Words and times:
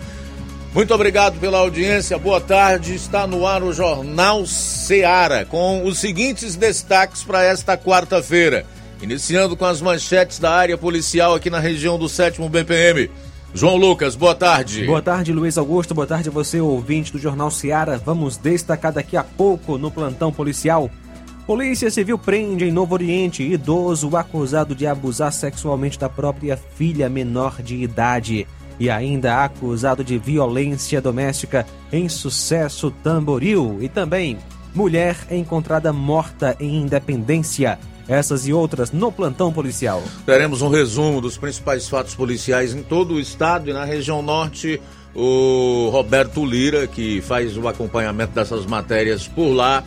Muito 0.75 0.93
obrigado 0.93 1.39
pela 1.39 1.59
audiência, 1.59 2.19
boa 2.19 2.41
tarde. 2.41 2.97
Está 2.97 3.29
no 3.29 3.47
ar 3.47 3.63
o 3.63 3.73
Jornal 3.73 4.45
Seara, 4.45 5.45
com 5.45 5.87
os 5.87 6.01
seguintes 6.01 6.57
destaques 6.57 7.23
para 7.23 7.45
esta 7.45 7.79
quarta-feira. 7.79 8.67
Iniciando 9.01 9.57
com 9.57 9.65
as 9.65 9.81
manchetes 9.81 10.41
da 10.41 10.51
área 10.51 10.77
policial 10.77 11.33
aqui 11.33 11.49
na 11.49 11.61
região 11.61 11.97
do 11.97 12.09
7 12.09 12.41
BPM. 12.49 13.09
João 13.55 13.77
Lucas, 13.77 14.17
boa 14.17 14.35
tarde. 14.35 14.85
Boa 14.85 15.01
tarde, 15.01 15.33
Luiz 15.33 15.57
Augusto. 15.57 15.95
Boa 15.95 16.09
tarde 16.09 16.29
a 16.29 16.33
você, 16.33 16.61
ouvinte 16.61 17.13
do 17.13 17.21
Jornal 17.21 17.53
Seara. 17.53 17.97
Vamos 17.97 18.37
destacar 18.37 18.93
daqui 18.93 19.17
a 19.17 19.23
pouco 19.23 19.79
no 19.79 19.93
plantão 19.93 20.33
policial. 20.33 20.91
Polícia 21.47 21.89
Civil 21.89 22.19
prende 22.19 22.65
em 22.65 22.73
Novo 22.73 22.95
Oriente 22.95 23.45
idoso 23.45 24.17
acusado 24.17 24.75
de 24.75 24.89
abusar 24.89 25.33
sexualmente 25.33 26.01
da 26.01 26.09
própria 26.09 26.57
filha 26.57 27.09
menor 27.09 27.63
de 27.63 27.77
idade 27.77 28.45
e 28.79 28.91
ainda 28.91 29.45
acusado 29.45 30.03
de 30.03 30.19
violência 30.19 31.01
doméstica 31.01 31.67
em 31.93 32.09
Sucesso 32.09 32.91
Tamboril 32.91 33.79
e 33.81 33.89
também 33.89 34.39
mulher 34.75 35.17
encontrada 35.31 35.93
morta 35.93 36.57
em 36.59 36.83
Independência. 36.83 37.79
Essas 38.07 38.47
e 38.47 38.53
outras 38.53 38.93
no 38.93 39.11
plantão 39.11 39.51
policial. 39.51 40.03
Teremos 40.27 40.61
um 40.61 40.69
resumo 40.69 41.23
dos 41.23 41.39
principais 41.39 41.89
fatos 41.89 42.15
policiais 42.15 42.75
em 42.75 42.83
todo 42.83 43.15
o 43.15 43.21
estado 43.21 43.71
e 43.71 43.73
na 43.73 43.85
região 43.87 44.21
norte. 44.21 44.79
O 45.15 45.89
Roberto 45.91 46.45
Lira, 46.45 46.87
que 46.87 47.23
faz 47.23 47.57
o 47.57 47.67
acompanhamento 47.67 48.35
dessas 48.35 48.67
matérias 48.67 49.27
por 49.27 49.55
lá, 49.55 49.83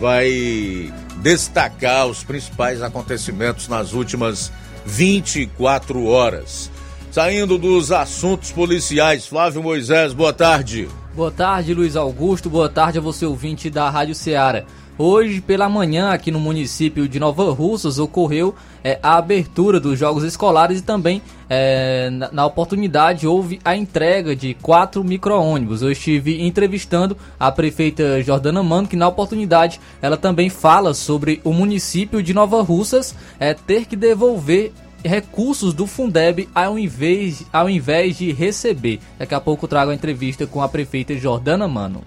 vai 0.00 0.92
destacar 1.18 2.08
os 2.08 2.24
principais 2.24 2.82
acontecimentos 2.82 3.68
nas 3.68 3.92
últimas 3.92 4.50
24 4.84 6.04
horas. 6.04 6.71
Saindo 7.12 7.58
dos 7.58 7.92
assuntos 7.92 8.50
policiais, 8.50 9.26
Flávio 9.26 9.62
Moisés, 9.62 10.14
boa 10.14 10.32
tarde. 10.32 10.88
Boa 11.14 11.30
tarde, 11.30 11.74
Luiz 11.74 11.94
Augusto. 11.94 12.48
Boa 12.48 12.70
tarde 12.70 12.96
a 12.96 13.02
você, 13.02 13.26
ouvinte 13.26 13.68
da 13.68 13.90
Rádio 13.90 14.14
Ceará. 14.14 14.64
Hoje, 14.96 15.42
pela 15.42 15.68
manhã, 15.68 16.10
aqui 16.10 16.30
no 16.30 16.40
município 16.40 17.06
de 17.06 17.20
Nova 17.20 17.52
Russas, 17.52 17.98
ocorreu 17.98 18.54
é, 18.82 18.98
a 19.02 19.18
abertura 19.18 19.78
dos 19.78 19.98
Jogos 19.98 20.24
Escolares 20.24 20.78
e 20.78 20.82
também, 20.82 21.20
é, 21.50 22.08
na, 22.08 22.32
na, 22.32 22.46
oportunidade, 22.46 23.26
houve 23.26 23.60
a 23.62 23.76
entrega 23.76 24.34
de 24.34 24.54
quatro 24.54 25.04
micro-ônibus. 25.04 25.82
Eu 25.82 25.92
estive 25.92 26.42
entrevistando 26.42 27.14
a 27.38 27.52
prefeita 27.52 28.22
Jordana 28.22 28.62
Mano, 28.62 28.88
que 28.88 28.96
na 28.96 29.06
oportunidade 29.06 29.78
ela 30.00 30.16
também 30.16 30.48
fala 30.48 30.94
sobre 30.94 31.42
o 31.44 31.52
município 31.52 32.22
de 32.22 32.32
Nova 32.32 32.62
Russas 32.62 33.14
é, 33.38 33.52
ter 33.52 33.84
que 33.84 33.96
devolver 33.96 34.72
recursos 35.04 35.74
do 35.74 35.86
Fundeb 35.86 36.48
ao 36.54 36.78
invés, 36.78 37.44
ao 37.52 37.68
invés 37.68 38.18
de 38.18 38.32
receber. 38.32 39.00
Daqui 39.18 39.34
a 39.34 39.40
pouco 39.40 39.68
trago 39.68 39.90
a 39.90 39.94
entrevista 39.94 40.46
com 40.46 40.62
a 40.62 40.68
prefeita 40.68 41.16
Jordana 41.16 41.68
Mano. 41.68 42.02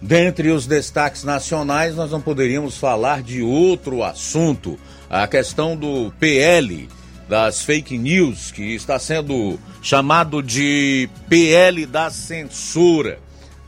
Dentre 0.00 0.50
os 0.50 0.66
destaques 0.66 1.24
nacionais, 1.24 1.96
nós 1.96 2.10
não 2.10 2.20
poderíamos 2.20 2.76
falar 2.76 3.22
de 3.22 3.42
outro 3.42 4.04
assunto, 4.04 4.78
a 5.10 5.26
questão 5.26 5.76
do 5.76 6.12
PL, 6.20 6.88
das 7.28 7.62
fake 7.62 7.98
news, 7.98 8.52
que 8.52 8.74
está 8.74 8.98
sendo 8.98 9.58
chamado 9.82 10.42
de 10.42 11.10
PL 11.28 11.84
da 11.84 12.10
censura. 12.10 13.18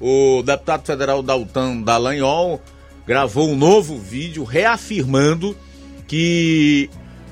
O 0.01 0.43
deputado 0.43 0.87
federal 0.87 1.23
Daltan 1.23 1.83
Dallagnol 1.83 2.61
gravou 3.07 3.51
um 3.51 3.57
novo 3.57 3.99
vídeo 3.99 4.45
reafirmando 4.45 5.57
que 6.07 6.89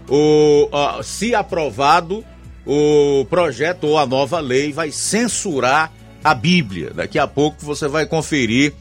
o, 0.09 0.69
uh, 0.73 1.03
se 1.03 1.35
aprovado, 1.35 2.25
o 2.67 3.25
projeto 3.29 3.85
ou 3.85 3.99
a 3.99 4.07
nova 4.07 4.41
lei 4.41 4.73
vai 4.73 4.91
censurar 4.91 5.93
a 6.23 6.35
Bíblia. 6.35 6.93
Daqui 6.95 7.19
a 7.19 7.27
pouco 7.27 7.65
você 7.65 7.89
vai 7.89 8.07
conferir 8.07 8.73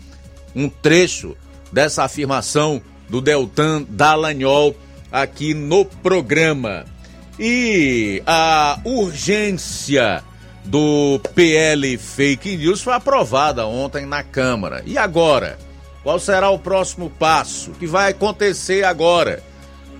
um 0.56 0.70
trecho 0.70 1.36
dessa 1.72 2.04
afirmação 2.04 2.82
do 3.10 3.22
Deltan 3.22 3.86
Dallagnol 3.88 4.76
aqui 5.12 5.54
no 5.54 5.86
programa. 5.86 6.86
E 7.40 8.22
a 8.26 8.80
urgência 8.84 10.24
do 10.66 11.20
PL 11.36 11.98
Fake 11.98 12.58
News 12.58 12.82
foi 12.82 12.94
aprovada 12.94 13.66
ontem 13.68 14.06
na 14.06 14.24
Câmara. 14.24 14.82
E 14.86 14.98
agora? 14.98 15.58
Qual 16.04 16.20
será 16.20 16.50
o 16.50 16.60
próximo 16.60 17.10
passo? 17.10 17.72
O 17.72 17.74
que 17.76 17.86
vai 17.86 18.12
acontecer 18.12 18.84
agora? 18.84 19.44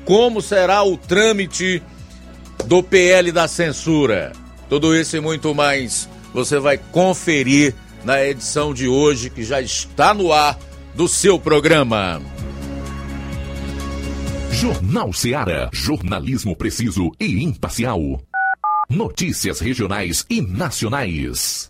Como 0.08 0.42
será 0.42 0.84
o 0.84 0.98
trâmite 0.98 1.84
do 2.66 2.82
PL 2.82 3.30
da 3.30 3.46
censura. 3.46 4.32
Tudo 4.70 4.96
isso 4.96 5.18
e 5.18 5.20
muito 5.20 5.54
mais 5.54 6.08
você 6.34 6.60
vai 6.60 6.78
conferir 6.78 7.76
na 8.06 8.24
edição 8.24 8.74
de 8.74 8.88
hoje 8.88 9.30
que 9.30 9.44
já 9.44 9.62
está 9.62 10.14
no 10.14 10.32
ar 10.32 10.58
do 10.96 11.10
seu 11.10 11.38
programa. 11.38 12.22
Jornal 14.50 15.12
Ceará, 15.12 15.70
jornalismo 15.74 16.56
preciso 16.56 17.12
e 17.20 17.44
imparcial. 17.44 18.00
Notícias 18.90 19.60
regionais 19.60 20.26
e 20.30 20.42
nacionais. 20.42 21.70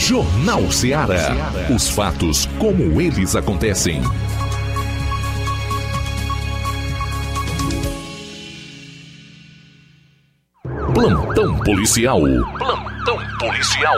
Jornal 0.00 0.72
Ceará. 0.72 1.52
Os 1.72 1.90
fatos 1.90 2.48
como 2.58 3.00
eles 3.02 3.36
acontecem. 3.36 4.00
Plantão 10.94 11.54
policial. 11.58 12.22
Plantão 12.58 13.18
policial. 13.38 13.96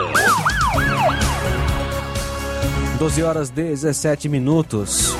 12 2.99 3.23
horas 3.23 3.49
17 3.49 4.27
minutos. 4.27 5.15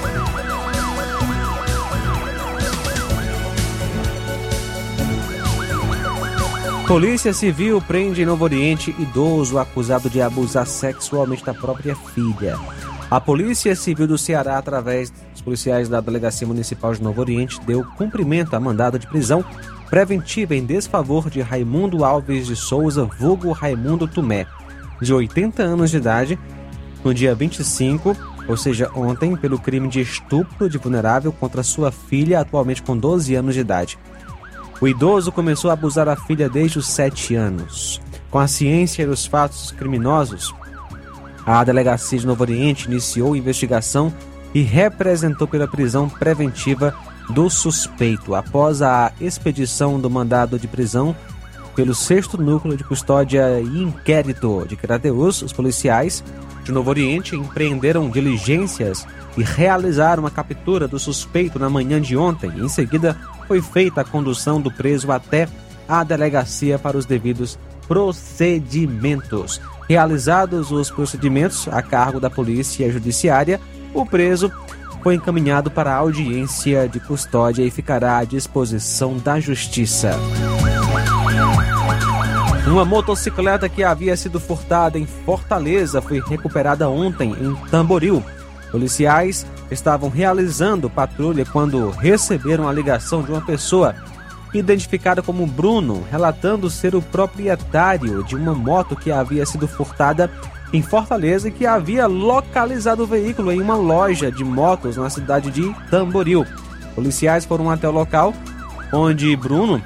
Polícia 6.88 7.33
Civil 7.33 7.81
prende 7.81 8.21
em 8.21 8.25
Novo 8.25 8.44
Oriente 8.44 8.94
idoso 9.00 9.57
acusado 9.57 10.09
de 10.09 10.21
abusar 10.21 10.68
sexualmente 10.68 11.44
da 11.44 11.53
própria 11.53 11.95
filha. 11.95 12.59
A 13.09 13.21
Polícia 13.21 13.74
Civil 13.74 14.06
do 14.06 14.18
Ceará, 14.18 14.57
através 14.57 15.09
dos 15.09 15.41
policiais 15.41 15.88
da 15.88 16.01
Delegacia 16.01 16.45
Municipal 16.45 16.94
de 16.94 17.01
Novo 17.01 17.21
Oriente, 17.21 17.59
deu 17.65 17.85
cumprimento 17.97 18.53
a 18.53 18.59
mandado 18.59 19.00
de 19.00 19.07
prisão 19.07 19.45
preventiva 19.89 20.56
em 20.56 20.65
desfavor 20.65 21.30
de 21.30 21.39
Raimundo 21.39 22.03
Alves 22.03 22.47
de 22.47 22.56
Souza, 22.56 23.06
vulgo 23.18 23.51
Raimundo 23.53 24.06
Tumé, 24.06 24.45
de 25.01 25.13
80 25.13 25.63
anos 25.63 25.89
de 25.89 25.97
idade, 25.97 26.38
no 27.01 27.13
dia 27.13 27.33
25, 27.33 28.15
ou 28.47 28.57
seja, 28.57 28.91
ontem, 28.94 29.38
pelo 29.38 29.57
crime 29.57 29.88
de 29.88 30.01
estupro 30.01 30.69
de 30.69 30.77
vulnerável 30.77 31.31
contra 31.31 31.63
sua 31.63 31.91
filha, 31.91 32.41
atualmente 32.41 32.83
com 32.83 32.97
12 32.97 33.36
anos 33.36 33.53
de 33.56 33.62
idade. 33.62 33.97
O 34.81 34.88
idoso 34.88 35.31
começou 35.31 35.70
a 35.70 35.74
abusar 35.74 36.10
a 36.10 36.16
filha 36.16 36.50
desde 36.50 36.80
os 36.80 36.88
7 36.88 37.36
anos. 37.36 38.02
Com 38.30 38.40
a 38.40 38.48
ciência 38.48 39.06
dos 39.06 39.25
fatos 39.25 39.72
criminosos, 39.72 40.54
a 41.46 41.64
Delegacia 41.64 42.20
de 42.20 42.25
Novo 42.25 42.44
Oriente 42.44 42.88
iniciou 42.88 43.36
investigação 43.36 44.14
e 44.54 44.62
representou 44.62 45.48
pela 45.48 45.68
prisão 45.68 46.08
preventiva 46.10 46.96
do 47.30 47.50
suspeito. 47.50 48.36
Após 48.36 48.81
a 48.81 49.12
expedição 49.20 50.00
do 50.00 50.10
mandado 50.10 50.60
de 50.60 50.68
prisão 50.68 51.16
pelo 51.75 51.96
6 51.96 52.34
Núcleo 52.34 52.78
de 52.78 52.84
Custódia 52.84 53.60
e 53.60 53.81
Inquérito 53.81 54.66
de 54.68 54.75
Crateus, 54.75 55.42
os 55.42 55.54
policiais 55.54 56.24
de 56.64 56.72
Novo 56.72 56.90
Oriente 56.90 57.36
empreenderam 57.36 58.10
diligências 58.10 59.06
e 59.38 59.44
realizaram 59.44 60.25
a 60.25 60.31
captura 60.31 60.88
do 60.88 61.00
suspeito 61.00 61.58
na 61.58 61.70
manhã 61.70 62.00
de 62.00 62.16
ontem. 62.16 62.52
Em 62.58 62.70
seguida, 62.70 63.18
foi 63.53 63.61
feita 63.61 64.01
a 64.01 64.03
condução 64.03 64.59
do 64.59 64.71
preso 64.71 65.11
até 65.11 65.47
a 65.88 66.03
delegacia 66.03 66.79
para 66.79 66.97
os 66.97 67.05
devidos 67.05 67.60
procedimentos. 67.88 69.62
Realizados 69.88 70.72
os 70.72 70.89
procedimentos 70.89 71.67
a 71.67 71.83
cargo 71.83 72.19
da 72.19 72.31
Polícia 72.31 72.91
Judiciária, 72.91 73.62
o 73.93 74.07
preso 74.07 74.51
foi 75.03 75.13
encaminhado 75.13 75.69
para 75.69 75.93
a 75.93 75.98
audiência 75.98 76.89
de 76.89 77.00
custódia 77.00 77.63
e 77.63 77.69
ficará 77.69 78.17
à 78.17 78.24
disposição 78.24 79.17
da 79.17 79.39
Justiça. 79.39 80.17
Uma 82.65 82.86
motocicleta 82.86 83.69
que 83.69 83.83
havia 83.83 84.17
sido 84.17 84.39
furtada 84.39 84.98
em 84.98 85.05
Fortaleza 85.05 86.01
foi 86.01 86.19
recuperada 86.22 86.89
ontem 86.89 87.36
em 87.39 87.53
Tamboril. 87.69 88.24
Policiais 88.74 89.46
estavam 89.70 90.10
realizando 90.10 90.89
patrulha 90.89 91.46
quando 91.46 91.92
receberam 91.92 92.68
a 92.68 92.74
ligação 92.74 93.22
de 93.22 93.30
uma 93.30 93.39
pessoa 93.39 93.94
identificada 94.51 95.22
como 95.22 95.46
Bruno, 95.46 96.03
relatando 96.10 96.72
ser 96.72 96.96
o 96.96 97.01
proprietário 97.01 98.24
de 98.24 98.36
uma 98.36 98.56
moto 98.56 98.96
que 98.96 99.12
havia 99.12 99.46
sido 99.46 99.68
furtada 99.68 100.27
em 100.74 100.82
Fortaleza 100.82 101.50
e 101.50 101.51
que 101.51 101.68
havia 101.68 102.08
localizado 102.08 103.03
o 103.03 103.08
veículo 103.08 103.51
em 103.51 103.62
uma 103.62 103.75
loja 103.75 104.32
de 104.32 104.44
motos 104.44 104.98
na 104.98 105.08
cidade 105.08 105.51
de 105.51 105.72
Tamboril. 105.92 106.44
Policiais 106.96 107.46
foram 107.46 107.70
até 107.70 107.88
o 107.88 107.92
local 107.92 108.34
onde 108.92 109.36
Bruno 109.36 109.84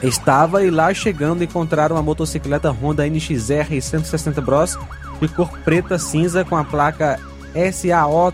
estava 0.00 0.62
e 0.62 0.70
lá 0.70 0.94
chegando 0.94 1.42
encontraram 1.42 1.96
a 1.96 2.02
motocicleta 2.02 2.70
Honda 2.70 3.04
NXR 3.08 3.80
160 3.82 4.40
Bros 4.40 4.78
de 5.20 5.26
cor 5.26 5.50
preta 5.64 5.98
cinza 5.98 6.44
com 6.44 6.56
a 6.56 6.62
placa 6.62 7.18
SAO 7.72 8.32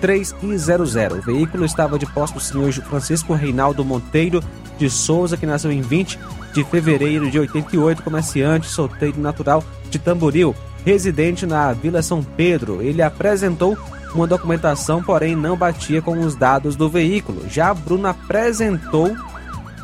3I00. 0.00 1.18
O 1.18 1.22
veículo 1.22 1.64
estava 1.64 1.98
de 1.98 2.06
posse 2.06 2.34
do 2.34 2.40
senhor 2.40 2.72
Francisco 2.72 3.34
Reinaldo 3.34 3.84
Monteiro 3.84 4.42
de 4.78 4.88
Souza, 4.88 5.36
que 5.36 5.46
nasceu 5.46 5.72
em 5.72 5.80
20 5.80 6.18
de 6.52 6.64
fevereiro 6.64 7.30
de 7.30 7.38
88, 7.38 8.02
comerciante 8.02 8.68
solteiro 8.68 9.20
natural 9.20 9.62
de 9.90 9.98
Tamboril, 9.98 10.54
residente 10.84 11.44
na 11.44 11.72
Vila 11.72 12.00
São 12.02 12.22
Pedro. 12.22 12.80
Ele 12.80 13.02
apresentou 13.02 13.76
uma 14.14 14.26
documentação, 14.26 15.02
porém 15.02 15.36
não 15.36 15.56
batia 15.56 16.00
com 16.00 16.18
os 16.20 16.34
dados 16.34 16.76
do 16.76 16.88
veículo. 16.88 17.48
Já 17.48 17.74
Bruno 17.74 18.08
apresentou 18.08 19.14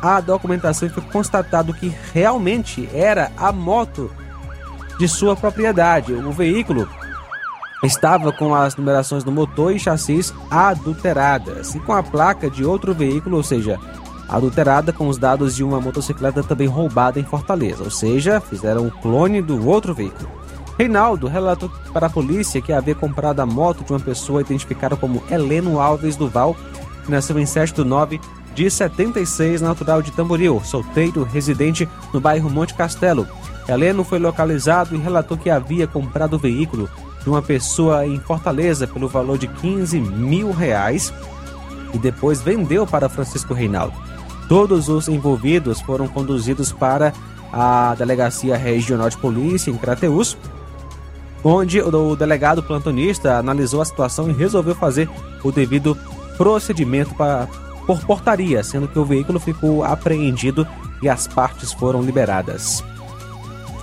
a 0.01 0.19
documentação 0.19 0.87
e 0.87 0.91
foi 0.91 1.03
constatado 1.03 1.73
que 1.73 1.93
realmente 2.13 2.89
era 2.93 3.31
a 3.37 3.51
moto 3.51 4.11
de 4.97 5.07
sua 5.07 5.35
propriedade. 5.35 6.13
O 6.13 6.31
veículo 6.31 6.87
estava 7.85 8.31
com 8.31 8.53
as 8.53 8.75
numerações 8.75 9.23
do 9.23 9.31
motor 9.31 9.75
e 9.75 9.79
chassis 9.79 10.33
adulteradas 10.49 11.75
e 11.75 11.79
com 11.79 11.93
a 11.93 12.03
placa 12.03 12.49
de 12.49 12.65
outro 12.65 12.93
veículo, 12.93 13.37
ou 13.37 13.43
seja, 13.43 13.79
adulterada 14.27 14.91
com 14.91 15.07
os 15.07 15.17
dados 15.17 15.55
de 15.55 15.63
uma 15.63 15.79
motocicleta 15.79 16.43
também 16.43 16.67
roubada 16.67 17.19
em 17.19 17.23
Fortaleza, 17.23 17.83
ou 17.83 17.91
seja, 17.91 18.39
fizeram 18.39 18.87
o 18.87 18.91
clone 18.91 19.41
do 19.41 19.67
outro 19.67 19.93
veículo. 19.93 20.29
Reinaldo 20.77 21.27
relatou 21.27 21.69
para 21.93 22.07
a 22.07 22.09
polícia 22.09 22.61
que 22.61 22.73
havia 22.73 22.95
comprado 22.95 23.39
a 23.39 23.45
moto 23.45 23.83
de 23.83 23.93
uma 23.93 23.99
pessoa 23.99 24.41
identificada 24.41 24.95
como 24.95 25.23
Heleno 25.29 25.79
Alves 25.79 26.17
Duval, 26.17 26.55
que 27.05 27.11
nasceu 27.11 27.39
em 27.39 27.45
7 27.45 27.73
de 27.73 27.83
9 27.83 28.19
de 28.53 28.69
76, 28.69 29.61
natural 29.61 30.01
de 30.01 30.11
Tamboril, 30.11 30.61
solteiro, 30.63 31.23
residente 31.23 31.87
no 32.13 32.19
bairro 32.19 32.49
Monte 32.49 32.73
Castelo. 32.73 33.27
Heleno 33.67 34.03
foi 34.03 34.19
localizado 34.19 34.95
e 34.95 34.99
relatou 34.99 35.37
que 35.37 35.49
havia 35.49 35.87
comprado 35.87 36.35
o 36.35 36.39
veículo 36.39 36.89
de 37.25 37.29
uma 37.29 37.41
pessoa 37.41 38.05
em 38.05 38.19
Fortaleza 38.19 38.85
pelo 38.85 39.09
valor 39.09 39.39
de 39.39 39.47
15 39.47 39.99
mil 39.99 40.51
reais 40.51 41.11
e 41.91 41.97
depois 41.97 42.39
vendeu 42.39 42.85
para 42.85 43.09
Francisco 43.09 43.51
Reinaldo. 43.51 43.95
Todos 44.47 44.89
os 44.89 45.07
envolvidos 45.07 45.81
foram 45.81 46.07
conduzidos 46.07 46.71
para 46.71 47.11
a 47.51 47.95
Delegacia 47.95 48.55
Regional 48.55 49.09
de 49.09 49.17
Polícia 49.17 49.71
em 49.71 49.77
Crateus, 49.77 50.37
onde 51.43 51.81
o 51.81 52.15
delegado 52.15 52.61
plantonista 52.61 53.39
analisou 53.39 53.81
a 53.81 53.85
situação 53.85 54.29
e 54.29 54.33
resolveu 54.33 54.75
fazer 54.75 55.09
o 55.43 55.51
devido 55.51 55.97
procedimento 56.37 57.15
para, 57.15 57.47
por 57.87 57.99
portaria, 58.01 58.63
sendo 58.63 58.87
que 58.87 58.99
o 58.99 59.05
veículo 59.05 59.39
ficou 59.39 59.83
apreendido 59.83 60.67
e 61.01 61.09
as 61.09 61.27
partes 61.27 61.73
foram 61.73 62.03
liberadas. 62.03 62.83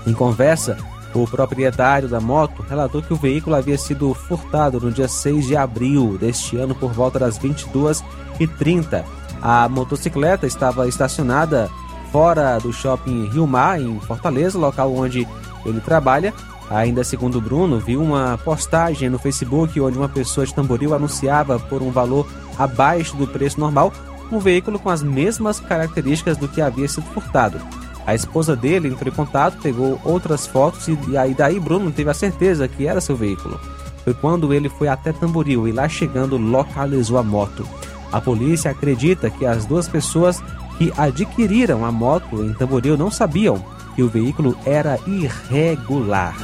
Em 0.06 0.12
conversa, 0.12 0.76
o 1.14 1.26
proprietário 1.26 2.08
da 2.08 2.20
moto 2.20 2.62
relatou 2.68 3.02
que 3.02 3.12
o 3.12 3.16
veículo 3.16 3.56
havia 3.56 3.78
sido 3.78 4.12
furtado 4.14 4.80
no 4.80 4.90
dia 4.90 5.08
6 5.08 5.46
de 5.46 5.56
abril 5.56 6.16
deste 6.18 6.56
ano 6.56 6.74
por 6.74 6.92
volta 6.92 7.18
das 7.18 7.38
22h30. 7.38 9.04
A 9.40 9.68
motocicleta 9.68 10.46
estava 10.46 10.86
estacionada 10.88 11.70
fora 12.10 12.58
do 12.58 12.72
shopping 12.72 13.28
Rio 13.28 13.46
Mar, 13.46 13.80
em 13.80 13.98
Fortaleza, 14.00 14.58
local 14.58 14.94
onde 14.94 15.26
ele 15.64 15.80
trabalha. 15.80 16.32
Ainda 16.70 17.04
segundo 17.04 17.40
Bruno, 17.40 17.78
viu 17.78 18.00
uma 18.00 18.38
postagem 18.38 19.10
no 19.10 19.18
Facebook 19.18 19.80
onde 19.80 19.98
uma 19.98 20.08
pessoa 20.08 20.46
de 20.46 20.54
Tamboril 20.54 20.94
anunciava 20.94 21.58
por 21.58 21.82
um 21.82 21.90
valor 21.90 22.26
abaixo 22.58 23.16
do 23.16 23.26
preço 23.26 23.58
normal 23.58 23.92
um 24.30 24.38
veículo 24.38 24.78
com 24.78 24.88
as 24.88 25.02
mesmas 25.02 25.60
características 25.60 26.36
do 26.36 26.48
que 26.48 26.60
havia 26.60 26.88
sido 26.88 27.04
furtado. 27.08 27.60
A 28.06 28.14
esposa 28.14 28.56
dele 28.56 28.88
entrou 28.88 29.12
em 29.12 29.16
contato, 29.16 29.58
pegou 29.62 30.00
outras 30.04 30.46
fotos 30.46 30.88
e 30.88 31.16
aí 31.16 31.34
daí 31.34 31.60
Bruno 31.60 31.90
teve 31.92 32.10
a 32.10 32.14
certeza 32.14 32.66
que 32.66 32.86
era 32.86 33.00
seu 33.00 33.16
veículo. 33.16 33.60
Foi 34.04 34.12
quando 34.12 34.52
ele 34.52 34.68
foi 34.68 34.88
até 34.88 35.12
Tamboril 35.12 35.68
e 35.68 35.72
lá 35.72 35.88
chegando 35.88 36.36
localizou 36.36 37.18
a 37.18 37.22
moto. 37.22 37.66
A 38.10 38.20
polícia 38.20 38.70
acredita 38.70 39.30
que 39.30 39.46
as 39.46 39.64
duas 39.64 39.88
pessoas 39.88 40.42
que 40.76 40.92
adquiriram 40.96 41.84
a 41.84 41.92
moto 41.92 42.44
em 42.44 42.52
Tamboril 42.52 42.96
não 42.96 43.10
sabiam 43.10 43.64
que 43.94 44.02
o 44.02 44.08
veículo 44.08 44.56
era 44.66 44.98
irregular. 45.06 46.34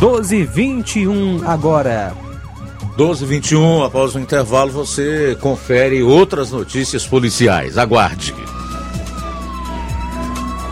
12:21 0.00 1.46
agora. 1.46 2.12
12:21 2.96 3.84
após 3.84 4.14
o 4.14 4.18
intervalo 4.18 4.72
você 4.72 5.36
confere 5.40 6.02
outras 6.02 6.50
notícias 6.50 7.06
policiais. 7.06 7.78
Aguarde. 7.78 8.34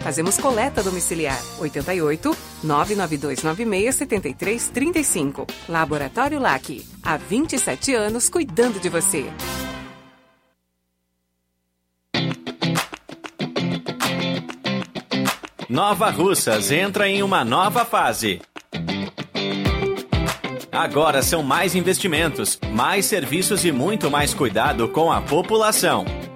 Fazemos 0.00 0.38
coleta 0.38 0.82
domiciliar 0.82 1.38
88 1.58 2.36
99296 2.62 3.94
7335. 3.94 5.46
Laboratório 5.68 6.40
LAC. 6.40 6.84
Há 7.02 7.16
27 7.16 7.94
anos 7.94 8.28
cuidando 8.28 8.80
de 8.80 8.88
você. 8.88 9.26
Nova 15.70 16.10
Russas 16.10 16.72
entra 16.72 17.08
em 17.08 17.22
uma 17.22 17.44
nova 17.44 17.84
fase. 17.84 18.40
Agora 20.72 21.22
são 21.22 21.44
mais 21.44 21.76
investimentos, 21.76 22.58
mais 22.72 23.06
serviços 23.06 23.64
e 23.64 23.70
muito 23.70 24.10
mais 24.10 24.34
cuidado 24.34 24.88
com 24.88 25.12
a 25.12 25.20
população. 25.20 26.04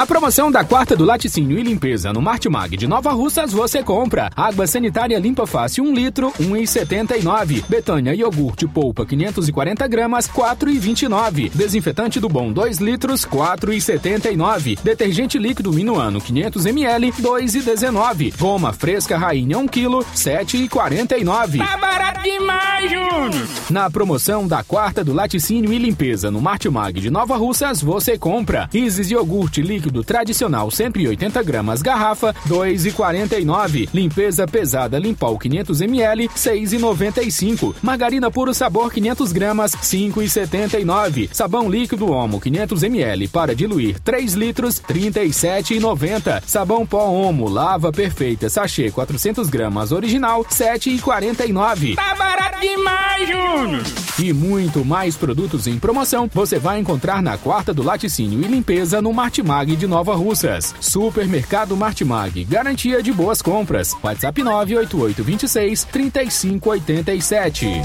Na 0.00 0.06
promoção 0.06 0.50
da 0.50 0.64
quarta 0.64 0.96
do 0.96 1.04
laticínio 1.04 1.58
e 1.58 1.62
limpeza 1.62 2.10
no 2.10 2.22
Martimag 2.22 2.74
de 2.74 2.86
Nova 2.86 3.12
Russas, 3.12 3.52
você 3.52 3.82
compra 3.82 4.30
água 4.34 4.66
sanitária 4.66 5.18
limpa 5.18 5.46
fácil 5.46 5.84
1 5.84 5.94
litro, 5.94 6.32
1,79. 6.40 7.62
Betânia 7.68 8.14
iogurte 8.14 8.66
polpa 8.66 9.04
540 9.04 9.86
gramas, 9.88 10.26
4,29. 10.26 11.50
Desinfetante 11.54 12.18
do 12.18 12.30
bom 12.30 12.50
2 12.50 12.78
litros, 12.78 13.26
4,79. 13.26 14.78
Detergente 14.82 15.38
líquido 15.38 15.70
Minuano 15.70 16.18
500 16.18 16.64
ml, 16.64 17.12
2,19. 17.20 18.38
Goma 18.38 18.72
fresca 18.72 19.18
Rainha 19.18 19.58
1 19.58 19.68
kg, 19.68 19.98
7,49. 20.14 21.58
Tá 21.58 21.76
barato 21.76 22.22
demais, 22.22 22.90
Júnior! 22.90 23.48
Na 23.68 23.90
promoção 23.90 24.48
da 24.48 24.64
quarta 24.64 25.04
do 25.04 25.12
laticínio 25.12 25.74
e 25.74 25.78
limpeza 25.78 26.30
no 26.30 26.40
Martimag 26.40 26.98
de 26.98 27.10
Nova 27.10 27.36
Russas, 27.36 27.82
você 27.82 28.16
compra 28.16 28.66
Isis 28.72 29.10
iogurte 29.10 29.60
líquido 29.60 29.89
líquido 29.90 30.04
tradicional 30.04 30.70
180 30.70 31.42
gramas 31.42 31.82
garrafa 31.82 32.32
2,49. 32.48 33.88
Limpeza 33.92 34.46
pesada 34.46 34.98
Limpol 34.98 35.38
500 35.38 35.80
ml 35.80 36.28
6,95. 36.28 37.74
Margarina 37.82 38.30
puro 38.30 38.54
sabor 38.54 38.92
500 38.92 39.32
gramas 39.32 39.72
5,79. 39.72 41.28
Sabão 41.32 41.68
líquido 41.68 42.10
Omo 42.10 42.40
500 42.40 42.82
ml 42.84 43.28
para 43.28 43.54
diluir 43.54 43.98
3 44.00 44.34
litros 44.34 44.80
37,90. 44.80 46.42
Sabão 46.46 46.86
pó 46.86 47.08
Omo 47.10 47.48
lava 47.48 47.92
perfeita 47.92 48.48
sachê 48.48 48.90
400 48.90 49.48
gramas 49.48 49.92
original 49.92 50.44
7,49. 50.44 51.96
Tá 51.96 52.14
barato 52.14 52.60
demais, 52.60 53.28
Júnior! 53.28 53.82
E 54.18 54.34
muito 54.34 54.84
mais 54.84 55.16
produtos 55.16 55.66
em 55.66 55.78
promoção 55.78 56.28
você 56.32 56.58
vai 56.58 56.78
encontrar 56.78 57.22
na 57.22 57.38
quarta 57.38 57.72
do 57.72 57.82
laticínio 57.82 58.40
e 58.40 58.44
limpeza 58.46 59.00
no 59.00 59.12
Martimag 59.14 59.69
de 59.76 59.86
Nova 59.86 60.14
Russas. 60.14 60.74
Supermercado 60.80 61.76
Martimag, 61.76 62.44
garantia 62.44 63.02
de 63.02 63.12
boas 63.12 63.40
compras. 63.42 63.96
WhatsApp 64.02 64.42
98826 64.42 65.84
3587. 65.84 67.82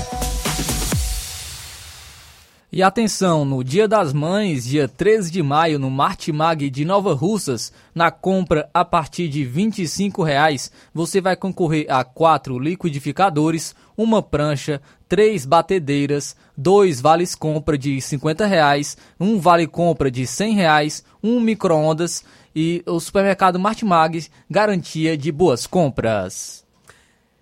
E 2.76 2.84
atenção, 2.84 3.46
no 3.46 3.64
Dia 3.64 3.88
das 3.88 4.12
Mães, 4.12 4.66
dia 4.66 4.86
13 4.86 5.32
de 5.32 5.42
maio, 5.42 5.80
no 5.80 5.90
Martimag 5.90 6.70
de 6.70 6.84
Nova 6.84 7.14
Russas, 7.14 7.72
na 7.96 8.12
compra 8.12 8.70
a 8.74 8.84
partir 8.84 9.30
de 9.30 9.46
25 9.46 10.22
reais, 10.22 10.70
você 10.94 11.22
vai 11.22 11.38
concorrer 11.38 11.86
a 11.88 12.04
quatro 12.04 12.60
liquidificadores, 12.60 13.74
uma 13.98 14.22
prancha, 14.22 14.82
três 15.08 15.46
batedeiras, 15.46 16.36
dois 16.56 17.00
vales 17.00 17.36
compra 17.36 17.78
de 17.78 18.00
50 18.00 18.46
reais, 18.46 18.98
um 19.20 19.40
vale 19.40 19.68
compra 19.68 20.10
de 20.12 20.26
100 20.26 20.54
reais, 20.54 21.04
um 21.24 21.40
micro-ondas 21.40 22.24
e 22.56 22.84
o 22.86 23.00
supermercado 23.00 23.60
Martimag, 23.60 24.28
garantia 24.50 25.18
de 25.18 25.32
boas 25.32 25.68
compras. 25.68 26.66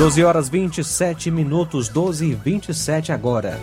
Doze 0.00 0.24
horas 0.24 0.48
27 0.48 1.30
minutos, 1.30 1.90
12 1.90 2.24
e 2.24 2.34
27 2.34 3.12
agora. 3.12 3.60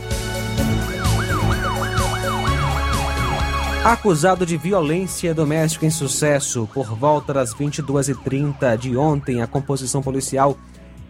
Acusado 3.84 4.46
de 4.46 4.56
violência 4.56 5.34
doméstica 5.34 5.88
em 5.88 5.90
sucesso 5.90 6.70
por 6.72 6.94
volta 6.96 7.34
das 7.34 7.56
22h30 7.56 8.78
de 8.78 8.96
ontem, 8.96 9.42
a 9.42 9.48
composição 9.48 10.04
policial 10.04 10.56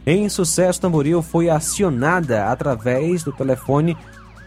em 0.05 0.29
Sucesso 0.29 0.79
Tamboril 0.79 1.21
foi 1.21 1.49
acionada 1.49 2.45
através 2.45 3.21
do 3.21 3.33
telefone 3.33 3.97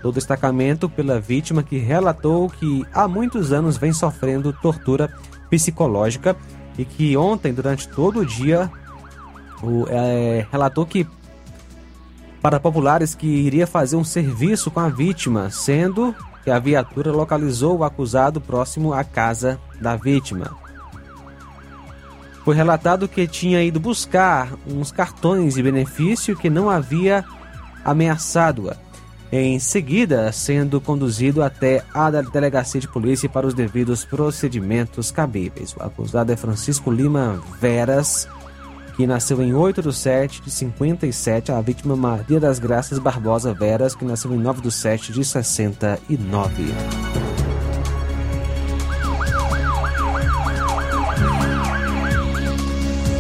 do 0.03 0.11
destacamento 0.11 0.89
pela 0.89 1.21
vítima 1.21 1.63
que 1.63 1.77
relatou 1.77 2.49
que 2.49 2.87
há 2.91 3.07
muitos 3.07 3.53
anos 3.53 3.77
vem 3.77 3.93
sofrendo 3.93 4.51
tortura 4.51 5.13
psicológica 5.51 6.35
e 6.79 6.87
que 6.87 7.15
ontem, 7.19 7.53
durante 7.53 7.87
todo 7.87 8.21
o 8.21 8.25
dia, 8.25 8.71
o, 9.63 9.87
é, 9.89 10.47
relatou 10.51 10.87
que 10.87 11.07
para 12.41 12.59
populares 12.59 13.15
que 13.15 13.27
iria 13.27 13.67
fazer 13.67 13.97
um 13.97 14.05
serviço 14.05 14.71
com 14.71 14.81
a 14.81 14.89
vítima, 14.89 15.51
sendo 15.51 16.15
que 16.43 16.51
a 16.51 16.59
viatura 16.59 17.13
localizou 17.13 17.79
o 17.79 17.85
acusado 17.85 18.41
próximo 18.41 18.95
à 18.95 19.05
casa 19.05 19.61
da 19.81 19.95
vítima. 19.95 20.57
Foi 22.45 22.57
relatado 22.57 23.07
que 23.07 23.27
tinha 23.27 23.63
ido 23.63 23.79
buscar 23.79 24.53
uns 24.67 24.91
cartões 24.91 25.55
de 25.55 25.63
benefício 25.63 26.35
que 26.35 26.49
não 26.49 26.71
havia 26.71 27.25
ameaçado-a 27.85 28.77
em 29.33 29.59
seguida 29.61 30.33
sendo 30.33 30.81
conduzido 30.81 31.43
até 31.43 31.85
a 31.95 32.11
delegacia 32.11 32.81
de 32.81 32.89
polícia 32.89 33.29
para 33.29 33.47
os 33.47 33.55
devidos 33.55 34.05
procedimentos 34.05 35.11
cabíveis. 35.13 35.75
O 35.77 35.83
acusado 35.83 36.33
é 36.33 36.37
Francisco 36.37 36.91
Lima 36.91 37.41
Veras, 37.61 38.29
que 39.01 39.07
nasceu 39.07 39.41
em 39.41 39.55
8 39.55 39.81
de 39.81 39.95
7 39.95 40.43
de 40.43 40.51
57, 40.51 41.51
a 41.53 41.61
vítima 41.63 41.97
Maria 41.97 42.39
das 42.39 42.59
Graças 42.59 42.99
Barbosa 42.99 43.55
Veras, 43.55 43.95
que 43.95 44.05
nasceu 44.05 44.31
em 44.35 44.37
9 44.37 44.61
de 44.61 44.71
7 44.71 45.11
de 45.11 45.25
69. 45.25 46.65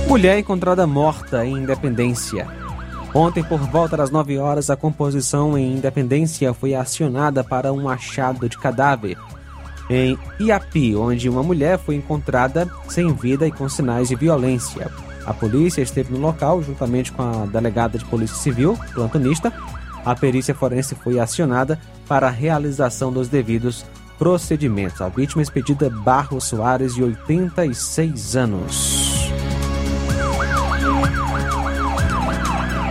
Mulher 0.06 0.38
encontrada 0.38 0.86
morta 0.86 1.46
em 1.46 1.56
Independência. 1.56 2.46
Ontem, 3.14 3.42
por 3.42 3.60
volta 3.60 3.96
das 3.96 4.10
9 4.10 4.36
horas, 4.36 4.68
a 4.68 4.76
composição 4.76 5.56
em 5.56 5.78
Independência 5.78 6.52
foi 6.52 6.74
acionada 6.74 7.42
para 7.42 7.72
um 7.72 7.88
achado 7.88 8.50
de 8.50 8.58
cadáver 8.58 9.16
em 9.88 10.18
Iapi, 10.38 10.94
onde 10.94 11.26
uma 11.26 11.42
mulher 11.42 11.78
foi 11.78 11.94
encontrada 11.94 12.70
sem 12.86 13.10
vida 13.14 13.46
e 13.46 13.50
com 13.50 13.66
sinais 13.66 14.10
de 14.10 14.14
violência. 14.14 15.09
A 15.26 15.34
polícia 15.34 15.82
esteve 15.82 16.12
no 16.12 16.20
local 16.20 16.62
juntamente 16.62 17.12
com 17.12 17.22
a 17.22 17.46
delegada 17.46 17.98
de 17.98 18.04
Polícia 18.04 18.36
Civil, 18.36 18.78
plantonista. 18.94 19.52
A 20.04 20.14
perícia 20.14 20.54
forense 20.54 20.94
foi 20.94 21.18
acionada 21.18 21.78
para 22.08 22.28
a 22.28 22.30
realização 22.30 23.12
dos 23.12 23.28
devidos 23.28 23.84
procedimentos. 24.18 25.00
A 25.00 25.08
vítima 25.08 25.42
é 25.42 25.44
expedida 25.44 25.88
Barro 25.88 26.40
Soares, 26.40 26.94
de 26.94 27.02
86 27.02 28.36
anos. 28.36 29.30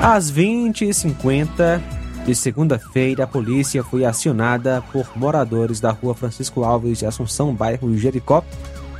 Às 0.01 0.31
20h50 0.31 1.81
de 2.25 2.33
segunda-feira, 2.33 3.25
a 3.25 3.27
polícia 3.27 3.83
foi 3.83 4.05
acionada 4.05 4.81
por 4.91 5.05
moradores 5.15 5.79
da 5.79 5.91
rua 5.91 6.15
Francisco 6.15 6.63
Alves 6.63 6.99
de 6.99 7.05
Assunção, 7.05 7.53
bairro 7.53 7.97
Jericó, 7.97 8.43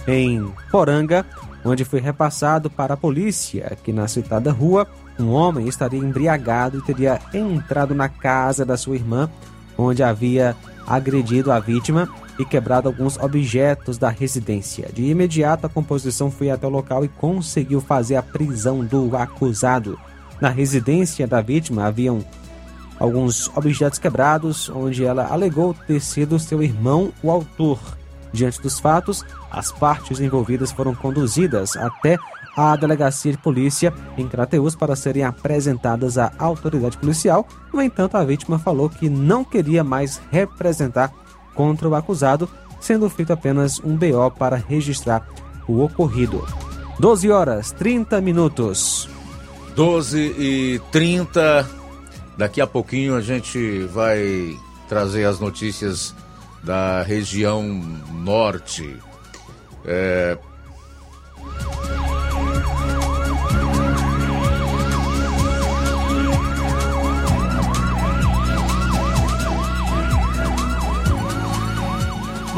em 0.08 0.52
Poranga, 0.70 1.26
onde 1.64 1.86
foi 1.86 2.00
repassado 2.00 2.70
para 2.70 2.94
a 2.94 2.98
polícia 2.98 3.78
que 3.84 3.92
na 3.92 4.08
citada 4.08 4.52
rua 4.52 4.88
um 5.20 5.32
homem 5.32 5.68
estaria 5.68 6.00
embriagado 6.00 6.78
e 6.78 6.82
teria 6.82 7.20
entrado 7.34 7.94
na 7.94 8.08
casa 8.08 8.66
da 8.66 8.78
sua 8.78 8.96
irmã, 8.96 9.30
onde 9.78 10.02
havia 10.02 10.56
agredido 10.88 11.52
a 11.52 11.60
vítima 11.60 12.10
e 12.40 12.46
quebrado 12.46 12.88
alguns 12.88 13.18
objetos 13.18 13.98
da 13.98 14.10
residência. 14.10 14.90
De 14.94 15.04
imediato, 15.04 15.66
a 15.66 15.70
composição 15.70 16.32
foi 16.32 16.50
até 16.50 16.66
o 16.66 16.70
local 16.70 17.04
e 17.04 17.10
conseguiu 17.10 17.82
fazer 17.82 18.16
a 18.16 18.24
prisão 18.24 18.84
do 18.84 19.16
acusado. 19.16 20.00
Na 20.40 20.50
residência 20.50 21.28
da 21.28 21.42
vítima 21.42 21.86
haviam 21.86 22.24
alguns 22.98 23.50
objetos 23.56 24.00
quebrados, 24.00 24.70
onde 24.70 25.04
ela 25.04 25.28
alegou 25.28 25.74
ter 25.74 26.00
sido 26.00 26.40
seu 26.40 26.64
irmão 26.64 27.12
o 27.22 27.30
autor. 27.30 27.99
Diante 28.32 28.62
dos 28.62 28.80
fatos, 28.80 29.26
as 29.52 29.72
partes 29.72 30.20
envolvidas 30.20 30.72
foram 30.72 30.94
conduzidas 30.94 31.76
até 31.76 32.18
a 32.56 32.76
delegacia 32.76 33.32
de 33.32 33.38
polícia 33.38 33.94
em 34.18 34.28
Crateus 34.28 34.76
para 34.76 34.96
serem 34.96 35.24
apresentadas 35.24 36.18
à 36.18 36.32
autoridade 36.38 36.98
policial. 36.98 37.48
No 37.74 37.82
entanto, 37.82 38.18
a 38.18 38.24
vítima 38.24 38.60
falou 38.60 38.90
que 38.90 39.10
não 39.10 39.44
queria 39.44 39.84
mais 39.84 40.22
representar 40.32 41.12
contra 41.56 41.88
o 41.88 41.96
acusado, 41.96 42.50
sendo 42.80 43.10
feito 43.10 43.34
apenas 43.34 43.80
um 43.80 43.96
BO 43.96 44.32
para 44.38 44.56
registrar 44.56 45.28
o 45.68 45.84
ocorrido. 45.84 46.46
12 47.00 47.32
horas 47.32 47.72
30 47.72 48.20
minutos. 48.22 49.10
12 49.76 50.18
e 50.38 50.82
30 50.92 51.80
Daqui 52.40 52.62
a 52.62 52.68
pouquinho 52.68 53.18
a 53.18 53.22
gente 53.22 53.82
vai 53.88 54.58
trazer 54.88 55.26
as 55.26 55.42
notícias 55.42 56.16
da 56.64 57.02
região 57.04 57.64
norte. 58.12 58.98
É, 59.86 60.38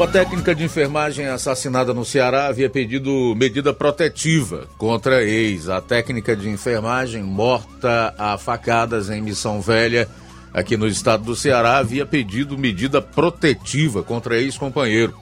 Uma 0.02 0.08
técnica 0.08 0.52
de 0.52 0.64
enfermagem 0.64 1.28
assassinada 1.28 1.94
no 1.94 2.04
Ceará 2.04 2.48
havia 2.48 2.68
pedido 2.68 3.34
medida 3.36 3.72
protetiva 3.72 4.66
contra 4.76 5.22
ex. 5.22 5.68
A 5.68 5.80
técnica 5.80 6.34
de 6.34 6.48
enfermagem 6.48 7.22
morta 7.22 8.12
a 8.18 8.36
facadas 8.36 9.10
em 9.10 9.20
Missão 9.20 9.60
Velha, 9.60 10.08
aqui 10.52 10.76
no 10.76 10.86
estado 10.86 11.24
do 11.24 11.36
Ceará, 11.36 11.78
havia 11.78 12.04
pedido 12.04 12.58
medida 12.58 13.00
protetiva 13.00 14.02
contra 14.02 14.40
ex-companheiro. 14.40 15.14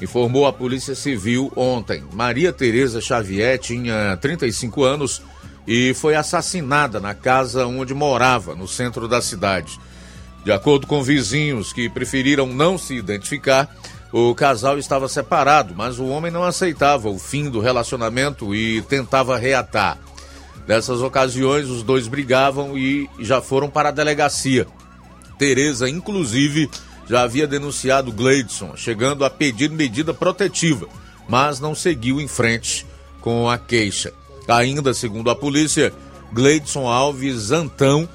Informou 0.00 0.46
a 0.46 0.52
Polícia 0.52 0.94
Civil 0.94 1.52
ontem. 1.56 2.04
Maria 2.12 2.52
Tereza 2.52 3.00
Xavier 3.00 3.58
tinha 3.58 4.16
35 4.18 4.84
anos 4.84 5.22
e 5.66 5.92
foi 5.94 6.14
assassinada 6.14 7.00
na 7.00 7.14
casa 7.14 7.66
onde 7.66 7.92
morava, 7.92 8.54
no 8.54 8.68
centro 8.68 9.08
da 9.08 9.20
cidade. 9.20 9.78
De 10.44 10.52
acordo 10.52 10.86
com 10.86 11.02
vizinhos 11.02 11.72
que 11.72 11.88
preferiram 11.88 12.46
não 12.46 12.78
se 12.78 12.94
identificar, 12.94 13.68
o 14.12 14.34
casal 14.34 14.78
estava 14.78 15.08
separado, 15.08 15.74
mas 15.76 15.98
o 15.98 16.06
homem 16.06 16.30
não 16.30 16.42
aceitava 16.42 17.10
o 17.10 17.18
fim 17.18 17.50
do 17.50 17.60
relacionamento 17.60 18.54
e 18.54 18.80
tentava 18.82 19.36
reatar. 19.36 19.98
Nessas 20.68 21.00
ocasiões, 21.00 21.70
os 21.70 21.82
dois 21.82 22.06
brigavam 22.06 22.76
e 22.76 23.08
já 23.18 23.40
foram 23.40 23.70
para 23.70 23.88
a 23.88 23.92
delegacia. 23.92 24.66
Tereza, 25.38 25.88
inclusive, 25.88 26.68
já 27.08 27.22
havia 27.22 27.46
denunciado 27.46 28.12
Gleidson, 28.12 28.76
chegando 28.76 29.24
a 29.24 29.30
pedir 29.30 29.70
medida 29.70 30.12
protetiva, 30.12 30.86
mas 31.26 31.58
não 31.58 31.74
seguiu 31.74 32.20
em 32.20 32.28
frente 32.28 32.84
com 33.22 33.48
a 33.48 33.56
queixa. 33.56 34.12
Ainda 34.46 34.92
segundo 34.92 35.30
a 35.30 35.34
polícia, 35.34 35.90
Gleidson 36.34 36.86
Alves 36.86 37.50
Antão, 37.50 38.06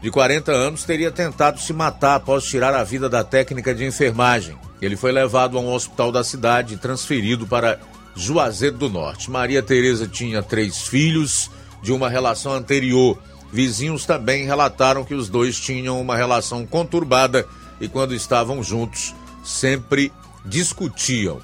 de 0.00 0.10
40 0.10 0.50
anos, 0.50 0.84
teria 0.84 1.10
tentado 1.10 1.60
se 1.60 1.74
matar 1.74 2.14
após 2.14 2.44
tirar 2.44 2.72
a 2.72 2.84
vida 2.84 3.10
da 3.10 3.22
técnica 3.22 3.74
de 3.74 3.84
enfermagem. 3.84 4.56
Ele 4.80 4.96
foi 4.96 5.12
levado 5.12 5.58
a 5.58 5.60
um 5.60 5.74
hospital 5.74 6.10
da 6.10 6.24
cidade 6.24 6.72
e 6.72 6.78
transferido 6.78 7.46
para 7.46 7.78
Juazeiro 8.16 8.78
do 8.78 8.88
Norte. 8.88 9.30
Maria 9.30 9.62
Tereza 9.62 10.08
tinha 10.08 10.42
três 10.42 10.82
filhos 10.88 11.50
de 11.82 11.92
uma 11.92 12.08
relação 12.08 12.52
anterior. 12.52 13.18
Vizinhos 13.52 14.04
também 14.04 14.44
relataram 14.44 15.04
que 15.04 15.14
os 15.14 15.28
dois 15.28 15.58
tinham 15.58 16.00
uma 16.00 16.16
relação 16.16 16.66
conturbada 16.66 17.46
e 17.80 17.88
quando 17.88 18.14
estavam 18.14 18.62
juntos 18.62 19.14
sempre 19.42 20.12
discutiam. 20.44 21.40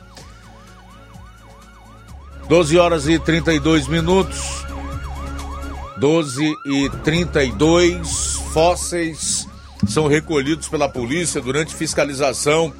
12 2.48 2.76
horas 2.76 3.08
e 3.08 3.18
32 3.18 3.88
minutos. 3.88 4.64
12 5.96 6.54
e 6.66 6.90
32 7.02 8.42
fósseis 8.52 9.46
são 9.86 10.06
recolhidos 10.06 10.68
pela 10.68 10.88
polícia 10.88 11.40
durante 11.40 11.74
fiscalização 11.74 12.72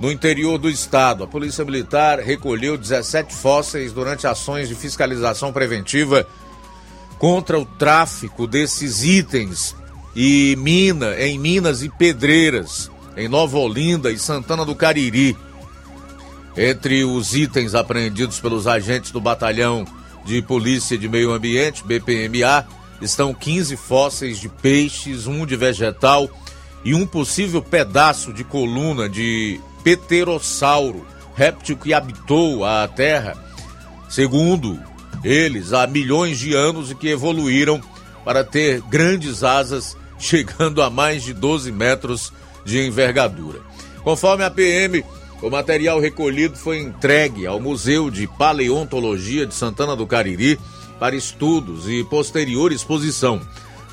no 0.00 0.10
interior 0.10 0.58
do 0.58 0.68
estado. 0.68 1.24
A 1.24 1.26
Polícia 1.26 1.64
Militar 1.64 2.18
recolheu 2.18 2.76
17 2.76 3.34
fósseis 3.34 3.92
durante 3.92 4.26
ações 4.26 4.68
de 4.68 4.74
fiscalização 4.74 5.52
preventiva 5.52 6.26
contra 7.18 7.58
o 7.58 7.64
tráfico 7.64 8.46
desses 8.46 9.02
itens 9.04 9.74
e 10.14 10.56
mina 10.56 11.14
em 11.20 11.38
Minas 11.38 11.82
e 11.82 11.88
Pedreiras, 11.88 12.90
em 13.16 13.28
Nova 13.28 13.58
Olinda 13.58 14.10
e 14.10 14.18
Santana 14.18 14.64
do 14.64 14.74
Cariri. 14.74 15.36
Entre 16.56 17.04
os 17.04 17.34
itens 17.34 17.74
apreendidos 17.74 18.40
pelos 18.40 18.66
agentes 18.66 19.10
do 19.10 19.20
Batalhão 19.20 19.84
de 20.24 20.40
Polícia 20.40 20.96
de 20.96 21.08
Meio 21.08 21.32
Ambiente, 21.32 21.84
BPMA, 21.84 22.66
estão 23.00 23.34
15 23.34 23.76
fósseis 23.76 24.38
de 24.38 24.48
peixes, 24.48 25.26
um 25.26 25.44
de 25.44 25.54
vegetal 25.54 26.28
e 26.84 26.94
um 26.94 27.06
possível 27.06 27.60
pedaço 27.60 28.32
de 28.32 28.42
coluna 28.42 29.08
de 29.08 29.60
pterossauro, 29.84 31.06
réptil 31.34 31.76
que 31.76 31.92
habitou 31.92 32.64
a 32.64 32.88
Terra, 32.88 33.36
segundo 34.08 34.80
eles, 35.24 35.72
há 35.72 35.86
milhões 35.86 36.38
de 36.38 36.54
anos 36.54 36.90
e 36.90 36.94
que 36.94 37.08
evoluíram 37.08 37.80
para 38.24 38.44
ter 38.44 38.80
grandes 38.82 39.42
asas, 39.42 39.96
chegando 40.18 40.82
a 40.82 40.90
mais 40.90 41.22
de 41.22 41.32
12 41.32 41.70
metros 41.70 42.32
de 42.64 42.80
envergadura. 42.84 43.60
Conforme 44.02 44.44
a 44.44 44.50
PM, 44.50 45.04
o 45.42 45.50
material 45.50 46.00
recolhido 46.00 46.56
foi 46.56 46.80
entregue 46.80 47.46
ao 47.46 47.60
Museu 47.60 48.10
de 48.10 48.26
Paleontologia 48.26 49.46
de 49.46 49.54
Santana 49.54 49.94
do 49.94 50.06
Cariri 50.06 50.58
para 50.98 51.14
estudos 51.14 51.88
e 51.88 52.02
posterior 52.04 52.72
exposição. 52.72 53.40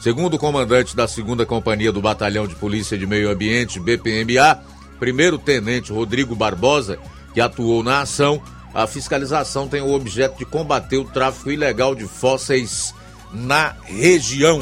Segundo 0.02 0.36
o 0.36 0.40
comandante 0.40 0.96
da 0.96 1.06
2 1.06 1.46
Companhia 1.48 1.92
do 1.92 2.02
Batalhão 2.02 2.48
de 2.48 2.56
Polícia 2.56 2.98
de 2.98 3.06
Meio 3.06 3.30
Ambiente, 3.30 3.80
BPMA, 3.80 4.60
primeiro-tenente 5.00 5.92
Rodrigo 5.92 6.36
Barbosa, 6.36 6.98
que 7.34 7.42
atuou 7.42 7.84
na 7.84 8.02
ação, 8.02 8.42
a 8.74 8.88
fiscalização 8.88 9.68
tem 9.68 9.82
o 9.82 9.94
objeto 9.94 10.38
de 10.38 10.46
combater 10.46 10.98
o 10.98 11.06
tráfico 11.06 11.52
ilegal 11.52 11.94
de 11.94 12.08
fósseis 12.08 12.94
na 13.32 13.76
região. 13.84 14.62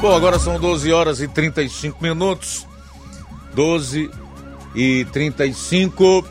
Bom, 0.00 0.16
agora 0.16 0.38
são 0.38 0.58
12 0.58 0.90
horas 0.94 1.20
e 1.20 1.28
35 1.28 2.02
minutos. 2.02 2.66
12 3.54 4.10
e 4.74 5.04
35. 5.12 6.24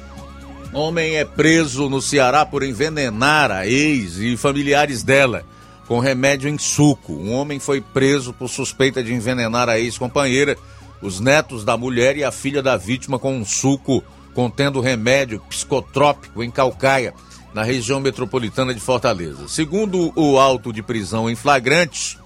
Homem 0.72 1.16
é 1.16 1.26
preso 1.26 1.90
no 1.90 2.02
Ceará 2.02 2.46
por 2.46 2.62
envenenar 2.62 3.52
a 3.52 3.66
ex 3.66 4.18
e 4.18 4.38
familiares 4.38 5.02
dela 5.02 5.44
com 5.88 6.00
remédio 6.00 6.48
em 6.48 6.60
suco. 6.60 7.14
Um 7.14 7.34
homem 7.34 7.60
foi 7.60 7.82
preso 7.82 8.32
por 8.32 8.48
suspeita 8.48 9.04
de 9.04 9.12
envenenar 9.12 9.68
a 9.68 9.80
ex-companheira, 9.80 10.56
os 11.02 11.20
netos 11.20 11.66
da 11.66 11.76
mulher 11.76 12.16
e 12.16 12.24
a 12.24 12.32
filha 12.32 12.62
da 12.62 12.78
vítima 12.78 13.18
com 13.18 13.36
um 13.36 13.44
suco 13.44 14.04
contendo 14.36 14.80
remédio 14.80 15.42
psicotrópico 15.50 16.44
em 16.44 16.52
Calcaia, 16.52 17.16
na 17.52 17.64
região 17.64 18.00
metropolitana 18.00 18.72
de 18.72 18.80
Fortaleza. 18.80 19.48
Segundo 19.48 20.14
o 20.16 20.38
auto 20.38 20.72
de 20.72 20.84
prisão 20.84 21.28
em 21.28 21.36
flagrante, 21.36 22.20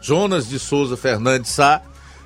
Jonas 0.00 0.48
de 0.48 0.60
Souza 0.60 0.96
Fernandes 0.96 1.50
Sá 1.50 1.82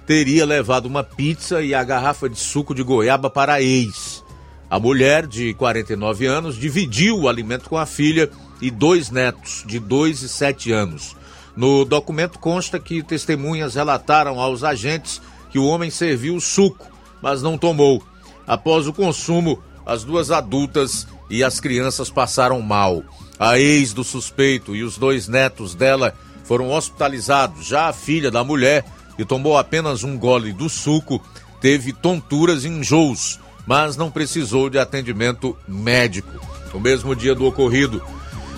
teria 0.06 0.44
levado 0.44 0.84
uma 0.84 1.02
pizza 1.02 1.62
e 1.62 1.74
a 1.74 1.82
garrafa 1.82 2.28
de 2.28 2.38
suco 2.38 2.74
de 2.74 2.82
goiaba 2.82 3.30
para 3.30 3.54
a 3.54 3.62
ex. 3.62 4.23
A 4.70 4.78
mulher, 4.78 5.26
de 5.26 5.54
49 5.54 6.26
anos, 6.26 6.56
dividiu 6.56 7.20
o 7.20 7.28
alimento 7.28 7.68
com 7.68 7.76
a 7.76 7.86
filha 7.86 8.30
e 8.60 8.70
dois 8.70 9.10
netos, 9.10 9.62
de 9.66 9.78
2 9.78 10.22
e 10.22 10.28
7 10.28 10.72
anos. 10.72 11.16
No 11.56 11.84
documento 11.84 12.38
consta 12.38 12.80
que 12.80 13.02
testemunhas 13.02 13.74
relataram 13.74 14.40
aos 14.40 14.64
agentes 14.64 15.20
que 15.50 15.58
o 15.58 15.66
homem 15.66 15.90
serviu 15.90 16.40
suco, 16.40 16.86
mas 17.22 17.42
não 17.42 17.56
tomou. 17.56 18.02
Após 18.46 18.86
o 18.86 18.92
consumo, 18.92 19.62
as 19.86 20.02
duas 20.02 20.30
adultas 20.30 21.06
e 21.30 21.44
as 21.44 21.60
crianças 21.60 22.10
passaram 22.10 22.60
mal. 22.60 23.02
A 23.38 23.58
ex 23.58 23.92
do 23.92 24.02
suspeito 24.02 24.74
e 24.74 24.82
os 24.82 24.98
dois 24.98 25.28
netos 25.28 25.74
dela 25.74 26.14
foram 26.44 26.70
hospitalizados. 26.70 27.66
Já 27.66 27.88
a 27.88 27.92
filha 27.92 28.30
da 28.30 28.42
mulher 28.42 28.84
e 29.18 29.24
tomou 29.24 29.56
apenas 29.56 30.02
um 30.02 30.18
gole 30.18 30.52
do 30.52 30.68
suco, 30.68 31.22
teve 31.60 31.92
tonturas 31.92 32.64
e 32.64 32.68
enjoos, 32.68 33.38
mas 33.66 33.96
não 33.96 34.10
precisou 34.10 34.68
de 34.68 34.78
atendimento 34.78 35.56
médico. 35.66 36.30
No 36.72 36.80
mesmo 36.80 37.14
dia 37.14 37.34
do 37.34 37.46
ocorrido, 37.46 38.02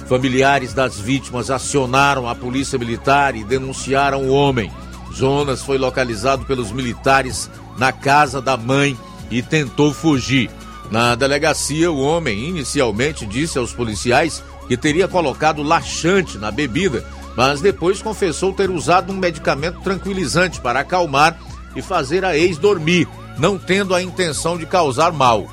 familiares 0.09 0.73
das 0.73 0.99
vítimas 0.99 1.51
acionaram 1.51 2.29
a 2.29 2.35
polícia 2.35 2.79
militar 2.79 3.37
e 3.37 3.45
denunciaram 3.45 4.25
o 4.25 4.33
homem. 4.33 4.71
Jonas 5.13 5.63
foi 5.63 5.79
localizado 5.79 6.45
pelos 6.45 6.73
militares 6.73 7.51
na 7.79 7.93
casa 7.93 8.41
da 8.41 8.57
mãe 8.57 8.99
e 9.31 9.43
tentou 9.43 9.93
fugir. 9.93 10.51
Na 10.91 11.15
delegacia, 11.15 11.91
o 11.91 12.01
homem 12.01 12.49
inicialmente 12.49 13.27
disse 13.27 13.59
aos 13.59 13.73
policiais 13.73 14.43
que 14.69 14.77
teria 14.77 15.09
colocado 15.09 15.63
laxante 15.63 16.39
na 16.39 16.51
bebida 16.51 17.05
mas 17.37 17.61
depois 17.61 18.01
confessou 18.01 18.53
ter 18.53 18.71
usado 18.71 19.13
um 19.13 19.17
medicamento 19.17 19.81
tranquilizante 19.83 20.59
para 20.59 20.81
acalmar 20.81 21.39
e 21.77 21.83
fazer 21.83 22.25
a 22.25 22.37
ex 22.37 22.57
dormir, 22.57 23.07
não 23.39 23.59
tendo 23.59 23.95
a 23.95 24.03
intenção 24.03 24.57
de 24.57 24.67
causar 24.67 25.13
mal. 25.13 25.47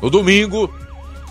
No 0.00 0.10
domingo, 0.10 0.72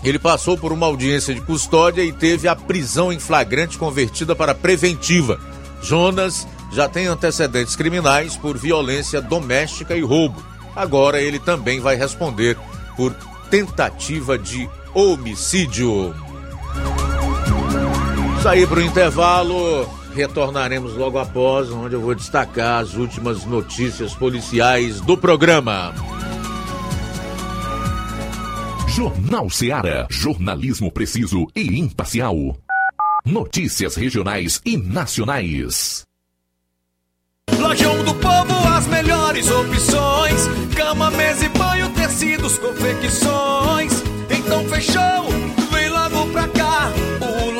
ele 0.02 0.18
passou 0.18 0.58
por 0.58 0.72
uma 0.72 0.86
audiência 0.86 1.34
de 1.34 1.40
custódia 1.40 2.02
e 2.02 2.12
teve 2.12 2.48
a 2.48 2.56
prisão 2.56 3.12
em 3.12 3.18
flagrante 3.18 3.78
convertida 3.78 4.34
para 4.34 4.54
preventiva. 4.54 5.38
Jonas 5.82 6.46
já 6.72 6.88
tem 6.88 7.06
antecedentes 7.06 7.76
criminais 7.76 8.36
por 8.36 8.56
violência 8.56 9.20
doméstica 9.20 9.94
e 9.94 10.00
roubo. 10.00 10.42
Agora 10.74 11.20
ele 11.20 11.38
também 11.38 11.80
vai 11.80 11.96
responder 11.96 12.56
por 12.96 13.14
tentativa 13.50 14.38
de 14.38 14.68
homicídio. 14.94 16.14
Sair 18.42 18.66
para 18.66 18.78
o 18.78 18.82
intervalo, 18.82 19.88
retornaremos 20.14 20.94
logo 20.94 21.18
após, 21.18 21.70
onde 21.70 21.94
eu 21.94 22.00
vou 22.00 22.14
destacar 22.14 22.82
as 22.82 22.94
últimas 22.94 23.44
notícias 23.44 24.14
policiais 24.14 25.00
do 25.00 25.16
programa. 25.16 25.94
Jornal 28.88 29.48
Seara. 29.48 30.06
Jornalismo 30.10 30.92
preciso 30.92 31.46
e 31.56 31.78
imparcial. 31.78 32.36
Notícias 33.24 33.96
regionais 33.96 34.60
e 34.66 34.76
nacionais. 34.76 36.04
Lojão 37.58 38.04
do 38.04 38.14
Povo, 38.14 38.68
as 38.68 38.86
melhores 38.88 39.50
opções: 39.50 40.48
cama, 40.76 41.10
mesa 41.12 41.46
e 41.46 41.48
banho, 41.48 41.90
tecidos, 41.90 42.58
confecções. 42.58 43.92
Então 44.30 44.64
fechou, 44.68 45.26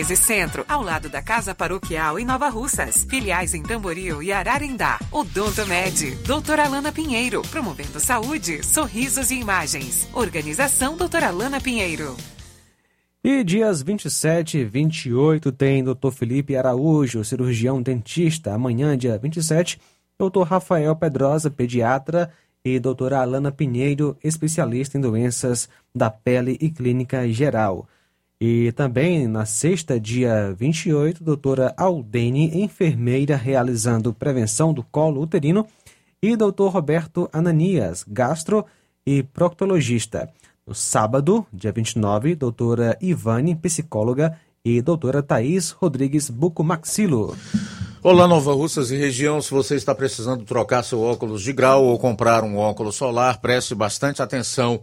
1213 0.00 0.16
Centro, 0.16 0.64
ao 0.68 0.82
lado 0.82 1.08
da 1.08 1.20
Casa 1.20 1.54
Paroquial 1.54 2.18
em 2.18 2.24
Nova 2.24 2.48
Russas. 2.48 3.06
Filiais 3.08 3.54
em 3.54 3.62
Tamboril 3.62 4.22
e 4.22 4.32
Ararindá. 4.32 4.98
Odonto 5.12 5.66
Med, 5.66 6.16
doutora 6.26 6.64
Alana 6.64 6.90
Pinheiro, 6.90 7.42
promovendo 7.42 8.00
saúde, 8.00 8.64
sorrisos 8.64 9.30
e 9.30 9.36
imagens. 9.36 10.08
Organização 10.14 10.96
doutora 10.96 11.28
Alana 11.28 11.60
Pinheiro. 11.60 12.16
E 13.22 13.44
dias 13.44 13.82
27 13.82 14.58
e 14.58 14.64
28 14.64 15.52
tem 15.52 15.84
Dr. 15.84 16.10
Felipe 16.10 16.56
Araújo, 16.56 17.22
cirurgião 17.22 17.82
dentista. 17.82 18.54
Amanhã, 18.54 18.96
dia 18.96 19.18
27, 19.18 19.78
Dr. 20.18 20.42
Rafael 20.44 20.96
Pedrosa, 20.96 21.50
pediatra, 21.50 22.30
e 22.64 22.78
doutora 22.78 23.20
Alana 23.20 23.52
Pinheiro, 23.52 24.16
especialista 24.24 24.96
em 24.96 25.00
doenças 25.00 25.68
da 25.94 26.10
pele 26.10 26.56
e 26.60 26.70
clínica 26.70 27.28
geral. 27.30 27.86
E 28.42 28.72
também 28.72 29.28
na 29.28 29.44
sexta, 29.44 30.00
dia 30.00 30.54
28, 30.58 31.22
doutora 31.22 31.74
Aldene, 31.76 32.62
enfermeira 32.62 33.36
realizando 33.36 34.14
prevenção 34.14 34.72
do 34.72 34.82
colo 34.82 35.20
uterino, 35.20 35.66
e 36.22 36.34
doutor 36.34 36.70
Roberto 36.70 37.28
Ananias, 37.34 38.02
gastro 38.08 38.64
e 39.06 39.22
proctologista. 39.22 40.30
No 40.66 40.74
sábado, 40.74 41.46
dia 41.52 41.70
29, 41.70 42.34
doutora 42.34 42.96
Ivane, 42.98 43.54
psicóloga, 43.54 44.38
e 44.64 44.80
doutora 44.80 45.22
Thaís 45.22 45.70
Rodrigues 45.70 46.30
Bucomaxilo. 46.30 47.36
Olá, 48.02 48.26
Nova 48.26 48.54
Russas 48.54 48.90
e 48.90 48.96
região. 48.96 49.42
Se 49.42 49.50
você 49.50 49.74
está 49.74 49.94
precisando 49.94 50.44
trocar 50.44 50.82
seu 50.82 51.02
óculos 51.02 51.42
de 51.42 51.52
grau 51.52 51.84
ou 51.84 51.98
comprar 51.98 52.42
um 52.42 52.56
óculos 52.56 52.96
solar, 52.96 53.38
preste 53.42 53.74
bastante 53.74 54.22
atenção. 54.22 54.82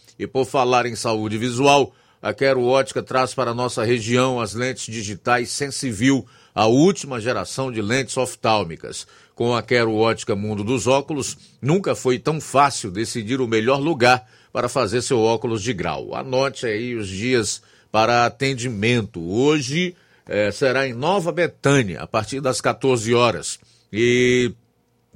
E 0.21 0.27
por 0.27 0.45
falar 0.45 0.85
em 0.85 0.95
saúde 0.95 1.35
visual, 1.35 1.95
a 2.21 2.31
Quero 2.31 2.63
Ótica 2.63 3.01
traz 3.01 3.33
para 3.33 3.49
a 3.49 3.55
nossa 3.55 3.83
região 3.83 4.39
as 4.39 4.53
lentes 4.53 4.85
digitais 4.85 5.49
Sensivil, 5.49 6.23
a 6.53 6.67
última 6.67 7.19
geração 7.19 7.71
de 7.71 7.81
lentes 7.81 8.15
oftálmicas. 8.15 9.07
Com 9.33 9.55
a 9.55 9.63
Quero 9.63 9.95
Ótica 9.95 10.35
Mundo 10.35 10.63
dos 10.63 10.85
Óculos, 10.85 11.35
nunca 11.59 11.95
foi 11.95 12.19
tão 12.19 12.39
fácil 12.39 12.91
decidir 12.91 13.41
o 13.41 13.47
melhor 13.47 13.79
lugar 13.79 14.29
para 14.53 14.69
fazer 14.69 15.01
seu 15.01 15.19
óculos 15.19 15.63
de 15.63 15.73
grau. 15.73 16.13
Anote 16.13 16.67
aí 16.67 16.93
os 16.93 17.07
dias 17.07 17.59
para 17.91 18.27
atendimento. 18.27 19.19
Hoje 19.27 19.95
eh, 20.27 20.51
será 20.51 20.87
em 20.87 20.93
Nova 20.93 21.31
Betânia, 21.31 21.99
a 21.99 22.05
partir 22.05 22.41
das 22.41 22.61
14 22.61 23.11
horas. 23.15 23.59
E 23.91 24.51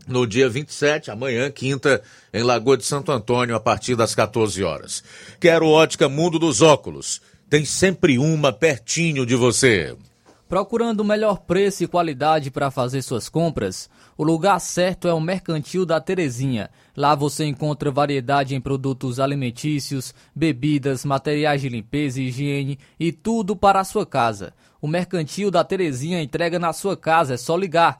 no 0.07 0.25
dia 0.25 0.49
27, 0.49 1.11
amanhã, 1.11 1.49
quinta, 1.49 2.01
em 2.33 2.43
Lagoa 2.43 2.77
de 2.77 2.85
Santo 2.85 3.11
Antônio, 3.11 3.55
a 3.55 3.59
partir 3.59 3.95
das 3.95 4.13
14 4.13 4.63
horas. 4.63 5.03
Quero 5.39 5.67
ótica 5.67 6.07
Mundo 6.07 6.37
dos 6.37 6.61
Óculos. 6.61 7.21
Tem 7.49 7.63
sempre 7.65 8.17
uma 8.17 8.51
pertinho 8.51 9.25
de 9.25 9.35
você. 9.35 9.95
Procurando 10.47 10.99
o 10.99 11.05
melhor 11.05 11.39
preço 11.39 11.83
e 11.83 11.87
qualidade 11.87 12.51
para 12.51 12.69
fazer 12.69 13.01
suas 13.01 13.27
compras? 13.27 13.89
O 14.15 14.23
lugar 14.23 14.59
certo 14.59 15.07
é 15.07 15.13
o 15.13 15.19
Mercantil 15.19 15.87
da 15.87 15.99
Terezinha. 15.99 16.69
Lá 16.95 17.15
você 17.15 17.45
encontra 17.45 17.89
variedade 17.89 18.53
em 18.53 18.61
produtos 18.61 19.19
alimentícios, 19.19 20.13
bebidas, 20.35 21.03
materiais 21.03 21.61
de 21.61 21.69
limpeza 21.69 22.21
e 22.21 22.27
higiene 22.27 22.77
e 22.99 23.11
tudo 23.11 23.55
para 23.55 23.79
a 23.79 23.83
sua 23.83 24.05
casa. 24.05 24.53
O 24.79 24.87
Mercantil 24.87 25.49
da 25.49 25.63
Terezinha 25.63 26.21
entrega 26.21 26.59
na 26.59 26.71
sua 26.73 26.95
casa, 26.95 27.33
é 27.33 27.37
só 27.37 27.57
ligar 27.57 27.99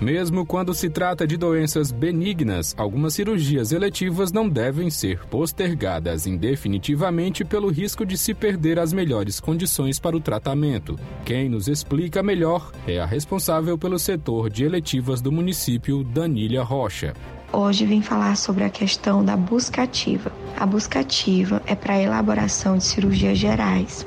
Mesmo 0.00 0.44
quando 0.44 0.74
se 0.74 0.90
trata 0.90 1.26
de 1.26 1.38
doenças 1.38 1.90
benignas, 1.90 2.74
algumas 2.76 3.14
cirurgias 3.14 3.72
eletivas 3.72 4.30
não 4.30 4.46
devem 4.46 4.90
ser 4.90 5.24
postergadas 5.26 6.26
indefinitivamente 6.26 7.44
pelo 7.46 7.70
risco 7.70 8.04
de 8.04 8.18
se 8.18 8.34
perder 8.34 8.78
as 8.78 8.92
melhores 8.92 9.40
condições 9.40 9.98
para 9.98 10.14
o 10.14 10.20
tratamento. 10.20 10.98
Quem 11.24 11.48
nos 11.48 11.66
explica 11.66 12.22
melhor 12.22 12.72
é 12.86 13.00
a 13.00 13.06
responsável 13.06 13.78
pelo 13.78 13.98
setor 13.98 14.50
de 14.50 14.64
eletivas 14.64 15.22
do 15.22 15.32
município, 15.32 16.04
Danília 16.04 16.62
Rocha. 16.62 17.14
Hoje 17.50 17.86
vim 17.86 18.02
falar 18.02 18.36
sobre 18.36 18.64
a 18.64 18.70
questão 18.70 19.24
da 19.24 19.34
busca 19.34 19.82
ativa. 19.82 20.30
A 20.58 20.66
busca 20.66 21.00
ativa 21.00 21.62
é 21.66 21.74
para 21.74 21.94
a 21.94 22.02
elaboração 22.02 22.76
de 22.76 22.84
cirurgias 22.84 23.38
gerais 23.38 24.06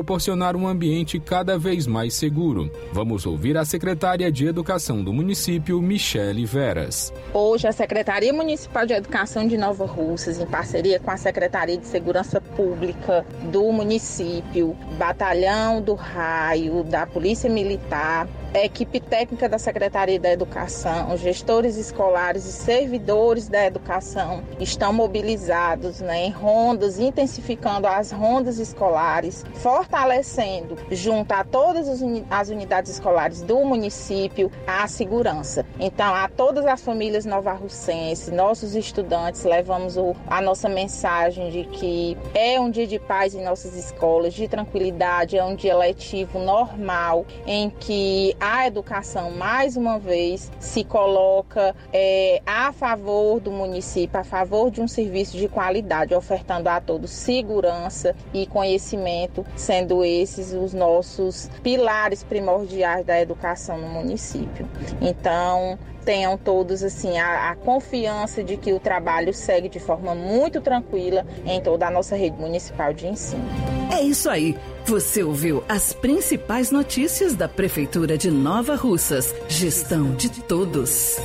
proporcionar 0.00 0.56
um 0.56 0.66
ambiente 0.66 1.20
cada 1.20 1.58
vez 1.58 1.86
mais 1.86 2.14
seguro. 2.14 2.70
Vamos 2.90 3.26
ouvir 3.26 3.58
a 3.58 3.66
secretária 3.66 4.32
de 4.32 4.46
Educação 4.46 5.04
do 5.04 5.12
município, 5.12 5.80
Michele 5.82 6.46
Veras. 6.46 7.12
Hoje, 7.34 7.66
a 7.66 7.72
Secretaria 7.72 8.32
Municipal 8.32 8.86
de 8.86 8.94
Educação 8.94 9.46
de 9.46 9.58
Nova 9.58 9.84
Russas, 9.84 10.40
em 10.40 10.46
parceria 10.46 10.98
com 10.98 11.10
a 11.10 11.18
Secretaria 11.18 11.76
de 11.76 11.86
Segurança 11.86 12.40
Pública 12.40 13.26
do 13.52 13.70
município, 13.70 14.74
Batalhão 14.98 15.82
do 15.82 15.94
Raio, 15.94 16.82
da 16.82 17.06
Polícia 17.06 17.50
Militar, 17.50 18.26
equipe 18.54 19.00
técnica 19.00 19.48
da 19.48 19.58
Secretaria 19.58 20.18
da 20.18 20.30
Educação, 20.30 21.16
gestores 21.16 21.76
escolares 21.76 22.44
e 22.46 22.52
servidores 22.52 23.48
da 23.48 23.64
educação 23.64 24.42
estão 24.58 24.92
mobilizados 24.92 26.00
né, 26.00 26.26
em 26.26 26.30
rondas, 26.30 26.98
intensificando 26.98 27.86
as 27.86 28.10
rondas 28.10 28.58
escolares, 28.58 29.44
fortalecendo, 29.54 30.76
junto 30.90 31.32
a 31.32 31.44
todas 31.44 31.88
as 32.30 32.48
unidades 32.48 32.92
escolares 32.92 33.42
do 33.42 33.64
município, 33.64 34.50
a 34.66 34.86
segurança. 34.88 35.64
Então, 35.78 36.14
a 36.14 36.28
todas 36.28 36.66
as 36.66 36.80
famílias 36.82 37.24
novarrucenses, 37.24 38.30
nossos 38.30 38.74
estudantes, 38.74 39.44
levamos 39.44 39.96
o, 39.96 40.14
a 40.26 40.40
nossa 40.40 40.68
mensagem 40.68 41.50
de 41.50 41.64
que 41.64 42.16
é 42.34 42.58
um 42.60 42.70
dia 42.70 42.86
de 42.86 42.98
paz 42.98 43.34
em 43.34 43.44
nossas 43.44 43.76
escolas, 43.76 44.34
de 44.34 44.48
tranquilidade, 44.48 45.36
é 45.36 45.44
um 45.44 45.54
dia 45.54 45.76
letivo 45.76 46.38
normal, 46.38 47.24
em 47.46 47.70
que 47.70 48.34
a 48.40 48.66
educação, 48.66 49.30
mais 49.30 49.76
uma 49.76 49.98
vez, 49.98 50.50
se 50.58 50.82
coloca 50.82 51.76
é, 51.92 52.40
a 52.46 52.72
favor 52.72 53.38
do 53.38 53.52
município, 53.52 54.18
a 54.18 54.24
favor 54.24 54.70
de 54.70 54.80
um 54.80 54.88
serviço 54.88 55.36
de 55.36 55.46
qualidade, 55.46 56.14
ofertando 56.14 56.68
a 56.68 56.80
todos 56.80 57.10
segurança 57.10 58.16
e 58.32 58.46
conhecimento, 58.46 59.44
sendo 59.54 60.02
esses 60.02 60.54
os 60.54 60.72
nossos 60.72 61.50
pilares 61.62 62.24
primordiais 62.24 63.04
da 63.04 63.20
educação 63.20 63.78
no 63.78 63.88
município. 63.88 64.66
Então, 65.00 65.78
tenham 66.04 66.36
todos 66.36 66.82
assim 66.82 67.18
a, 67.18 67.50
a, 67.50 67.56
confiança 67.56 68.42
de 68.42 68.56
que 68.56 68.72
o 68.72 68.80
trabalho 68.80 69.32
segue 69.32 69.68
de 69.68 69.78
forma 69.78 70.14
muito 70.14 70.60
tranquila 70.60 71.26
em 71.44 71.60
toda 71.60 71.86
a 71.86 71.90
nossa 71.90 72.16
rede 72.16 72.36
municipal 72.36 72.92
de 72.92 73.06
ensino. 73.06 73.44
É 73.92 74.02
isso 74.02 74.28
aí. 74.28 74.56
Você 74.86 75.22
ouviu 75.22 75.62
as 75.68 75.92
principais 75.92 76.70
notícias 76.70 77.34
da 77.34 77.48
Prefeitura 77.48 78.16
de 78.16 78.30
Nova 78.30 78.74
Russas. 78.74 79.34
Gestão 79.48 80.14
de 80.14 80.30
todos. 80.42 81.18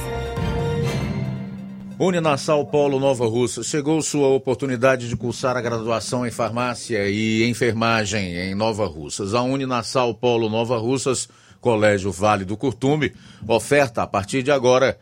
Uninassal 1.98 2.66
Polo 2.66 3.00
Nova 3.00 3.26
Russa, 3.26 3.64
chegou 3.64 4.02
sua 4.02 4.28
oportunidade 4.28 5.08
de 5.08 5.16
cursar 5.16 5.56
a 5.56 5.62
graduação 5.62 6.28
em 6.28 6.32
farmácia 6.32 7.08
e 7.08 7.48
enfermagem 7.50 8.36
em 8.36 8.54
Nova 8.54 8.86
Russas. 8.86 9.34
A 9.34 9.42
Uninassal 9.42 10.14
Polo 10.14 10.50
Nova 10.50 10.78
Russas 10.78 11.30
Colégio 11.66 12.12
Vale 12.12 12.46
do 12.46 12.56
Curtume 12.56 13.12
oferta 13.48 14.04
a 14.04 14.08
partir 14.08 14.44
de 14.44 14.52
agora 14.52 15.00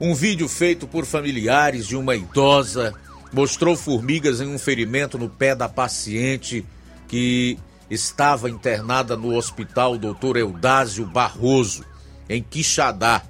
Um 0.00 0.14
vídeo 0.14 0.48
feito 0.48 0.86
por 0.86 1.04
familiares 1.04 1.86
de 1.86 1.96
uma 1.96 2.16
idosa 2.16 2.94
mostrou 3.32 3.76
formigas 3.76 4.40
em 4.40 4.46
um 4.46 4.58
ferimento 4.58 5.18
no 5.18 5.28
pé 5.28 5.54
da 5.54 5.68
paciente 5.68 6.64
que 7.06 7.58
estava 7.90 8.48
internada 8.48 9.16
no 9.16 9.34
hospital 9.36 9.98
Dr. 9.98 10.38
Eudásio 10.38 11.04
Barroso, 11.04 11.84
em 12.28 12.42
Quixadá. 12.42 13.22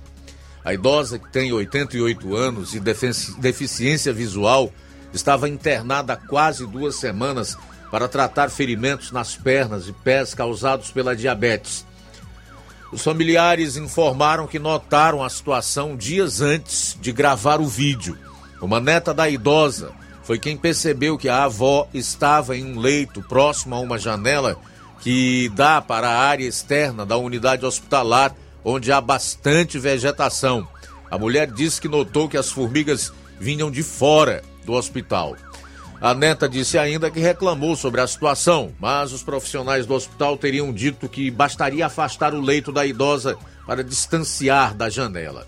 A 0.62 0.74
idosa, 0.74 1.18
que 1.18 1.32
tem 1.32 1.52
88 1.52 2.36
anos 2.36 2.74
e 2.74 2.80
deficiência 2.80 4.12
visual, 4.12 4.70
estava 5.12 5.48
internada 5.48 6.12
há 6.12 6.16
quase 6.16 6.66
duas 6.66 6.96
semanas 6.96 7.56
para 7.90 8.06
tratar 8.06 8.50
ferimentos 8.50 9.10
nas 9.10 9.34
pernas 9.34 9.88
e 9.88 9.92
pés 9.92 10.34
causados 10.34 10.90
pela 10.90 11.16
diabetes. 11.16 11.84
Os 12.92 13.04
familiares 13.04 13.76
informaram 13.76 14.48
que 14.48 14.58
notaram 14.58 15.22
a 15.22 15.30
situação 15.30 15.96
dias 15.96 16.40
antes 16.40 16.98
de 17.00 17.12
gravar 17.12 17.60
o 17.60 17.66
vídeo. 17.66 18.18
Uma 18.60 18.80
neta 18.80 19.14
da 19.14 19.28
idosa 19.30 19.92
foi 20.24 20.38
quem 20.38 20.56
percebeu 20.56 21.16
que 21.16 21.28
a 21.28 21.44
avó 21.44 21.88
estava 21.94 22.56
em 22.56 22.64
um 22.64 22.78
leito 22.78 23.22
próximo 23.22 23.74
a 23.74 23.80
uma 23.80 23.98
janela 23.98 24.56
que 25.00 25.48
dá 25.54 25.80
para 25.80 26.08
a 26.08 26.18
área 26.18 26.46
externa 26.46 27.06
da 27.06 27.16
unidade 27.16 27.64
hospitalar, 27.64 28.34
onde 28.64 28.92
há 28.92 29.00
bastante 29.00 29.78
vegetação. 29.78 30.68
A 31.10 31.16
mulher 31.16 31.50
disse 31.50 31.80
que 31.80 31.88
notou 31.88 32.28
que 32.28 32.36
as 32.36 32.50
formigas 32.50 33.12
vinham 33.38 33.70
de 33.70 33.82
fora 33.82 34.42
do 34.64 34.72
hospital. 34.72 35.36
A 36.00 36.14
neta 36.14 36.48
disse 36.48 36.78
ainda 36.78 37.10
que 37.10 37.20
reclamou 37.20 37.76
sobre 37.76 38.00
a 38.00 38.06
situação, 38.06 38.72
mas 38.80 39.12
os 39.12 39.22
profissionais 39.22 39.84
do 39.84 39.92
hospital 39.92 40.34
teriam 40.34 40.72
dito 40.72 41.06
que 41.10 41.30
bastaria 41.30 41.84
afastar 41.84 42.32
o 42.32 42.40
leito 42.40 42.72
da 42.72 42.86
idosa 42.86 43.36
para 43.66 43.84
distanciar 43.84 44.74
da 44.74 44.88
janela. 44.88 45.46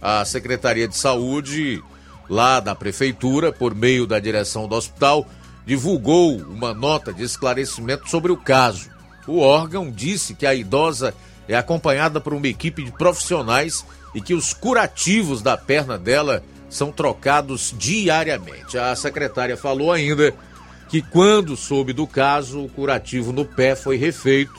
A 0.00 0.24
Secretaria 0.24 0.88
de 0.88 0.96
Saúde, 0.96 1.84
lá 2.30 2.60
da 2.60 2.74
Prefeitura, 2.74 3.52
por 3.52 3.74
meio 3.74 4.06
da 4.06 4.18
direção 4.18 4.66
do 4.66 4.74
hospital, 4.74 5.28
divulgou 5.66 6.38
uma 6.38 6.72
nota 6.72 7.12
de 7.12 7.22
esclarecimento 7.22 8.08
sobre 8.08 8.32
o 8.32 8.38
caso. 8.38 8.88
O 9.26 9.40
órgão 9.40 9.90
disse 9.90 10.34
que 10.34 10.46
a 10.46 10.54
idosa 10.54 11.12
é 11.46 11.54
acompanhada 11.54 12.22
por 12.22 12.32
uma 12.32 12.48
equipe 12.48 12.82
de 12.82 12.90
profissionais 12.90 13.84
e 14.14 14.20
que 14.22 14.32
os 14.32 14.54
curativos 14.54 15.42
da 15.42 15.58
perna 15.58 15.98
dela 15.98 16.42
são 16.70 16.90
trocados 16.92 17.74
diariamente. 17.76 18.78
A 18.78 18.94
secretária 18.94 19.56
falou 19.56 19.92
ainda 19.92 20.32
que 20.88 21.02
quando 21.02 21.56
soube 21.56 21.92
do 21.92 22.06
caso, 22.06 22.64
o 22.64 22.68
curativo 22.68 23.32
no 23.32 23.44
pé 23.44 23.76
foi 23.76 23.96
refeito, 23.96 24.54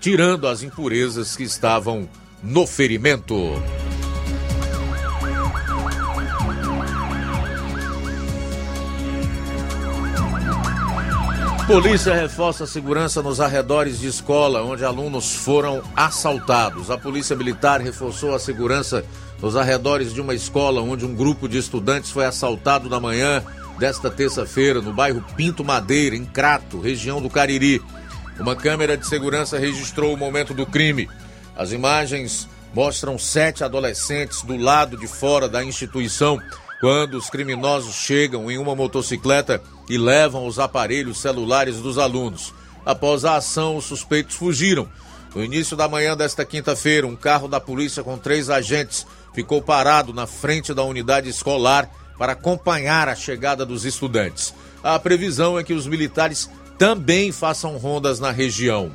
tirando 0.00 0.48
as 0.48 0.62
impurezas 0.62 1.36
que 1.36 1.42
estavam 1.42 2.08
no 2.42 2.66
ferimento. 2.66 3.34
Polícia 11.66 12.14
reforça 12.14 12.62
a 12.62 12.66
segurança 12.66 13.20
nos 13.20 13.40
arredores 13.40 13.98
de 13.98 14.06
escola 14.06 14.62
onde 14.62 14.84
alunos 14.84 15.34
foram 15.34 15.82
assaltados. 15.96 16.92
A 16.92 16.96
Polícia 16.96 17.34
Militar 17.34 17.80
reforçou 17.80 18.36
a 18.36 18.38
segurança 18.38 19.04
nos 19.40 19.56
arredores 19.56 20.12
de 20.12 20.20
uma 20.20 20.34
escola 20.34 20.80
onde 20.80 21.04
um 21.04 21.14
grupo 21.14 21.48
de 21.48 21.58
estudantes 21.58 22.10
foi 22.10 22.24
assaltado 22.24 22.88
na 22.88 22.98
manhã 22.98 23.44
desta 23.78 24.10
terça-feira 24.10 24.80
no 24.80 24.92
bairro 24.92 25.24
Pinto 25.36 25.62
Madeira, 25.64 26.16
em 26.16 26.24
Crato, 26.24 26.80
região 26.80 27.20
do 27.20 27.28
Cariri. 27.28 27.82
Uma 28.38 28.56
câmera 28.56 28.96
de 28.96 29.06
segurança 29.06 29.58
registrou 29.58 30.12
o 30.12 30.16
momento 30.16 30.54
do 30.54 30.66
crime. 30.66 31.08
As 31.56 31.72
imagens 31.72 32.48
mostram 32.74 33.18
sete 33.18 33.64
adolescentes 33.64 34.42
do 34.42 34.56
lado 34.56 34.96
de 34.96 35.06
fora 35.06 35.48
da 35.48 35.64
instituição 35.64 36.38
quando 36.80 37.14
os 37.14 37.30
criminosos 37.30 37.94
chegam 37.94 38.50
em 38.50 38.58
uma 38.58 38.74
motocicleta 38.74 39.62
e 39.88 39.96
levam 39.96 40.46
os 40.46 40.58
aparelhos 40.58 41.20
celulares 41.20 41.76
dos 41.80 41.96
alunos. 41.96 42.52
Após 42.84 43.24
a 43.24 43.36
ação, 43.36 43.76
os 43.76 43.84
suspeitos 43.84 44.36
fugiram. 44.36 44.88
No 45.36 45.44
início 45.44 45.76
da 45.76 45.86
manhã 45.86 46.16
desta 46.16 46.46
quinta-feira, 46.46 47.06
um 47.06 47.14
carro 47.14 47.46
da 47.46 47.60
polícia 47.60 48.02
com 48.02 48.16
três 48.16 48.48
agentes 48.48 49.06
ficou 49.34 49.60
parado 49.60 50.14
na 50.14 50.26
frente 50.26 50.72
da 50.72 50.82
unidade 50.82 51.28
escolar 51.28 51.90
para 52.16 52.32
acompanhar 52.32 53.06
a 53.06 53.14
chegada 53.14 53.66
dos 53.66 53.84
estudantes. 53.84 54.54
A 54.82 54.98
previsão 54.98 55.58
é 55.58 55.62
que 55.62 55.74
os 55.74 55.86
militares 55.86 56.48
também 56.78 57.32
façam 57.32 57.76
rondas 57.76 58.18
na 58.18 58.30
região. 58.30 58.90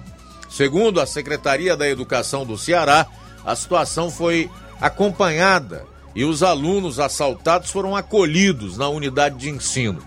Segundo 0.49 0.99
a 0.99 1.05
Secretaria 1.05 1.77
da 1.77 1.87
Educação 1.87 2.43
do 2.43 2.57
Ceará, 2.57 3.05
a 3.45 3.55
situação 3.55 4.09
foi 4.09 4.49
acompanhada 4.81 5.85
e 6.15 6.25
os 6.25 6.41
alunos 6.41 6.99
assaltados 6.99 7.69
foram 7.69 7.95
acolhidos 7.95 8.79
na 8.79 8.89
unidade 8.89 9.37
de 9.37 9.51
ensino. 9.51 10.01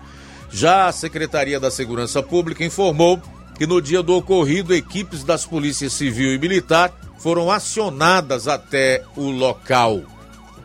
Já 0.51 0.87
a 0.87 0.91
Secretaria 0.91 1.61
da 1.61 1.71
Segurança 1.71 2.21
Pública 2.21 2.65
informou 2.65 3.21
que 3.57 3.65
no 3.65 3.81
dia 3.81 4.03
do 4.03 4.15
ocorrido, 4.15 4.73
equipes 4.73 5.23
das 5.23 5.45
polícias 5.45 5.93
civil 5.93 6.33
e 6.33 6.37
militar 6.37 6.93
foram 7.17 7.49
acionadas 7.49 8.47
até 8.47 9.03
o 9.15 9.31
local. 9.31 10.01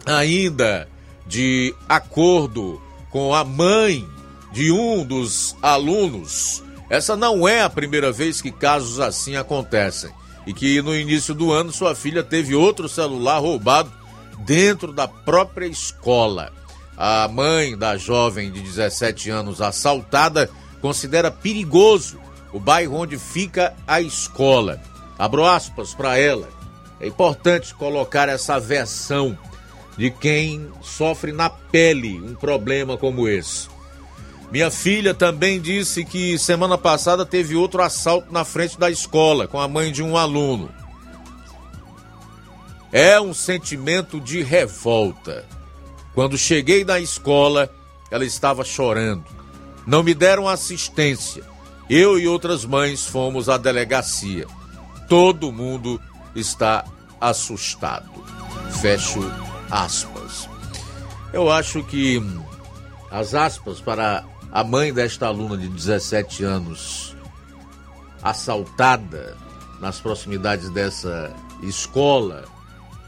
Ainda 0.05 0.89
de 1.27 1.75
acordo 1.89 2.81
com 3.11 3.33
a 3.33 3.45
mãe 3.45 4.07
de 4.53 4.73
um 4.73 5.05
dos 5.05 5.57
alunos, 5.63 6.63
essa 6.89 7.17
não 7.17 7.47
é 7.47 7.63
a 7.63 7.71
primeira 7.71 8.11
vez 8.11 8.43
que 8.43 8.51
casos 8.51 8.99
assim 8.99 9.37
acontecem 9.37 10.11
e 10.45 10.53
que 10.53 10.83
no 10.83 10.95
início 10.95 11.33
do 11.33 11.53
ano 11.53 11.71
sua 11.71 11.95
filha 11.95 12.25
teve 12.25 12.55
outro 12.55 12.89
celular 12.89 13.39
roubado 13.39 13.93
dentro 14.45 14.93
da 14.93 15.07
própria 15.07 15.67
escola. 15.67 16.53
A 16.97 17.29
mãe 17.29 17.79
da 17.79 17.97
jovem 17.97 18.51
de 18.51 18.61
17 18.61 19.31
anos 19.31 19.61
assaltada 19.61 20.51
considera 20.81 21.31
perigoso 21.31 22.19
o 22.53 22.59
bairro 22.59 22.97
onde 22.97 23.19
fica 23.19 23.75
a 23.87 24.01
escola. 24.01 24.81
Abro 25.19 25.45
aspas 25.45 25.95
para 25.95 26.17
ela. 26.17 26.49
É 27.01 27.07
importante 27.07 27.75
colocar 27.75 28.29
essa 28.29 28.59
versão 28.59 29.37
de 29.97 30.11
quem 30.11 30.71
sofre 30.83 31.33
na 31.33 31.51
pele 31.51 32.21
um 32.21 32.35
problema 32.35 32.97
como 32.97 33.29
esse. 33.29 33.69
Minha 34.51 34.71
filha 34.71 35.15
também 35.15 35.61
disse 35.61 36.05
que 36.05 36.37
semana 36.39 36.77
passada 36.77 37.25
teve 37.25 37.55
outro 37.55 37.83
assalto 37.83 38.33
na 38.33 38.45
frente 38.45 38.79
da 38.79 38.91
escola 38.91 39.47
com 39.47 39.61
a 39.61 39.69
mãe 39.69 39.93
de 39.93 40.03
um 40.03 40.17
aluno. 40.17 40.69
É 42.93 43.21
um 43.21 43.33
sentimento 43.33 44.21
de 44.21 44.43
revolta. 44.43 45.47
Quando 46.15 46.37
cheguei 46.37 46.85
na 46.85 46.99
escola, 46.99 47.71
ela 48.11 48.25
estava 48.25 48.65
chorando. 48.65 49.25
Não 49.87 50.03
me 50.03 50.13
deram 50.13 50.49
assistência. 50.49 51.45
Eu 51.91 52.21
e 52.21 52.29
outras 52.29 52.65
mães 52.65 53.05
fomos 53.05 53.49
à 53.49 53.59
delegacia. 53.59 54.47
Todo 55.09 55.51
mundo 55.51 56.01
está 56.37 56.85
assustado. 57.21 58.09
Fecho 58.81 59.21
aspas. 59.69 60.49
Eu 61.33 61.51
acho 61.51 61.83
que 61.83 62.23
as 63.11 63.35
aspas 63.35 63.81
para 63.81 64.25
a 64.53 64.63
mãe 64.63 64.93
desta 64.93 65.27
aluna 65.27 65.57
de 65.57 65.67
17 65.67 66.45
anos 66.45 67.17
assaltada 68.23 69.37
nas 69.81 69.99
proximidades 69.99 70.71
dessa 70.71 71.35
escola 71.61 72.45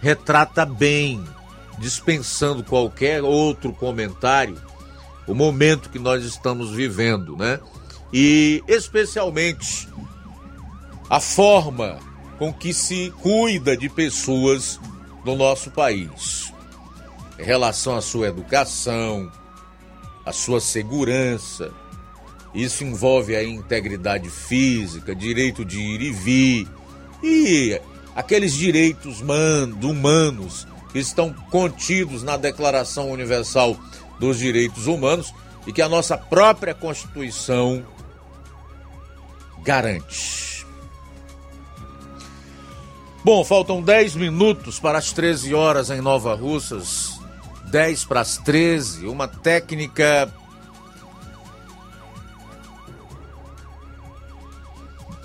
retrata 0.01 0.67
bem, 0.67 1.23
dispensando 1.79 2.65
qualquer 2.65 3.23
outro 3.23 3.73
comentário, 3.73 4.61
o 5.25 5.35
momento 5.37 5.89
que 5.89 6.01
nós 6.01 6.25
estamos 6.25 6.71
vivendo, 6.71 7.37
né? 7.37 7.61
E 8.13 8.63
especialmente 8.69 9.89
a 11.09 11.21
forma 11.21 11.99
com 12.39 12.53
que 12.53 12.75
se 12.75 13.13
cuida 13.23 13.77
de 13.77 13.89
pessoas 13.89 14.81
no 15.25 15.37
nosso 15.37 15.71
país. 15.71 16.53
Em 17.39 17.45
relação 17.45 17.97
à 17.97 18.01
sua 18.03 18.29
educação, 18.29 19.31
à 20.25 20.33
sua 20.33 20.61
segurança, 20.61 21.73
isso 22.55 22.85
envolve 22.85 23.35
a 23.35 23.43
integridade 23.43 24.29
física, 24.29 25.15
direito 25.15 25.65
de 25.65 25.81
ir 25.81 26.03
e 26.03 26.11
vir 26.11 26.69
e 27.23 27.81
aqueles 28.15 28.53
direitos 28.53 29.21
humanos 29.21 30.67
que 30.93 30.99
estão 30.99 31.33
contidos 31.51 32.23
na 32.23 32.37
Declaração 32.37 33.11
Universal 33.11 33.77
dos 34.19 34.39
Direitos 34.39 34.87
Humanos 34.87 35.33
e 35.67 35.73
que 35.73 35.81
a 35.81 35.89
nossa 35.89 36.19
própria 36.19 36.75
Constituição 36.75 37.85
garante. 39.63 40.67
Bom, 43.25 43.45
faltam 43.45 43.81
10 43.81 44.17
minutos 44.17 44.81
para 44.81 44.99
as 44.99 45.13
13 45.13 45.55
horas 45.55 45.91
em 45.91 46.01
Nova 46.01 46.35
Russas. 46.35 47.21
10 47.71 48.05
para 48.05 48.21
as 48.21 48.37
13. 48.39 49.07
Uma 49.07 49.29
técnica 49.29 50.33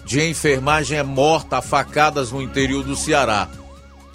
de 0.05 0.21
enfermagem 0.29 0.97
é 0.97 1.03
morta 1.03 1.57
a 1.57 1.61
facadas 1.61 2.31
no 2.31 2.41
interior 2.41 2.83
do 2.83 2.95
Ceará. 2.95 3.49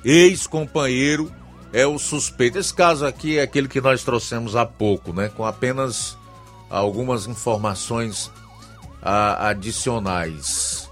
Ex-companheiro 0.04 1.30
é 1.72 1.86
o 1.86 1.98
suspeito. 1.98 2.58
Esse 2.58 2.72
caso 2.72 3.04
aqui 3.04 3.38
é 3.38 3.42
aquele 3.42 3.66
que 3.66 3.80
nós 3.80 4.04
trouxemos 4.04 4.54
há 4.54 4.64
pouco, 4.64 5.12
né? 5.12 5.28
Com 5.28 5.44
apenas 5.44 6.16
algumas 6.70 7.26
informações 7.26 8.30
a, 9.02 9.48
adicionais. 9.48 10.88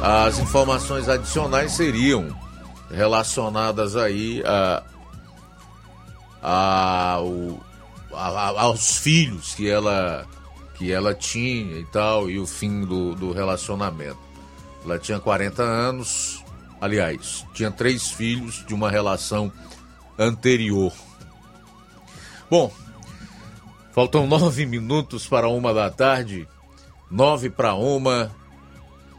As 0.00 0.38
informações 0.38 1.08
adicionais 1.08 1.72
seriam 1.72 2.28
relacionadas 2.90 3.96
aí 3.96 4.42
a, 4.46 4.84
a, 6.40 7.18
a, 8.14 8.28
a, 8.28 8.60
aos 8.62 8.98
filhos 8.98 9.54
que 9.54 9.68
ela 9.68 10.24
que 10.74 10.92
ela 10.92 11.12
tinha 11.12 11.76
e 11.76 11.84
tal, 11.86 12.30
e 12.30 12.38
o 12.38 12.46
fim 12.46 12.82
do, 12.82 13.12
do 13.16 13.32
relacionamento. 13.32 14.20
Ela 14.84 14.96
tinha 14.96 15.18
40 15.18 15.60
anos, 15.60 16.44
aliás, 16.80 17.44
tinha 17.52 17.68
três 17.68 18.12
filhos 18.12 18.64
de 18.64 18.72
uma 18.72 18.88
relação 18.88 19.52
anterior. 20.16 20.92
Bom, 22.48 22.72
faltam 23.92 24.26
nove 24.28 24.66
minutos 24.66 25.26
para 25.26 25.48
uma 25.48 25.72
da 25.72 25.90
tarde, 25.90 26.46
nove 27.10 27.50
para 27.50 27.74
uma, 27.74 28.30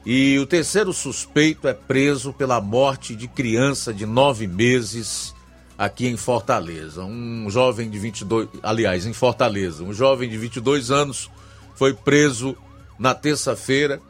e 0.06 0.40
o 0.40 0.46
terceiro 0.46 0.94
suspeito 0.94 1.68
é 1.68 1.74
preso 1.74 2.34
pela 2.34 2.62
morte 2.62 3.16
de 3.16 3.28
criança 3.28 3.94
de 3.94 4.06
nove 4.06 4.48
meses 4.48 5.36
aqui 5.78 6.08
em 6.08 6.18
Fortaleza. 6.18 7.04
Um 7.04 7.50
jovem 7.50 7.90
de 7.90 8.00
22, 8.00 8.50
aliás, 8.64 9.06
em 9.06 9.14
Fortaleza, 9.14 9.84
um 9.84 9.94
jovem 9.94 10.30
de 10.30 10.38
22 10.38 10.90
anos 10.90 11.30
foi 11.76 11.94
preso 11.94 12.56
na 12.98 13.14
terça-feira, 13.14 14.02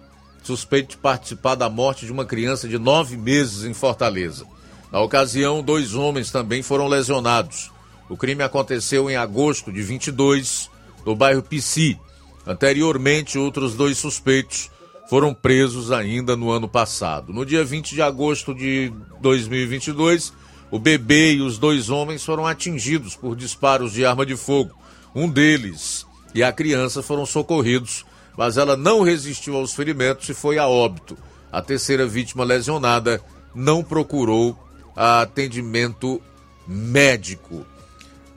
suspeito 0.42 0.92
de 0.92 0.98
participar 0.98 1.56
da 1.56 1.70
morte 1.70 2.06
de 2.06 2.12
uma 2.12 2.26
criança 2.26 2.68
de 2.68 2.80
nove 2.80 3.18
meses 3.18 3.64
em 3.64 3.74
Fortaleza. 3.74 4.46
Na 4.92 5.00
ocasião, 5.02 5.62
dois 5.62 5.94
homens 5.94 6.32
também 6.32 6.64
foram 6.64 6.88
lesionados. 6.88 7.72
O 8.10 8.18
crime 8.18 8.42
aconteceu 8.42 9.08
em 9.10 9.16
agosto 9.16 9.72
de 9.72 9.84
22, 9.84 10.70
no 11.06 11.16
bairro 11.16 11.44
Pici. 11.44 11.98
Anteriormente, 12.46 13.38
outros 13.38 13.76
dois 13.76 14.00
suspeitos 14.00 14.72
foram 15.08 15.32
presos 15.32 15.92
ainda 15.92 16.36
no 16.36 16.50
ano 16.50 16.68
passado. 16.68 17.32
No 17.32 17.46
dia 17.46 17.64
20 17.64 17.94
de 17.94 18.02
agosto 18.02 18.54
de 18.54 18.92
2022, 19.22 20.34
o 20.72 20.80
bebê 20.80 21.34
e 21.34 21.42
os 21.42 21.60
dois 21.60 21.90
homens 21.92 22.24
foram 22.26 22.48
atingidos 22.48 23.16
por 23.16 23.36
disparos 23.36 23.94
de 23.94 24.04
arma 24.04 24.26
de 24.26 24.36
fogo. 24.36 24.76
Um 25.14 25.30
deles 25.30 26.06
e 26.34 26.44
a 26.44 26.52
criança 26.52 27.04
foram 27.04 27.26
socorridos, 27.26 28.06
mas 28.36 28.58
ela 28.58 28.76
não 28.76 29.02
resistiu 29.02 29.56
aos 29.56 29.74
ferimentos 29.74 30.28
e 30.30 30.34
foi 30.34 30.58
a 30.58 30.68
óbito. 30.68 31.18
A 31.52 31.62
terceira 31.62 32.08
vítima 32.08 32.44
lesionada 32.44 33.22
não 33.54 33.84
procurou 33.84 34.58
atendimento 34.96 36.22
médico. 36.68 37.66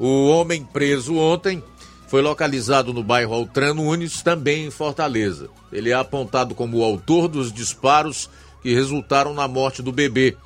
O 0.04 0.26
homem 0.30 0.64
preso 0.64 1.14
ontem 1.14 1.62
foi 2.08 2.22
localizado 2.22 2.92
no 2.92 3.04
bairro 3.04 3.34
Altran 3.34 3.74
Nunes, 3.74 4.20
também 4.20 4.66
em 4.66 4.70
Fortaleza. 4.70 5.48
Ele 5.72 5.90
é 5.90 5.94
apontado 5.94 6.56
como 6.56 6.78
o 6.78 6.82
autor 6.82 7.28
dos 7.28 7.52
disparos 7.52 8.28
que 8.60 8.74
resultaram 8.74 9.32
na 9.32 9.46
morte 9.46 9.80
do 9.80 9.92
bebê. 9.92 10.36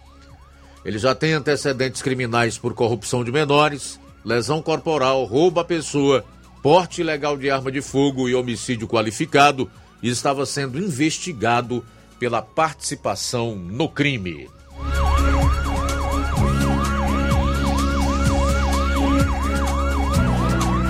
Ele 0.85 0.99
já 0.99 1.15
tem 1.15 1.33
antecedentes 1.33 2.03
criminais 2.03 2.59
por 2.59 2.75
corrupção 2.75 3.25
de 3.25 3.33
menores, 3.33 3.99
lesão 4.23 4.61
corporal, 4.61 5.25
roubo 5.25 5.59
à 5.59 5.65
pessoa 5.65 6.23
porte 6.63 7.01
ilegal 7.01 7.39
de 7.39 7.51
arma 7.51 7.73
de 7.73 7.81
fogo 7.81 8.29
e 8.29 8.35
homicídio 8.35 8.87
qualificado 8.87 9.71
e 10.03 10.11
estava 10.11 10.45
sendo 10.45 10.79
investigado 10.79 11.83
pela 12.19 12.43
participação 12.43 13.57
no 13.57 13.89
crime. 13.89 14.51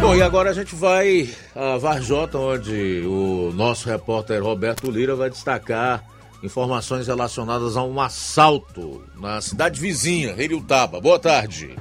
Bom, 0.06 0.14
e 0.14 0.22
agora 0.22 0.50
a 0.50 0.52
gente 0.52 0.72
vai 0.72 1.28
a 1.52 1.78
Varjota, 1.78 2.38
onde 2.38 3.02
o 3.04 3.50
nosso 3.52 3.88
repórter 3.88 4.40
Roberto 4.40 4.88
Lira 4.88 5.16
vai 5.16 5.28
destacar 5.28 6.04
informações 6.44 7.08
relacionadas 7.08 7.76
a 7.76 7.82
um 7.82 8.00
assalto 8.00 9.02
na 9.16 9.40
cidade 9.40 9.80
vizinha, 9.80 10.32
Heriutaba. 10.38 11.00
Boa 11.00 11.18
tarde. 11.18 11.76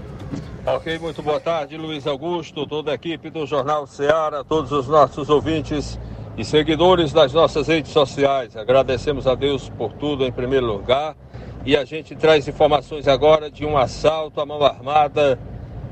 Ok, 0.66 0.98
muito 0.98 1.22
boa 1.22 1.40
tarde, 1.40 1.78
Luiz 1.78 2.08
Augusto, 2.08 2.66
toda 2.66 2.90
a 2.90 2.96
equipe 2.96 3.30
do 3.30 3.46
Jornal 3.46 3.86
Ceará, 3.86 4.44
todos 4.44 4.72
os 4.72 4.88
nossos 4.88 5.30
ouvintes 5.30 6.00
e 6.36 6.44
seguidores 6.44 7.14
das 7.14 7.32
nossas 7.32 7.68
redes 7.68 7.92
sociais. 7.92 8.58
Agradecemos 8.58 9.28
a 9.28 9.36
Deus 9.36 9.70
por 9.70 9.94
tudo 9.94 10.26
em 10.26 10.32
primeiro 10.32 10.66
lugar. 10.66 11.16
E 11.64 11.78
a 11.78 11.86
gente 11.86 12.16
traz 12.16 12.48
informações 12.48 13.08
agora 13.08 13.52
de 13.52 13.64
um 13.66 13.78
assalto 13.78 14.42
à 14.42 14.46
mão 14.48 14.64
armada 14.64 15.38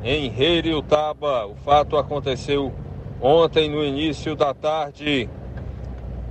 em 0.04 0.30
Reiriutaba. 0.30 1.46
O 1.46 1.56
fato 1.56 1.98
aconteceu 1.98 2.74
ontem 3.22 3.70
no 3.70 3.84
início 3.84 4.36
da 4.36 4.54
tarde, 4.54 5.30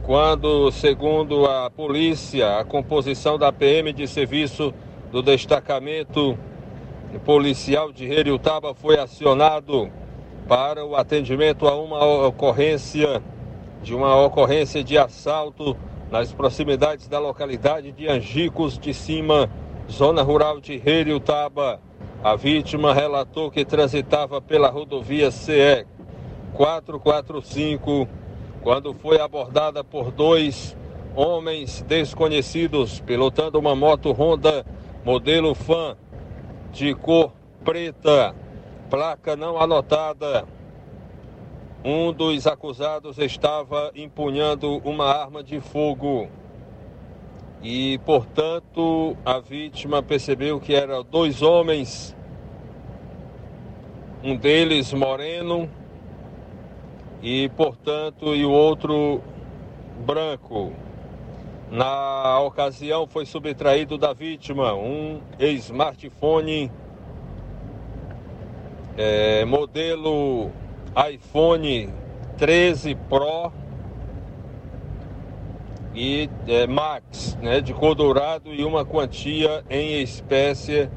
quando, 0.02 0.70
segundo 0.70 1.46
a 1.46 1.70
polícia, 1.70 2.58
a 2.58 2.64
composição 2.64 3.38
da 3.38 3.52
PM 3.52 3.92
de 3.92 4.06
serviço 4.06 4.74
do 5.10 5.22
destacamento 5.22 6.36
policial 7.24 7.92
de 7.92 8.04
Heriutaba 8.04 8.74
foi 8.74 8.98
acionado 8.98 9.90
para 10.48 10.84
o 10.84 10.96
atendimento 10.96 11.68
a 11.68 11.76
uma 11.76 12.04
ocorrência 12.26 13.22
de 13.82 13.94
uma 13.94 14.16
ocorrência 14.16 14.82
de 14.82 14.96
assalto 14.96 15.76
nas 16.10 16.32
proximidades 16.32 17.08
da 17.08 17.18
localidade 17.18 17.90
de 17.90 18.08
Angicos 18.08 18.78
de 18.78 18.94
Cima, 18.94 19.50
zona 19.90 20.22
rural 20.22 20.60
de 20.60 20.80
Heriutaba. 20.84 21.80
A 22.24 22.36
vítima 22.36 22.94
relatou 22.94 23.50
que 23.50 23.64
transitava 23.64 24.40
pela 24.40 24.70
rodovia 24.70 25.28
CE 25.32 25.84
445 26.54 28.06
quando 28.62 28.94
foi 28.94 29.20
abordada 29.20 29.82
por 29.82 30.12
dois 30.12 30.76
homens 31.16 31.82
desconhecidos 31.82 33.00
pilotando 33.00 33.58
uma 33.58 33.74
moto 33.74 34.12
Honda 34.12 34.64
modelo 35.04 35.52
Fan 35.52 35.96
de 36.70 36.94
cor 36.94 37.32
preta, 37.64 38.32
placa 38.88 39.34
não 39.34 39.58
anotada. 39.60 40.46
Um 41.84 42.12
dos 42.12 42.46
acusados 42.46 43.18
estava 43.18 43.90
empunhando 43.96 44.76
uma 44.84 45.06
arma 45.06 45.42
de 45.42 45.58
fogo 45.60 46.28
e, 47.62 47.98
portanto, 48.04 49.16
a 49.24 49.38
vítima 49.38 50.02
percebeu 50.02 50.58
que 50.58 50.74
eram 50.74 51.04
dois 51.04 51.42
homens, 51.42 52.16
um 54.22 54.36
deles 54.36 54.92
moreno 54.92 55.70
e, 57.22 57.48
portanto, 57.50 58.34
e 58.34 58.44
o 58.44 58.50
outro 58.50 59.22
branco. 60.04 60.72
Na 61.70 62.40
ocasião, 62.40 63.06
foi 63.06 63.24
subtraído 63.24 63.96
da 63.96 64.12
vítima 64.12 64.74
um 64.74 65.20
smartphone 65.38 66.70
é, 68.96 69.44
modelo 69.44 70.50
iPhone 71.10 71.88
13 72.36 72.94
Pro 73.08 73.61
e 75.94 76.28
é, 76.46 76.66
Max, 76.66 77.36
né, 77.42 77.60
de 77.60 77.74
cor 77.74 77.94
dourado 77.94 78.52
e 78.52 78.64
uma 78.64 78.84
quantia 78.84 79.62
em 79.68 80.00
espécie 80.00 80.88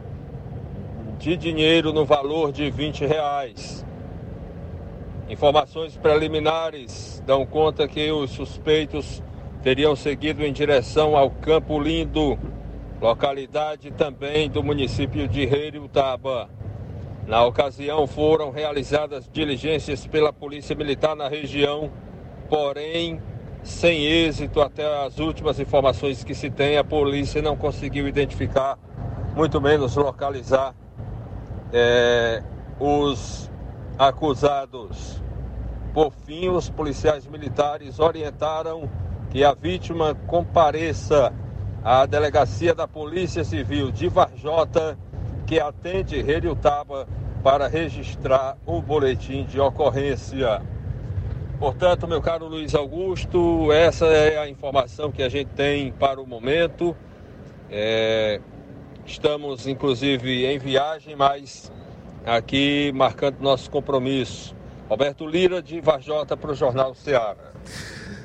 de 1.20 1.36
dinheiro 1.36 1.92
no 1.92 2.06
valor 2.06 2.52
de 2.52 2.70
20 2.70 3.06
reais. 3.06 3.86
Informações 5.30 5.98
preliminares 5.98 7.22
dão 7.26 7.46
conta 7.46 7.88
que 7.88 8.12
os 8.12 8.32
suspeitos 8.32 9.24
teriam 9.64 9.96
seguido 9.96 10.46
em 10.46 10.54
direção 10.54 11.18
ao 11.18 11.32
Campo 11.32 11.80
Lindo, 11.80 12.38
localidade 13.02 13.92
também 13.92 14.50
do 14.50 14.64
município 14.64 15.28
de 15.28 15.46
Reiriutaba. 15.46 16.50
Na 17.28 17.44
ocasião 17.44 18.06
foram 18.06 18.52
realizadas 18.52 19.28
diligências 19.34 20.06
pela 20.06 20.32
Polícia 20.32 20.76
Militar 20.76 21.16
na 21.16 21.28
região, 21.28 21.90
porém 22.48 23.20
sem 23.66 24.06
êxito 24.06 24.62
até 24.62 24.86
as 25.06 25.18
últimas 25.18 25.60
informações 25.60 26.24
que 26.24 26.36
se 26.36 26.50
tem, 26.52 26.78
a 26.78 26.84
polícia 26.84 27.42
não 27.42 27.58
conseguiu 27.58 28.08
identificar, 28.08 28.78
muito 29.36 29.60
menos 29.60 29.96
localizar 29.96 30.76
é, 31.74 32.44
os 32.80 33.52
acusados. 33.98 35.22
Por 35.94 36.12
fim, 36.12 36.48
os 36.50 36.70
policiais 36.70 37.26
militares 37.26 38.00
orientaram 38.00 38.88
que 39.32 39.44
a 39.44 39.54
vítima 39.54 40.14
compareça 40.28 41.34
à 41.84 42.06
delegacia 42.06 42.76
da 42.76 42.88
Polícia 42.88 43.44
Civil 43.44 43.92
de 43.92 44.08
Varjota, 44.08 44.98
que 45.48 45.60
atende 45.60 46.18
Heriutaba, 46.18 47.08
para 47.44 47.68
registrar 47.68 48.58
o 48.66 48.82
boletim 48.82 49.44
de 49.46 49.60
ocorrência. 49.60 50.62
Portanto, 51.60 52.08
meu 52.08 52.22
caro 52.22 52.48
Luiz 52.48 52.76
Augusto, 52.76 53.72
essa 53.72 54.06
é 54.08 54.38
a 54.38 54.50
informação 54.50 55.12
que 55.12 55.24
a 55.24 55.30
gente 55.30 55.50
tem 55.50 55.92
para 55.94 56.22
o 56.22 56.28
momento. 56.28 56.96
É, 57.72 58.42
estamos, 59.06 59.66
inclusive, 59.66 60.46
em 60.46 60.60
viagem, 60.60 61.16
mas 61.16 61.72
aqui 62.26 62.92
marcando 62.94 63.40
nosso 63.40 63.70
compromisso. 63.70 64.56
Roberto 64.90 65.26
Lira, 65.26 65.62
de 65.62 65.80
Varjota, 65.80 66.36
para 66.36 66.52
o 66.52 66.56
Jornal 66.56 66.94
Ceará. 66.94 67.52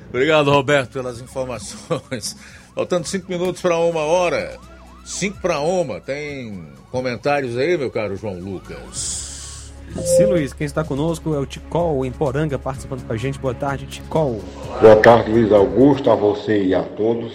Obrigado, 0.09 0.51
Roberto, 0.51 0.93
pelas 0.93 1.20
informações. 1.20 2.37
Faltando 2.74 3.07
cinco 3.07 3.31
minutos 3.31 3.62
para 3.62 3.78
uma 3.78 4.01
hora. 4.01 4.59
Cinco 5.05 5.41
para 5.41 5.61
uma. 5.61 6.01
Tem 6.01 6.66
comentários 6.91 7.57
aí, 7.57 7.78
meu 7.78 7.91
caro 7.91 8.16
João 8.16 8.39
Lucas? 8.39 9.30
Sim, 9.97 10.26
Luiz, 10.26 10.53
quem 10.53 10.64
está 10.64 10.84
conosco 10.84 11.34
é 11.34 11.38
o 11.38 11.47
Ticol, 11.47 12.05
em 12.05 12.12
Poranga, 12.12 12.59
participando 12.59 13.05
com 13.07 13.12
a 13.12 13.16
gente. 13.16 13.38
Boa 13.38 13.55
tarde, 13.55 13.86
Ticol. 13.86 14.41
Boa 14.80 14.97
tarde, 14.97 15.30
Luiz 15.30 15.53
Augusto, 15.53 16.11
a 16.11 16.14
você 16.14 16.62
e 16.62 16.74
a 16.74 16.82
todos. 16.82 17.32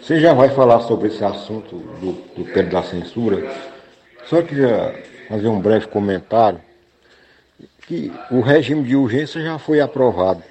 Você 0.00 0.20
já 0.20 0.32
vai 0.32 0.48
falar 0.50 0.80
sobre 0.82 1.08
esse 1.08 1.24
assunto 1.24 1.76
do, 2.00 2.12
do 2.36 2.52
pé 2.52 2.62
da 2.62 2.82
censura. 2.82 3.52
Só 4.26 4.40
queria 4.42 4.94
fazer 5.28 5.48
um 5.48 5.60
breve 5.60 5.88
comentário 5.88 6.60
que 7.86 8.12
o 8.30 8.40
regime 8.40 8.84
de 8.84 8.94
urgência 8.94 9.42
já 9.42 9.58
foi 9.58 9.80
aprovado. 9.80 10.42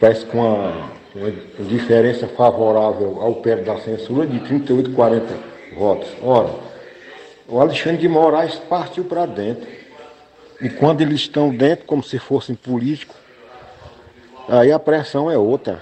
Parece 0.00 0.26
com 0.26 0.38
uma, 0.38 0.90
uma 1.14 1.30
diferença 1.68 2.26
favorável 2.28 3.20
ao 3.20 3.36
pé 3.36 3.56
da 3.56 3.78
censura 3.78 4.26
de 4.26 4.40
38 4.40 4.92
40 4.92 5.34
votos. 5.76 6.08
Ora, 6.22 6.65
o 7.48 7.60
Alexandre 7.60 7.98
de 7.98 8.08
Moraes 8.08 8.56
partiu 8.56 9.04
para 9.04 9.26
dentro. 9.26 9.66
E 10.60 10.68
quando 10.68 11.00
eles 11.00 11.20
estão 11.20 11.54
dentro, 11.54 11.84
como 11.84 12.02
se 12.02 12.18
fossem 12.18 12.54
políticos, 12.54 13.16
aí 14.48 14.72
a 14.72 14.78
pressão 14.78 15.30
é 15.30 15.36
outra. 15.36 15.80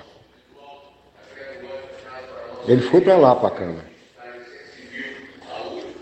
Ele 2.67 2.83
foi 2.83 3.01
para 3.01 3.17
lá, 3.17 3.35
para 3.37 3.49
a 3.49 3.51
Câmara. 3.53 3.95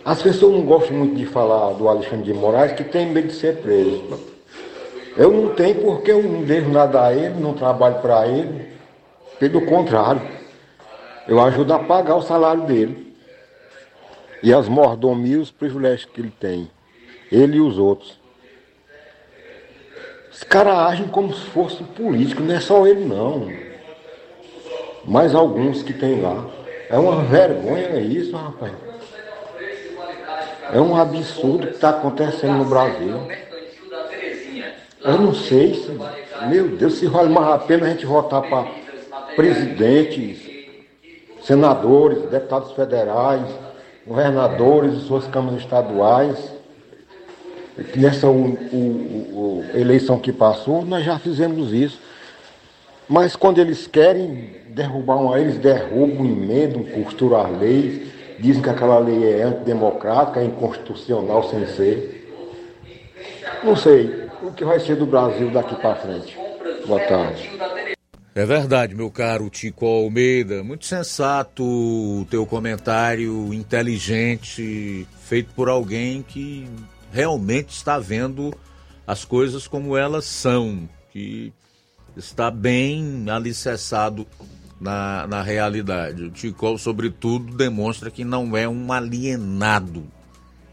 As 0.05 0.21
pessoas 0.21 0.53
não 0.53 0.63
gostam 0.63 0.97
muito 0.97 1.15
de 1.15 1.27
falar 1.27 1.75
do 1.75 1.89
Alexandre 1.89 2.25
de 2.25 2.35
Moraes, 2.35 2.73
que 2.73 2.83
tem 2.83 3.07
medo 3.07 3.29
de 3.29 3.35
ser 3.35 3.59
preso. 3.59 4.33
Eu 5.17 5.31
não 5.31 5.55
tenho 5.55 5.77
porque 5.77 6.11
eu 6.11 6.23
não 6.23 6.43
devo 6.43 6.71
nada 6.71 7.07
a 7.07 7.15
ele, 7.15 7.39
não 7.39 7.53
trabalho 7.53 8.01
para 8.01 8.27
ele. 8.27 8.73
Pelo 9.39 9.65
contrário, 9.67 10.23
eu 11.29 11.41
ajudo 11.41 11.75
a 11.75 11.79
pagar 11.79 12.17
o 12.17 12.23
salário 12.23 12.63
dele. 12.63 13.12
E 14.43 14.53
as 14.53 14.69
mordomias 14.69 15.43
os 15.43 15.51
privilégios 15.51 16.11
que 16.13 16.21
ele 16.21 16.33
tem. 16.39 16.71
Ele 17.31 17.59
e 17.59 17.61
os 17.61 17.79
outros. 17.79 18.21
Os 20.33 20.43
caras 20.43 20.77
agem 20.79 21.07
como 21.09 21.33
se 21.33 21.45
fosse 21.47 21.83
político, 21.85 22.43
não 22.43 22.55
é 22.55 22.61
só 22.61 22.87
ele 22.87 23.05
não. 23.05 23.49
Mas 25.05 25.35
alguns 25.35 25.83
que 25.83 25.93
tem 25.93 26.21
lá. 26.21 26.47
É 26.89 26.99
uma 26.99 27.23
vergonha 27.23 28.01
isso, 28.01 28.37
rapaz. 28.37 28.73
É 30.73 30.81
um 30.81 30.97
absurdo 30.97 31.67
que 31.67 31.75
está 31.75 31.91
acontecendo 31.91 32.55
no 32.55 32.65
Brasil. 32.65 33.21
Eu 35.05 35.19
não 35.19 35.35
sei 35.35 35.75
se, 35.75 35.91
meu 36.49 36.69
Deus, 36.69 36.95
se 36.95 37.07
vale 37.07 37.29
mais 37.29 37.49
a 37.49 37.59
pena 37.59 37.87
a 37.87 37.91
gente 37.91 38.07
votar 38.07 38.43
para 38.43 38.67
presidentes, 39.35 40.41
senadores, 41.43 42.23
deputados 42.31 42.73
federais, 42.73 43.47
governadores 44.07 44.95
e 44.95 45.01
suas 45.07 45.27
câmaras 45.27 45.61
estaduais. 45.61 46.53
Nessa 47.97 48.29
o, 48.29 48.51
o, 48.53 49.65
o, 49.65 49.65
eleição 49.75 50.19
que 50.19 50.33
passou, 50.33 50.85
nós 50.85 51.05
já 51.05 51.19
fizemos 51.19 51.73
isso. 51.73 51.99
Mas 53.09 53.35
quando 53.35 53.59
eles 53.59 53.87
querem 53.87 54.57
derrubar 54.69 55.17
uma, 55.17 55.39
eles 55.39 55.59
derrubam, 55.59 56.25
emendam, 56.25 56.85
costuram 56.85 57.41
as 57.41 57.59
leis, 57.59 58.09
dizem 58.39 58.63
que 58.63 58.71
aquela 58.71 58.99
lei 58.99 59.41
é 59.41 59.43
antidemocrática, 59.43 60.41
é 60.41 60.45
inconstitucional 60.45 61.45
sem 61.45 61.67
ser. 61.67 62.23
Não 63.65 63.77
sei 63.77 64.29
o 64.43 64.53
que 64.53 64.65
vai 64.65 64.81
ser 64.81 64.97
do 64.97 65.07
Brasil 65.07 65.51
daqui 65.51 65.75
para 65.77 65.95
frente. 65.95 66.37
Boa 66.87 67.01
tarde. 67.01 67.51
É 68.35 68.47
verdade, 68.47 68.95
meu 68.95 69.11
caro 69.11 69.51
Tico 69.51 69.85
Almeida. 69.85 70.65
Muito 70.65 70.87
sensato 70.87 71.63
o 71.63 72.27
teu 72.31 72.47
comentário, 72.47 73.53
inteligente, 73.53 75.07
feito 75.21 75.53
por 75.55 75.69
alguém 75.69 76.23
que 76.23 76.67
realmente 77.13 77.71
está 77.71 77.99
vendo 77.99 78.55
as 79.07 79.23
coisas 79.23 79.69
como 79.69 79.99
elas 79.99 80.25
são, 80.25 80.89
que 81.13 81.53
está 82.17 82.51
bem 82.51 83.27
alicerçado 83.29 84.27
na, 84.81 85.27
na 85.27 85.43
realidade. 85.43 86.25
O 86.25 86.31
Tico, 86.31 86.79
sobretudo, 86.79 87.55
demonstra 87.55 88.11
que 88.11 88.25
não 88.25 88.57
é 88.57 88.67
um 88.67 88.91
alienado 88.91 90.05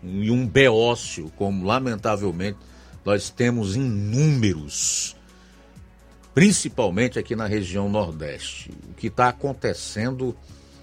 e 0.01 0.31
um 0.31 0.47
beócio, 0.47 1.29
como 1.35 1.65
lamentavelmente 1.65 2.57
nós 3.03 3.29
temos 3.29 3.75
inúmeros, 3.75 5.15
principalmente 6.39 7.19
aqui 7.19 7.35
na 7.35 7.45
região 7.45 7.89
Nordeste. 7.89 8.71
O 8.89 8.93
que 8.93 9.07
está 9.07 9.27
acontecendo 9.27 10.33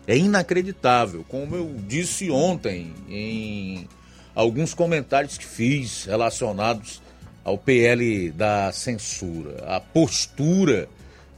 é 0.07 0.15
inacreditável, 0.15 1.25
como 1.27 1.57
eu 1.57 1.77
disse 1.89 2.31
ontem 2.31 2.93
em 3.09 3.89
alguns 4.35 4.75
comentários 4.75 5.39
que 5.39 5.47
fiz 5.47 6.05
relacionados 6.05 7.01
ao 7.43 7.57
PL 7.57 8.31
da 8.33 8.71
censura. 8.71 9.65
A 9.67 9.81
postura 9.81 10.91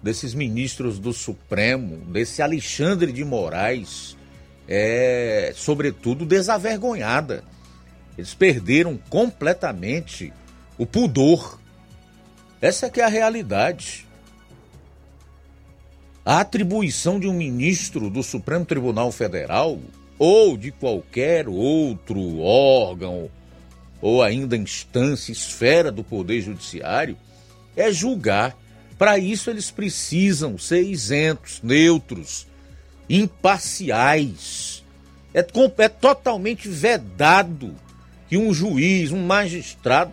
desses 0.03 0.35
ministros 0.35 0.99
do 0.99 1.13
Supremo, 1.13 1.99
desse 1.99 2.43
Alexandre 2.43 3.13
de 3.13 3.25
Moraes, 3.25 4.17
é, 4.67 5.53
sobretudo, 5.55 6.27
desavergonhada. 6.27 7.45
Eles 8.17 8.35
perderam 8.35 8.99
completamente 9.09 10.33
o 10.77 10.85
pudor. 10.85 11.61
Essa 12.61 12.91
que 12.91 13.01
é 13.01 13.05
a 13.05 13.09
realidade. 13.09 14.08
A 16.29 16.41
atribuição 16.41 17.19
de 17.19 17.27
um 17.27 17.33
ministro 17.33 18.11
do 18.11 18.23
Supremo 18.23 18.63
Tribunal 18.63 19.11
Federal 19.11 19.81
ou 20.19 20.59
de 20.59 20.71
qualquer 20.71 21.49
outro 21.49 22.41
órgão 22.41 23.31
ou 23.99 24.23
ainda 24.23 24.55
instância, 24.55 25.33
esfera 25.33 25.91
do 25.91 26.05
Poder 26.05 26.43
Judiciário, 26.43 27.17
é 27.75 27.91
julgar. 27.91 28.55
Para 28.99 29.17
isso, 29.17 29.49
eles 29.49 29.71
precisam 29.71 30.59
ser 30.59 30.83
isentos, 30.83 31.63
neutros, 31.63 32.47
imparciais. 33.09 34.85
É, 35.33 35.39
é 35.79 35.89
totalmente 35.89 36.69
vedado 36.69 37.75
que 38.29 38.37
um 38.37 38.53
juiz, 38.53 39.13
um 39.13 39.25
magistrado, 39.25 40.13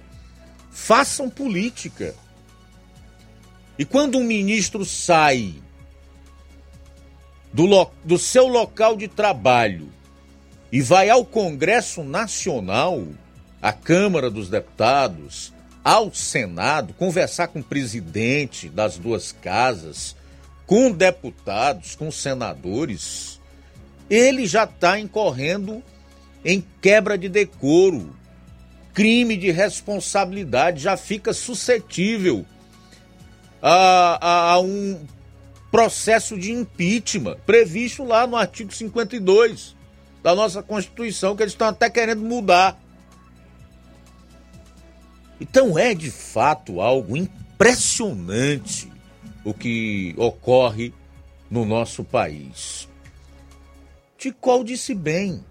façam 0.71 1.29
política. 1.29 2.15
E 3.77 3.83
quando 3.83 4.17
um 4.17 4.23
ministro 4.23 4.85
sai 4.85 5.55
do, 7.55 7.65
lo, 7.65 7.89
do 8.03 8.19
seu 8.19 8.47
local 8.47 8.97
de 8.97 9.07
trabalho 9.07 9.87
e 10.69 10.81
vai 10.81 11.09
ao 11.09 11.23
Congresso 11.23 12.03
Nacional, 12.03 13.07
à 13.61 13.71
Câmara 13.71 14.29
dos 14.29 14.49
Deputados, 14.49 15.53
ao 15.81 16.13
Senado, 16.13 16.93
conversar 16.93 17.47
com 17.47 17.59
o 17.59 17.63
presidente 17.63 18.67
das 18.67 18.97
duas 18.97 19.31
casas, 19.31 20.17
com 20.67 20.91
deputados, 20.91 21.95
com 21.95 22.11
senadores, 22.11 23.39
ele 24.09 24.45
já 24.45 24.65
está 24.65 24.99
incorrendo 24.99 25.81
em 26.43 26.61
quebra 26.81 27.17
de 27.17 27.29
decoro, 27.29 28.13
crime 28.93 29.37
de 29.37 29.49
responsabilidade, 29.49 30.83
já 30.83 30.97
fica 30.97 31.31
suscetível 31.31 32.45
a, 33.61 34.17
a, 34.19 34.51
a 34.51 34.59
um 34.59 34.99
processo 35.75 36.39
de 36.39 36.53
impeachment 36.53 37.35
previsto 37.45 38.05
lá 38.05 38.25
no 38.25 38.37
artigo 38.37 38.73
52 38.73 39.75
da 40.23 40.33
nossa 40.33 40.63
Constituição, 40.63 41.35
que 41.35 41.43
eles 41.43 41.51
estão 41.51 41.67
até 41.67 41.89
querendo 41.89 42.21
mudar. 42.21 42.81
Então 45.37 45.77
é 45.77 45.93
de 45.93 46.09
fato 46.09 46.79
algo 46.79 47.17
impressionante 47.17 48.89
o 49.43 49.53
que 49.53 50.15
ocorre 50.17 50.93
no 51.51 51.65
nosso 51.65 52.05
país. 52.05 52.87
Ticol 54.17 54.63
disse 54.63 54.95
bem. 54.95 55.43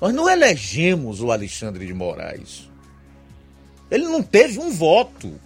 Nós 0.00 0.14
não 0.14 0.30
elegemos 0.30 1.20
o 1.20 1.30
Alexandre 1.30 1.86
de 1.86 1.92
Moraes. 1.92 2.70
Ele 3.90 4.04
não 4.04 4.22
teve 4.22 4.58
um 4.58 4.70
voto. 4.70 5.38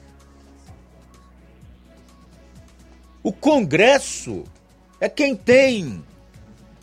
O 3.29 3.33
Congresso 3.33 4.43
é 4.99 5.07
quem 5.07 5.37
tem 5.37 6.03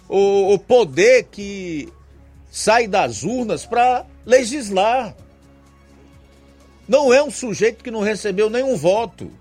o, 0.08 0.54
o 0.54 0.60
poder 0.60 1.24
que 1.24 1.92
sai 2.52 2.88
das 2.88 3.24
urnas 3.24 3.66
para 3.66 4.06
legislar. 4.24 5.16
Não 6.88 7.12
é 7.12 7.24
um 7.24 7.32
sujeito 7.32 7.84
que 7.84 7.90
não 7.90 8.02
recebeu 8.02 8.48
nenhum 8.48 8.78
voto 8.78 9.32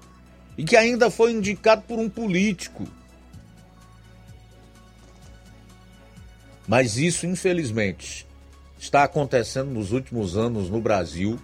e 0.57 0.65
que 0.65 0.79
ainda 0.79 1.11
foi 1.11 1.33
indicado 1.33 1.83
por 1.83 1.99
um 1.99 2.09
político. 2.09 2.89
Mas 6.67 6.97
isso, 6.97 7.27
infelizmente, 7.27 8.27
está 8.79 9.05
acontecendo 9.05 9.71
nos 9.71 9.93
últimos 9.93 10.39
anos 10.39 10.71
no 10.71 10.81
Brasil, 10.81 11.39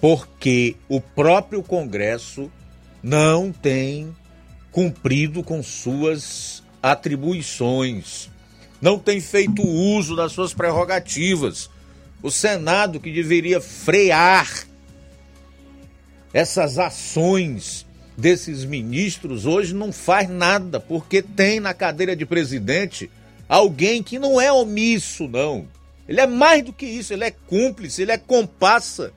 porque 0.00 0.74
o 0.88 1.00
próprio 1.00 1.62
Congresso 1.62 2.50
não 3.02 3.50
tem 3.50 4.14
cumprido 4.70 5.42
com 5.42 5.62
suas 5.62 6.62
atribuições, 6.82 8.30
não 8.80 8.98
tem 8.98 9.20
feito 9.20 9.62
uso 9.62 10.16
das 10.16 10.32
suas 10.32 10.54
prerrogativas, 10.54 11.70
O 12.22 12.30
Senado 12.30 13.00
que 13.00 13.12
deveria 13.12 13.60
frear 13.60 14.64
essas 16.32 16.78
ações 16.78 17.84
desses 18.16 18.64
ministros 18.64 19.44
hoje 19.44 19.74
não 19.74 19.92
faz 19.92 20.28
nada, 20.28 20.78
porque 20.78 21.20
tem 21.20 21.58
na 21.58 21.74
cadeira 21.74 22.14
de 22.14 22.24
presidente 22.24 23.10
alguém 23.48 24.02
que 24.04 24.20
não 24.20 24.40
é 24.40 24.52
omisso, 24.52 25.26
não. 25.26 25.66
Ele 26.08 26.20
é 26.20 26.26
mais 26.26 26.64
do 26.64 26.72
que 26.72 26.86
isso, 26.86 27.12
ele 27.12 27.24
é 27.24 27.30
cúmplice, 27.30 28.02
ele 28.02 28.12
é 28.12 28.18
compassa 28.18 29.12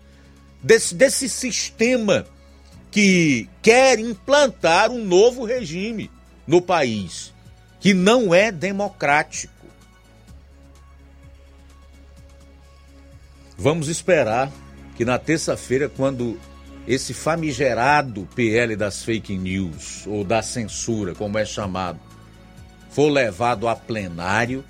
desse, 0.64 0.96
desse 0.96 1.30
sistema 1.30 2.26
que 2.96 3.50
quer 3.62 4.00
implantar 4.00 4.90
um 4.90 5.04
novo 5.04 5.44
regime 5.44 6.10
no 6.48 6.62
país, 6.62 7.34
que 7.78 7.94
não 7.94 8.34
é 8.34 8.54
democrático. 8.54 9.68
Vamos 13.58 13.90
esperar 13.90 14.50
que 14.96 15.04
na 15.04 15.20
terça-feira, 15.20 15.90
quando 15.90 16.40
esse 16.88 17.14
famigerado 17.14 18.30
PL 18.34 18.78
das 18.78 19.04
fake 19.04 19.38
news, 19.38 20.08
ou 20.08 20.24
da 20.24 20.42
censura, 20.42 21.14
como 21.14 21.38
é 21.38 21.44
chamado, 21.44 22.00
for 22.92 23.10
levado 23.10 23.68
a 23.68 23.76
plenário, 23.76 24.64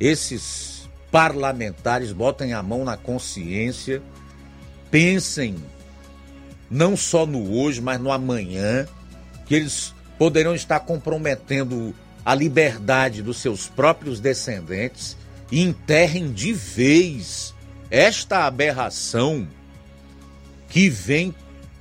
esses 0.00 0.88
parlamentares 1.12 2.10
botem 2.10 2.54
a 2.54 2.62
mão 2.62 2.86
na 2.86 2.96
consciência, 2.96 4.02
pensem 4.90 5.56
não 6.74 6.96
só 6.96 7.24
no 7.24 7.56
hoje, 7.56 7.80
mas 7.80 8.00
no 8.00 8.10
amanhã, 8.10 8.84
que 9.46 9.54
eles 9.54 9.94
poderão 10.18 10.56
estar 10.56 10.80
comprometendo 10.80 11.94
a 12.26 12.34
liberdade 12.34 13.22
dos 13.22 13.36
seus 13.36 13.68
próprios 13.68 14.18
descendentes 14.18 15.16
e 15.52 15.62
enterrem 15.62 16.32
de 16.32 16.52
vez 16.52 17.54
esta 17.88 18.44
aberração 18.44 19.46
que 20.68 20.88
vem 20.88 21.32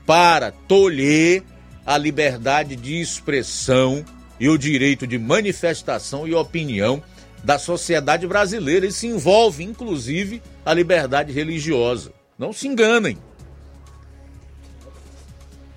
para 0.06 0.52
tolher 0.52 1.42
a 1.84 1.98
liberdade 1.98 2.76
de 2.76 3.02
expressão 3.02 4.06
e 4.40 4.48
o 4.48 4.60
direito 4.60 5.08
de 5.08 5.18
manifestação 5.18 6.28
e 6.28 6.36
opinião 6.36 7.02
da 7.44 7.58
sociedade 7.58 8.28
brasileira. 8.28 8.86
Isso 8.86 9.08
envolve, 9.08 9.64
inclusive, 9.64 10.40
a 10.64 10.72
liberdade 10.72 11.34
religiosa. 11.34 12.14
Não 12.38 12.54
se 12.54 12.68
enganem. 12.68 13.18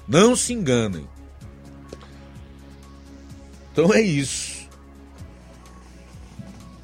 Não 0.08 0.36
se 0.36 0.52
enganem. 0.52 1.06
Então 3.72 3.92
é 3.92 4.00
isso. 4.00 4.56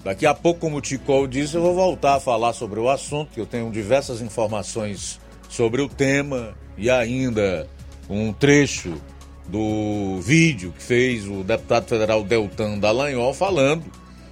Daqui 0.05 0.27
a 0.27 0.35
pouco, 0.35 0.61
como 0.61 0.79
o 0.79 0.81
Ticol 0.81 1.27
disse, 1.29 1.55
eu 1.55 1.63
vou 1.63 1.75
voltar 1.75 2.17
a 2.17 2.21
falar 2.21 2.53
sobre 2.53 2.81
o 2.81 2.91
assunto, 2.91 3.31
que 3.33 3.41
eu 3.41 3.47
tenho 3.47 3.71
diversas 3.71 4.21
informações 4.21 5.21
sobre 5.49 5.81
o 5.81 5.89
tema 5.89 6.55
e 6.77 6.91
ainda 6.91 7.69
um 8.11 8.33
trecho 8.33 9.01
do 9.47 10.21
vídeo 10.21 10.73
que 10.73 10.83
fez 10.83 11.27
o 11.27 11.45
deputado 11.45 11.87
federal 11.87 12.25
Deltan 12.25 12.79
Dallagnol 12.79 13.33
falando, 13.33 13.85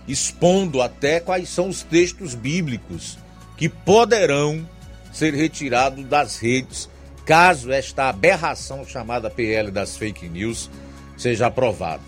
expondo 0.08 0.82
até 0.82 1.20
quais 1.20 1.48
são 1.48 1.68
os 1.68 1.82
textos 1.82 2.34
bíblicos 2.34 3.18
que 3.56 3.68
poderão 3.68 4.68
ser 5.12 5.34
retirados 5.34 6.04
das 6.04 6.38
redes 6.38 6.88
caso 7.30 7.70
esta 7.70 8.08
aberração 8.08 8.84
chamada 8.84 9.30
PL 9.30 9.70
das 9.70 9.96
fake 9.96 10.28
news 10.28 10.68
seja 11.16 11.46
aprovada. 11.46 12.02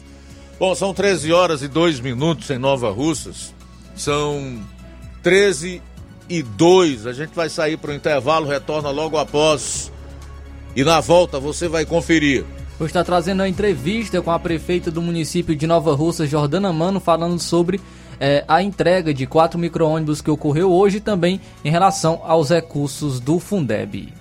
Bom, 0.58 0.74
são 0.74 0.92
13 0.92 1.32
horas 1.32 1.62
e 1.62 1.68
2 1.68 2.00
minutos 2.00 2.50
em 2.50 2.58
Nova 2.58 2.90
Russas. 2.90 3.54
São 3.94 4.60
13 5.22 5.80
e 6.28 6.42
2. 6.42 7.06
A 7.06 7.12
gente 7.12 7.36
vai 7.36 7.48
sair 7.48 7.76
para 7.76 7.92
o 7.92 7.94
intervalo, 7.94 8.48
retorna 8.48 8.90
logo 8.90 9.16
após. 9.16 9.92
E 10.74 10.82
na 10.82 10.98
volta 10.98 11.38
você 11.38 11.68
vai 11.68 11.86
conferir. 11.86 12.44
Vou 12.76 12.88
estar 12.88 13.04
trazendo 13.04 13.44
a 13.44 13.48
entrevista 13.48 14.20
com 14.20 14.32
a 14.32 14.40
prefeita 14.40 14.90
do 14.90 15.00
município 15.00 15.54
de 15.54 15.68
Nova 15.68 15.94
Russa, 15.94 16.26
Jordana 16.26 16.72
Mano, 16.72 16.98
falando 16.98 17.38
sobre 17.38 17.80
é, 18.18 18.44
a 18.48 18.60
entrega 18.60 19.14
de 19.14 19.24
quatro 19.24 19.56
micro-ônibus 19.56 20.20
que 20.20 20.32
ocorreu 20.32 20.72
hoje 20.72 20.98
também 20.98 21.40
em 21.64 21.70
relação 21.70 22.22
aos 22.24 22.50
recursos 22.50 23.20
do 23.20 23.38
Fundeb. 23.38 24.20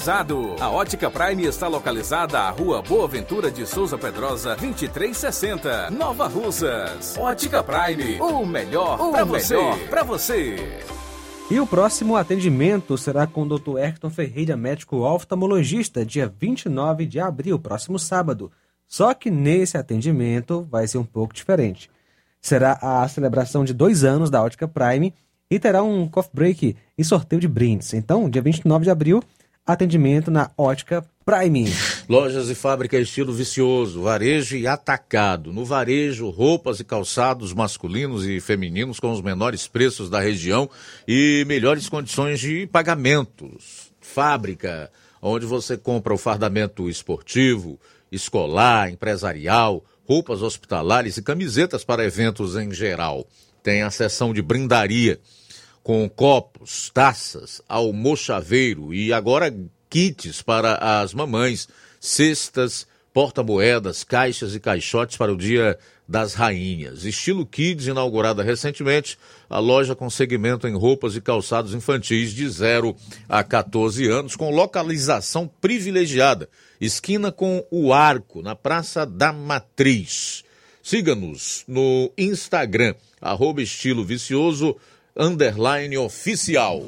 A 0.59 0.71
Ótica 0.71 1.11
Prime 1.11 1.45
está 1.45 1.67
localizada 1.67 2.39
à 2.39 2.49
Rua 2.49 2.81
Boa 2.81 3.07
Ventura 3.07 3.51
de 3.51 3.67
Souza 3.67 3.99
Pedrosa, 3.99 4.55
2360, 4.55 5.91
Nova 5.91 6.27
Russas. 6.27 7.15
Ótica 7.19 7.63
Prime, 7.63 8.19
o 8.19 8.43
melhor 8.43 8.97
para 9.11 9.23
você. 9.23 9.55
Para 9.91 10.01
você. 10.01 10.55
E 11.51 11.59
o 11.59 11.67
próximo 11.67 12.15
atendimento 12.15 12.97
será 12.97 13.27
com 13.27 13.43
o 13.43 13.59
Dr. 13.59 13.77
Erton 13.77 14.09
Ferreira, 14.09 14.57
médico 14.57 14.97
oftalmologista, 14.97 16.03
dia 16.03 16.33
29 16.35 17.05
de 17.05 17.19
abril, 17.19 17.59
próximo 17.59 17.99
sábado. 17.99 18.51
Só 18.87 19.13
que 19.13 19.29
nesse 19.29 19.77
atendimento 19.77 20.67
vai 20.71 20.87
ser 20.87 20.97
um 20.97 21.05
pouco 21.05 21.31
diferente. 21.31 21.91
Será 22.41 22.79
a 22.81 23.07
celebração 23.07 23.63
de 23.63 23.71
dois 23.71 24.03
anos 24.03 24.31
da 24.31 24.41
Ótica 24.41 24.67
Prime 24.67 25.13
e 25.47 25.59
terá 25.59 25.83
um 25.83 26.07
coffee 26.07 26.31
break 26.33 26.75
e 26.97 27.03
sorteio 27.03 27.39
de 27.39 27.47
brindes. 27.47 27.93
Então, 27.93 28.27
dia 28.27 28.41
29 28.41 28.85
de 28.85 28.89
abril, 28.89 29.21
atendimento 29.65 30.31
na 30.31 30.51
Ótica 30.57 31.05
Prime. 31.23 31.71
Lojas 32.09 32.49
e 32.49 32.55
fábrica 32.55 32.97
estilo 32.97 33.31
vicioso, 33.31 34.01
varejo 34.01 34.57
e 34.57 34.65
atacado. 34.65 35.53
No 35.53 35.63
varejo, 35.63 36.29
roupas 36.29 36.79
e 36.79 36.83
calçados 36.83 37.53
masculinos 37.53 38.25
e 38.25 38.39
femininos 38.39 38.99
com 38.99 39.11
os 39.11 39.21
menores 39.21 39.67
preços 39.67 40.09
da 40.09 40.19
região 40.19 40.69
e 41.07 41.45
melhores 41.47 41.87
condições 41.87 42.39
de 42.39 42.67
pagamentos. 42.67 43.91
Fábrica, 44.01 44.91
onde 45.21 45.45
você 45.45 45.77
compra 45.77 46.13
o 46.13 46.17
fardamento 46.17 46.89
esportivo, 46.89 47.79
escolar, 48.11 48.89
empresarial, 48.89 49.85
roupas 50.07 50.41
hospitalares 50.41 51.17
e 51.17 51.21
camisetas 51.21 51.83
para 51.83 52.03
eventos 52.03 52.55
em 52.55 52.73
geral. 52.73 53.27
Tem 53.61 53.83
a 53.83 53.91
seção 53.91 54.33
de 54.33 54.41
brindaria 54.41 55.19
com 55.83 56.07
copos, 56.09 56.89
taças, 56.93 57.61
almochaveiro 57.67 58.93
e 58.93 59.11
agora 59.11 59.53
kits 59.89 60.41
para 60.41 60.75
as 61.01 61.13
mamães, 61.13 61.67
cestas, 61.99 62.87
porta-moedas, 63.13 64.03
caixas 64.03 64.55
e 64.55 64.59
caixotes 64.59 65.17
para 65.17 65.33
o 65.33 65.37
Dia 65.37 65.77
das 66.07 66.33
Rainhas. 66.33 67.05
Estilo 67.05 67.45
Kids, 67.45 67.87
inaugurada 67.87 68.43
recentemente, 68.43 69.17
a 69.49 69.59
loja 69.59 69.95
com 69.95 70.09
segmento 70.09 70.67
em 70.67 70.75
roupas 70.75 71.15
e 71.15 71.21
calçados 71.21 71.73
infantis 71.73 72.33
de 72.33 72.47
0 72.49 72.95
a 73.29 73.43
14 73.43 74.07
anos, 74.07 74.35
com 74.35 74.49
localização 74.49 75.49
privilegiada, 75.59 76.49
esquina 76.79 77.31
com 77.31 77.65
o 77.71 77.93
Arco, 77.93 78.41
na 78.41 78.55
Praça 78.55 79.05
da 79.05 79.31
Matriz. 79.31 80.43
Siga-nos 80.83 81.63
no 81.67 82.11
Instagram, 82.17 82.95
arroba 83.21 83.61
estilo 83.61 84.03
underline 85.15 85.97
oficial. 85.97 86.83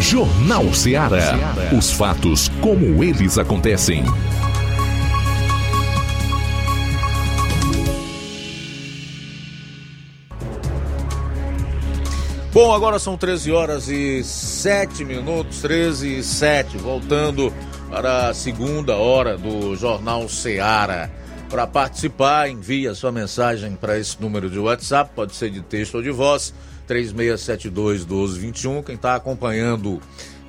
Jornal 0.00 0.72
Ceará. 0.74 1.34
Os 1.76 1.92
fatos 1.92 2.48
como 2.60 3.02
eles 3.02 3.38
acontecem. 3.38 4.04
Bom, 12.52 12.74
agora 12.74 12.98
são 12.98 13.16
13 13.16 13.50
horas 13.50 13.88
e 13.88 14.22
7 14.22 15.04
minutos, 15.06 15.62
13 15.62 16.18
e 16.18 16.22
7, 16.22 16.76
voltando 16.76 17.52
para 17.88 18.28
a 18.28 18.34
segunda 18.34 18.96
hora 18.96 19.38
do 19.38 19.74
Jornal 19.74 20.28
Ceará. 20.28 21.08
Para 21.52 21.66
participar, 21.66 22.48
envie 22.48 22.88
a 22.88 22.94
sua 22.94 23.12
mensagem 23.12 23.76
para 23.76 23.98
esse 23.98 24.18
número 24.18 24.48
de 24.48 24.58
WhatsApp, 24.58 25.10
pode 25.14 25.34
ser 25.34 25.50
de 25.50 25.60
texto 25.60 25.96
ou 25.96 26.02
de 26.02 26.10
voz, 26.10 26.54
3672 26.86 28.06
1221. 28.06 28.82
Quem 28.82 28.94
está 28.94 29.16
acompanhando 29.16 30.00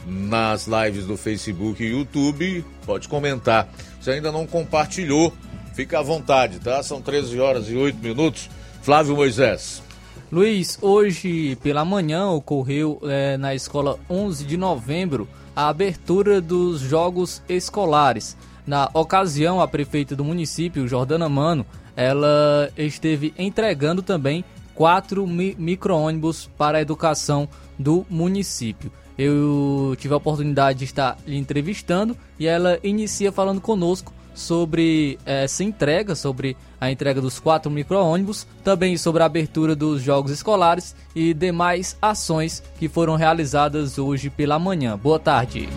nas 0.07 0.65
lives 0.65 1.05
do 1.05 1.17
Facebook 1.17 1.83
e 1.83 1.87
YouTube, 1.87 2.63
pode 2.85 3.09
comentar. 3.09 3.67
Se 3.99 4.11
ainda 4.11 4.31
não 4.31 4.47
compartilhou, 4.47 5.33
fica 5.73 5.99
à 5.99 6.01
vontade, 6.01 6.61
tá? 6.61 6.81
São 6.81 7.01
13 7.01 7.37
horas 7.37 7.69
e 7.69 7.75
8 7.75 7.97
minutos. 8.01 8.49
Flávio 8.81 9.17
Moisés. 9.17 9.83
Luiz, 10.31 10.79
hoje 10.81 11.57
pela 11.57 11.83
manhã 11.83 12.29
ocorreu 12.29 13.01
é, 13.03 13.35
na 13.35 13.53
escola 13.53 13.99
11 14.09 14.45
de 14.45 14.55
novembro 14.55 15.27
a 15.53 15.67
abertura 15.67 16.39
dos 16.39 16.79
Jogos 16.79 17.41
Escolares. 17.49 18.37
Na 18.66 18.89
ocasião, 18.93 19.59
a 19.59 19.68
prefeita 19.68 20.16
do 20.16 20.24
município, 20.24 20.88
Jordana 20.88 21.28
Mano, 21.28 21.66
ela 21.95 22.72
esteve 22.78 23.34
entregando 23.38 24.01
também 24.01 24.43
quatro 24.74 25.28
mi 25.28 25.55
micro-ônibus 25.57 26.49
para 26.57 26.78
a 26.78 26.82
educação 26.82 27.47
do 27.78 28.05
município. 28.09 28.91
Eu 29.18 29.95
tive 29.99 30.14
a 30.14 30.18
oportunidade 30.18 30.80
de 30.80 30.86
estar 30.86 31.18
lhe 31.28 31.38
entrevistando 31.38 32.18
e 32.39 32.47
ela 32.47 32.80
inicia 32.84 33.32
falando 33.32 33.61
conosco 33.61 34.11
sobre 34.34 35.20
essa 35.26 35.64
entrega, 35.64 36.16
sobre 36.16 36.57
a 36.82 36.91
entrega 36.91 37.22
dos 37.22 37.39
quatro 37.39 37.70
micro-ônibus, 37.70 38.47
também 38.64 38.97
sobre 38.97 39.22
a 39.22 39.28
abertura 39.28 39.76
dos 39.76 40.01
jogos 40.01 40.32
escolares 40.32 40.95
e 41.16 41.34
demais 41.34 41.95
ações 42.01 42.64
que 42.80 42.89
foram 42.89 43.16
realizadas 43.16 43.99
hoje 43.99 44.32
pela 44.32 44.57
manhã. 44.57 44.97
Boa 44.97 45.20
tarde. 45.20 45.70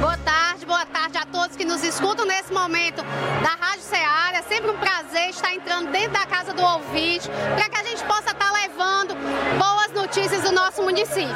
Boa 0.00 0.16
tarde, 0.18 0.64
boa 0.64 0.86
tarde 0.86 1.18
a 1.18 1.26
todos 1.26 1.56
que 1.56 1.64
nos 1.64 1.82
escutam 1.82 2.24
nesse 2.24 2.52
momento 2.52 3.02
da 3.42 3.66
Rádio 3.66 3.82
Ceará. 3.82 4.32
É 4.38 4.42
sempre 4.42 4.70
um 4.70 4.78
prazer 4.78 5.30
estar 5.30 5.52
entrando 5.54 5.90
dentro 5.90 6.12
da 6.12 6.24
casa 6.26 6.52
do 6.52 6.62
ouvinte 6.62 7.28
para 7.28 7.68
que 7.68 7.76
a 7.76 7.84
gente 7.84 8.04
possa 8.04 8.30
estar 8.30 8.52
levando 8.52 9.14
boas 9.58 9.92
notícias 9.92 10.42
do 10.42 10.52
nosso 10.52 10.82
município. 10.82 11.34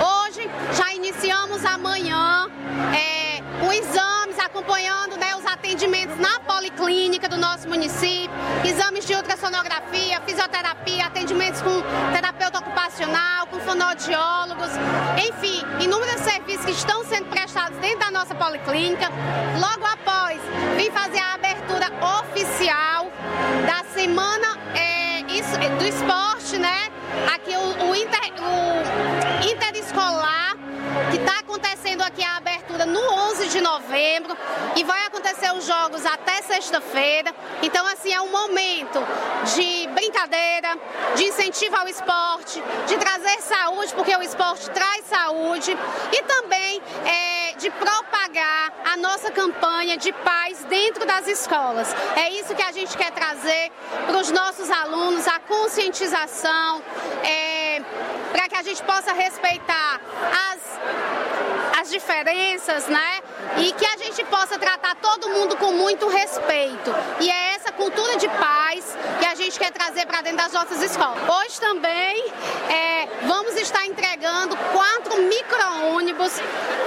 Hoje 0.00 0.48
já 0.76 0.92
iniciamos 0.92 1.64
amanhã 1.64 2.48
é, 2.94 3.27
o 3.66 3.72
exames, 3.72 4.38
acompanhando 4.38 5.16
né, 5.16 5.34
os 5.36 5.44
atendimentos 5.46 6.16
na 6.18 6.40
policlínica 6.40 7.28
do 7.28 7.36
nosso 7.36 7.68
município, 7.68 8.30
exames 8.64 9.06
de 9.06 9.14
ultrassonografia, 9.14 10.20
fisioterapia, 10.22 11.06
atendimentos 11.06 11.60
com 11.62 11.82
terapeuta 12.12 12.58
ocupacional, 12.58 13.46
com 13.46 13.58
fonoaudiólogos, 13.60 14.70
enfim, 15.16 15.62
inúmeros 15.82 16.20
serviços 16.20 16.64
que 16.64 16.72
estão 16.72 17.04
sendo 17.04 17.26
prestados 17.26 17.78
dentro 17.78 18.00
da 18.00 18.10
nossa 18.10 18.34
policlínica. 18.34 19.08
Logo 19.60 19.84
após, 19.84 20.40
vim 20.76 20.90
fazer 20.90 21.18
a 21.18 21.34
abertura 21.34 21.86
oficial 22.20 23.10
da 23.66 23.84
semana 23.92 24.58
é, 24.74 25.22
do 25.78 25.84
esporte, 25.84 26.58
né? 26.58 26.90
Aqui 27.34 27.56
o, 27.56 27.90
o, 27.90 27.94
inter, 27.94 28.32
o 28.40 29.48
interescolar, 29.50 30.47
está 31.20 31.40
acontecendo 31.40 32.02
aqui 32.02 32.22
a 32.22 32.36
abertura 32.36 32.86
no 32.86 33.00
11 33.00 33.48
de 33.48 33.60
novembro 33.60 34.36
e 34.76 34.84
vai 34.84 35.06
acontecer 35.06 35.52
os 35.52 35.64
jogos 35.66 36.04
até 36.06 36.42
sexta-feira. 36.42 37.34
Então, 37.62 37.86
assim, 37.86 38.12
é 38.12 38.20
um 38.20 38.30
momento 38.30 38.98
de 39.54 39.88
brincadeira, 39.88 40.78
de 41.16 41.24
incentivo 41.24 41.76
ao 41.76 41.88
esporte, 41.88 42.62
de 42.86 42.96
trazer 42.96 43.40
saúde, 43.40 43.94
porque 43.94 44.14
o 44.16 44.22
esporte 44.22 44.70
traz 44.70 45.04
saúde, 45.06 45.76
e 46.12 46.22
também 46.22 46.80
é, 47.04 47.52
de 47.56 47.70
propagar 47.70 48.72
a 48.92 48.96
nossa 48.96 49.30
campanha 49.30 49.96
de 49.96 50.12
paz 50.12 50.64
dentro 50.64 51.06
das 51.06 51.26
escolas. 51.26 51.88
É 52.16 52.30
isso 52.30 52.54
que 52.54 52.62
a 52.62 52.72
gente 52.72 52.96
quer 52.96 53.10
trazer 53.12 53.70
para 54.06 54.18
os 54.18 54.30
nossos 54.30 54.70
alunos, 54.70 55.26
a 55.26 55.38
conscientização, 55.40 56.82
é, 57.22 57.57
para 58.32 58.48
que 58.48 58.56
a 58.56 58.62
gente 58.62 58.82
possa 58.82 59.12
respeitar 59.12 60.00
as, 60.50 61.80
as 61.80 61.90
diferenças, 61.90 62.86
né? 62.88 63.20
E 63.58 63.72
que 63.72 63.86
a 63.86 63.96
gente 63.96 64.24
possa 64.24 64.58
tratar 64.58 64.94
todo 64.96 65.30
mundo 65.30 65.56
com 65.56 65.72
muito 65.72 66.08
respeito. 66.08 66.94
E 67.20 67.30
é 67.30 67.54
essa 67.54 67.72
cultura 67.72 68.16
de 68.16 68.28
paz 68.28 68.96
que 69.18 69.26
a 69.26 69.34
gente 69.34 69.58
quer 69.58 69.72
trazer 69.72 70.06
para 70.06 70.22
dentro 70.22 70.38
das 70.38 70.52
nossas 70.52 70.82
escolas. 70.82 71.18
Hoje 71.28 71.60
também 71.60 72.32
é, 72.68 73.08
vamos 73.26 73.54
estar 73.56 73.86
entregando 73.86 74.56
quatro 74.72 75.22
micro-ônibus 75.22 76.34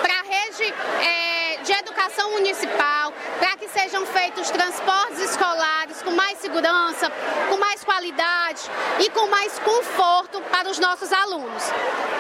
para 0.02 0.14
a 0.14 0.24
rede 0.24 0.74
é, 1.04 1.41
de 1.64 1.72
educação 1.72 2.32
municipal, 2.32 3.14
para 3.40 3.56
que 3.58 3.68
sejam 3.70 4.06
feitos 4.06 4.50
transportes 4.50 5.20
escolares 5.20 6.02
com 6.02 6.12
mais 6.12 6.40
segurança, 6.40 7.12
com 7.50 7.58
mais 7.58 7.84
qualidade 7.84 8.62
e 9.00 9.10
com 9.10 9.28
mais 9.28 9.60
conforto 9.60 10.42
para 10.50 10.70
os 10.70 10.80
nossos 10.80 11.12
alunos. 11.12 11.64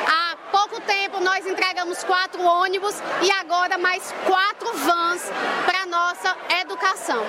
A 0.08 0.38
pouco 0.52 0.80
tempo 0.82 1.20
nós 1.20 1.46
entregamos 1.46 2.04
quatro 2.04 2.42
ônibus 2.44 2.96
e 3.22 3.32
agora 3.32 3.78
mais 3.78 4.14
quatro 4.26 4.72
vans 4.78 5.24
para 5.66 5.86
nossa 5.86 6.36
educação. 6.62 7.24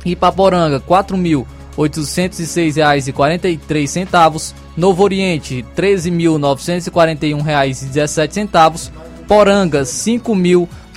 Ipaporanga, 0.07 0.79
R$ 0.79 0.85
4.806,43. 1.77 4.55
Novo 4.75 5.05
Oriente, 5.05 5.63
R$ 5.77 6.01
13.941,17. 6.01 8.91
Poranga, 9.29 9.81
R$ 9.81 9.85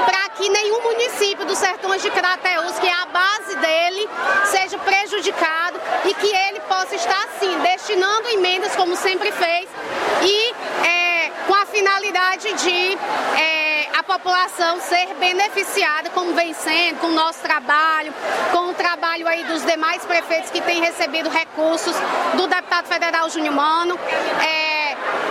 para 0.05 0.29
que 0.31 0.49
nenhum 0.49 0.83
município 0.83 1.45
dos 1.47 1.59
Sertões 1.59 2.03
de 2.03 2.11
Crateus, 2.11 2.79
que 2.79 2.87
é 2.87 2.93
a 2.93 3.07
base 3.07 3.57
dele, 3.57 4.09
seja 4.45 4.79
prejudicado 4.79 5.81
e 6.05 6.15
que 6.15 6.27
ele 6.27 6.61
possa 6.61 6.95
estar 6.95 7.25
assim, 7.25 7.59
destinando 7.61 8.29
emendas 8.29 8.75
como 8.77 8.95
sempre 8.97 9.33
fez 9.33 9.69
e 10.23 10.55
é, 10.87 11.31
com 11.47 11.55
a 11.55 11.67
finalidade 11.67 12.53
de 12.55 12.99
é, 13.39 13.66
a 13.95 14.03
população 14.03 14.81
ser 14.81 15.15
beneficiada, 15.15 16.11
como 16.11 16.35
vem 16.35 16.53
sendo, 16.55 16.99
com 17.01 17.09
o 17.09 17.13
nosso 17.13 17.41
trabalho, 17.41 18.13
com 18.53 18.71
o 18.71 18.75
trabalho 18.75 19.27
aí 19.29 19.45
dos 19.45 19.65
demais 19.65 20.05
prefeitos 20.05 20.51
que 20.51 20.61
têm 20.61 20.81
recebido 20.81 21.29
recursos 21.29 21.95
do 22.35 22.47
deputado 22.47 22.87
federal 22.87 23.29
Júnior 23.31 23.55
Mano. 23.55 23.99
É, 24.43 24.66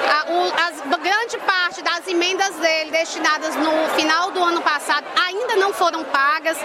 a, 0.09 0.31
o, 0.31 0.53
as, 0.67 0.85
grande 0.97 1.37
parte 1.39 1.81
das 1.83 2.07
emendas 2.07 2.55
dele 2.55 2.91
destinadas 2.91 3.55
no 3.55 3.89
final 3.95 4.31
do 4.31 4.43
ano 4.43 4.61
passado 4.61 5.05
ainda 5.27 5.55
não 5.55 5.73
foram 5.73 6.03
pagas. 6.03 6.57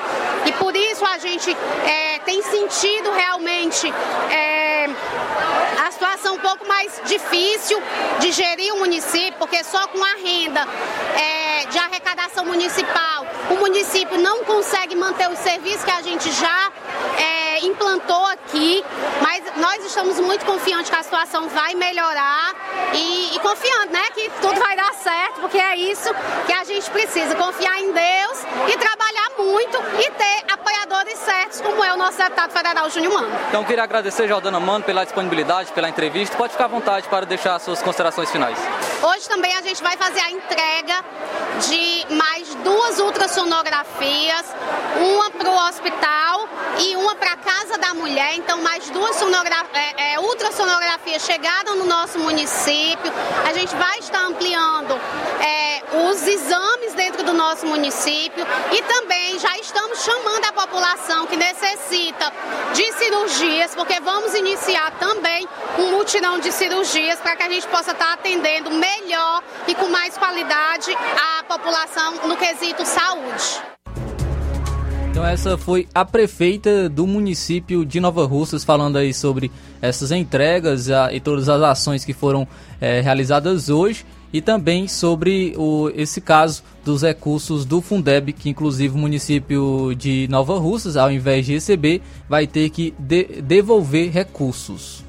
E 0.47 0.53
por 0.53 0.75
isso 0.75 1.05
a 1.05 1.19
gente 1.19 1.57
é, 1.85 2.19
tem 2.21 2.43
sentido 2.43 3.11
realmente 3.11 3.93
é, 4.31 4.89
a 5.87 5.91
situação 5.91 6.35
um 6.35 6.39
pouco 6.39 6.67
mais 6.67 7.01
difícil 7.05 7.83
de 8.19 8.33
gerir 8.33 8.75
o 8.75 8.79
município, 8.79 9.35
porque 9.39 9.63
só 9.63 9.87
com 9.89 10.03
a 10.03 10.15
renda 10.23 10.67
é, 11.17 11.67
de 11.67 11.79
arrecadação 11.79 12.45
municipal 12.45 13.27
o 13.51 13.55
município 13.57 14.19
não 14.19 14.45
consegue 14.45 14.95
manter 14.95 15.29
os 15.29 15.39
serviços 15.39 15.85
que 15.85 15.91
a 15.91 16.03
gente 16.03 16.31
já 16.33 16.73
é, 17.19 17.67
implantou 17.67 18.25
aqui, 18.27 18.85
mas 19.21 19.43
nós 19.57 19.85
estamos 19.85 20.19
muito 20.21 20.45
confiantes 20.45 20.91
que 20.91 20.97
a 20.97 21.03
situação 21.03 21.49
vai 21.49 21.75
melhorar 21.75 22.55
e, 23.01 23.37
e 23.37 23.41
confiando, 23.41 23.93
né, 23.93 24.03
que 24.15 24.31
tudo 24.41 24.61
vai 24.61 24.77
dar 24.77 24.93
certo, 24.95 25.41
porque 25.41 25.59
é 25.59 25.77
isso 25.77 26.11
que 26.47 26.53
a 26.53 26.65
gente 26.65 26.91
precisa, 26.91 27.35
confiar 27.35 27.81
em 27.81 27.93
Deus 27.93 28.39
e 28.69 28.77
trabalhar 28.77 29.31
muito 29.39 29.79
e 29.99 30.11
ter 30.11 30.53
apoiadores 30.53 31.19
certos, 31.19 31.61
como 31.61 31.83
é 31.83 31.93
o 31.95 31.97
nosso 31.97 32.19
deputado 32.19 32.53
federal 32.53 32.91
Júnior 32.91 33.15
Mano. 33.15 33.33
Então, 33.49 33.65
queria 33.65 33.85
agradecer, 33.85 34.29
Jordana 34.29 34.61
Mano, 34.61 34.85
pela 34.85 35.05
disponibilidade, 35.05 35.73
pela 35.73 35.89
entrevista. 35.89 36.37
Pode 36.37 36.53
ficar 36.53 36.67
à 36.67 36.69
vontade 36.69 37.09
para 37.09 37.25
deixar 37.25 37.59
suas 37.59 37.81
considerações 37.83 38.31
finais. 38.31 38.59
Hoje 39.03 39.29
também 39.29 39.57
a 39.57 39.63
gente 39.63 39.83
vai 39.83 39.97
fazer 39.97 40.21
a 40.21 40.31
entrega 40.31 41.05
de 41.69 42.15
mais 42.15 42.50
duas 42.63 42.99
ultrassonografias, 42.99 44.47
uma 44.97 45.31
para 45.31 45.51
o 45.51 45.69
hospital 45.69 46.49
e 46.79 46.97
uma 46.97 47.15
para 47.15 47.33
a 47.33 47.37
Casa 47.37 47.79
da 47.79 47.95
Mulher. 47.95 48.35
Então, 48.37 48.61
mais 48.63 48.89
duas 48.91 49.21
é, 49.73 50.15
é, 50.15 50.21
ultrassonografias 50.21 51.23
chegaram 51.23 51.77
no 51.77 51.85
nosso 51.85 52.19
município. 52.19 53.13
A 53.49 53.53
gente 53.53 53.75
vai 53.77 53.99
estar 53.99 54.25
ampliando 54.27 54.99
é, 55.41 55.83
os 56.09 56.27
exames 56.27 56.95
dentro 56.95 57.23
do 57.23 57.33
nosso 57.33 57.67
município 57.67 58.47
e 58.73 58.83
também 58.83 59.39
já 59.39 59.59
estamos 59.59 60.03
chamando 60.03 60.45
a 60.47 60.53
população 60.53 61.27
que 61.27 61.37
necessita 61.37 62.33
de 62.75 62.93
cirurgias, 62.93 63.75
porque 63.75 63.99
vamos 64.01 64.35
iniciar 64.35 64.93
também 64.99 65.49
um 65.79 65.91
mutirão 65.93 66.39
de 66.39 66.53
cirurgias 66.53 67.19
para 67.21 67.37
que 67.37 67.43
a 67.43 67.49
gente 67.49 67.67
possa 67.69 67.93
estar 67.93 68.13
atendendo 68.13 68.71
melhor 68.71 69.43
e 69.67 69.75
com 69.75 69.89
mais 69.89 70.17
qualidade 70.17 70.95
a 70.95 71.45
população 71.45 72.15
no 72.27 72.37
quesito 72.51 72.85
saúde. 72.85 73.63
Então 75.11 75.25
essa 75.25 75.57
foi 75.57 75.87
a 75.95 76.05
prefeita 76.05 76.89
do 76.89 77.07
município 77.07 77.85
de 77.85 78.01
Nova 78.01 78.27
Russas 78.27 78.65
falando 78.65 78.97
aí 78.97 79.15
sobre 79.15 79.51
essas 79.81 80.11
entregas 80.11 80.91
a, 80.91 81.13
e 81.13 81.21
todas 81.21 81.49
as 81.49 81.63
ações 81.63 82.05
que 82.05 82.13
foram 82.13 82.47
é, 82.81 83.01
realizadas 83.01 83.69
hoje 83.69 84.05
e 84.33 84.41
também 84.41 84.89
sobre 84.89 85.55
o, 85.57 85.91
esse 85.95 86.21
caso 86.21 86.63
dos 86.85 87.03
recursos 87.03 87.65
do 87.65 87.81
Fundeb, 87.81 88.33
que 88.33 88.49
inclusive 88.49 88.95
o 88.95 88.99
município 88.99 89.95
de 89.95 90.27
Nova 90.29 90.59
Russas, 90.59 90.97
ao 90.97 91.11
invés 91.11 91.47
de 91.47 91.53
receber, 91.53 92.01
vai 92.29 92.47
ter 92.47 92.71
que 92.71 92.95
de, 92.99 93.43
devolver 93.43 94.11
recursos. 94.11 95.05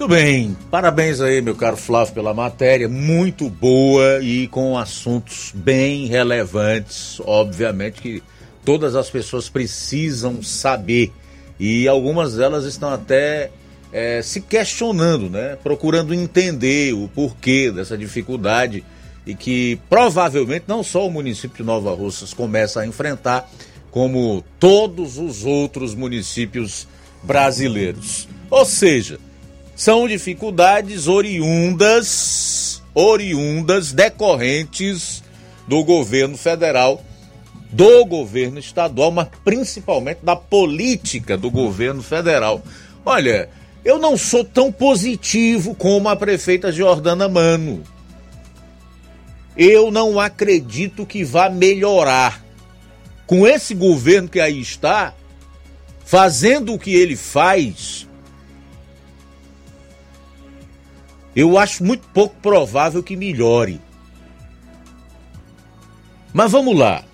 Muito 0.00 0.14
bem, 0.14 0.56
parabéns 0.70 1.20
aí, 1.20 1.42
meu 1.42 1.54
caro 1.54 1.76
Flávio, 1.76 2.14
pela 2.14 2.32
matéria, 2.32 2.88
muito 2.88 3.50
boa 3.50 4.18
e 4.22 4.48
com 4.48 4.78
assuntos 4.78 5.52
bem 5.54 6.06
relevantes, 6.06 7.20
obviamente 7.20 8.00
que 8.00 8.22
todas 8.64 8.96
as 8.96 9.10
pessoas 9.10 9.50
precisam 9.50 10.42
saber 10.42 11.12
e 11.58 11.86
algumas 11.86 12.36
delas 12.36 12.64
estão 12.64 12.88
até 12.88 13.50
é, 13.92 14.22
se 14.22 14.40
questionando, 14.40 15.28
né? 15.28 15.58
Procurando 15.62 16.14
entender 16.14 16.94
o 16.94 17.06
porquê 17.06 17.70
dessa 17.70 17.98
dificuldade 17.98 18.82
e 19.26 19.34
que 19.34 19.78
provavelmente 19.90 20.64
não 20.66 20.82
só 20.82 21.06
o 21.06 21.10
município 21.10 21.58
de 21.58 21.62
Nova 21.62 21.94
Russas 21.94 22.32
começa 22.32 22.80
a 22.80 22.86
enfrentar, 22.86 23.50
como 23.90 24.42
todos 24.58 25.18
os 25.18 25.44
outros 25.44 25.94
municípios 25.94 26.88
brasileiros. 27.22 28.26
Ou 28.48 28.64
seja, 28.64 29.20
são 29.80 30.06
dificuldades 30.06 31.08
oriundas, 31.08 32.82
oriundas, 32.94 33.92
decorrentes 33.92 35.22
do 35.66 35.82
governo 35.82 36.36
federal 36.36 37.02
do 37.72 38.04
governo 38.04 38.58
estadual, 38.58 39.10
mas 39.10 39.28
principalmente 39.42 40.18
da 40.22 40.36
política 40.36 41.34
do 41.34 41.50
governo 41.50 42.02
federal. 42.02 42.62
Olha, 43.06 43.48
eu 43.82 43.98
não 43.98 44.18
sou 44.18 44.44
tão 44.44 44.70
positivo 44.70 45.74
como 45.74 46.10
a 46.10 46.16
prefeita 46.16 46.70
Jordana 46.70 47.26
Mano. 47.26 47.82
Eu 49.56 49.90
não 49.90 50.20
acredito 50.20 51.06
que 51.06 51.24
vá 51.24 51.48
melhorar. 51.48 52.44
Com 53.26 53.46
esse 53.46 53.74
governo 53.74 54.28
que 54.28 54.40
aí 54.40 54.60
está, 54.60 55.14
fazendo 56.04 56.74
o 56.74 56.78
que 56.78 56.92
ele 56.92 57.16
faz, 57.16 58.09
eu 61.34 61.58
acho 61.58 61.84
muito 61.84 62.08
pouco 62.08 62.34
provável 62.42 63.02
que 63.02 63.16
melhore. 63.16 63.80
Mas 66.32 66.50
vamos 66.50 66.76
lá. 66.76 67.04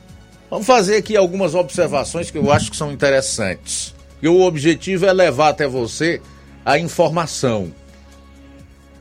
Vamos 0.51 0.67
fazer 0.67 0.97
aqui 0.97 1.17
algumas 1.17 1.55
observações 1.55 2.31
que 2.31 2.39
eu 2.39 2.53
acho 2.53 2.71
que 2.71 2.77
são 2.77 2.93
interessantes. 2.93 3.95
E 4.23 4.29
o 4.29 4.41
objetivo 4.41 5.07
é 5.07 5.13
levar 5.13 5.51
até 5.51 5.67
você 5.67 6.21
a 6.65 6.79
informação. 6.79 7.73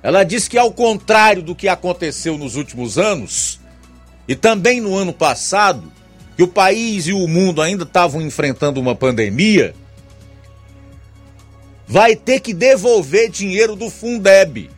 Ela 0.02 0.24
diz 0.24 0.48
que, 0.48 0.58
ao 0.58 0.72
contrário 0.72 1.42
do 1.42 1.56
que 1.56 1.68
aconteceu 1.68 2.38
nos 2.38 2.56
últimos 2.56 2.98
anos, 2.98 3.60
e 4.28 4.36
também 4.36 4.82
no 4.82 4.96
ano 4.96 5.14
passado, 5.14 5.92
que 6.36 6.44
o 6.44 6.48
país 6.48 7.08
e 7.08 7.14
o 7.14 7.28
mundo 7.28 7.62
ainda 7.62 7.84
estavam 7.84 8.22
enfrentando 8.22 8.80
uma 8.80 8.96
pandemia, 8.96 9.74
vai 11.88 12.16
ter 12.16 12.40
que 12.40 12.54
devolver 12.54 13.30
dinheiro 13.30 13.76
do 13.76 13.90
Fundeb, 13.90 14.70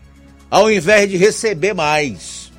ao 0.50 0.72
invés 0.72 1.10
de 1.10 1.18
receber 1.18 1.74
mais. 1.74 2.52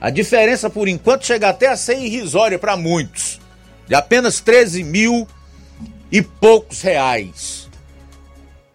A 0.00 0.10
diferença, 0.10 0.68
por 0.70 0.88
enquanto, 0.88 1.26
chega 1.26 1.48
até 1.48 1.68
a 1.68 1.76
ser 1.76 1.98
irrisória 1.98 2.58
para 2.58 2.76
muitos, 2.76 3.40
de 3.86 3.94
apenas 3.94 4.40
13 4.40 4.84
mil 4.84 5.26
e 6.10 6.22
poucos 6.22 6.82
reais. 6.82 7.68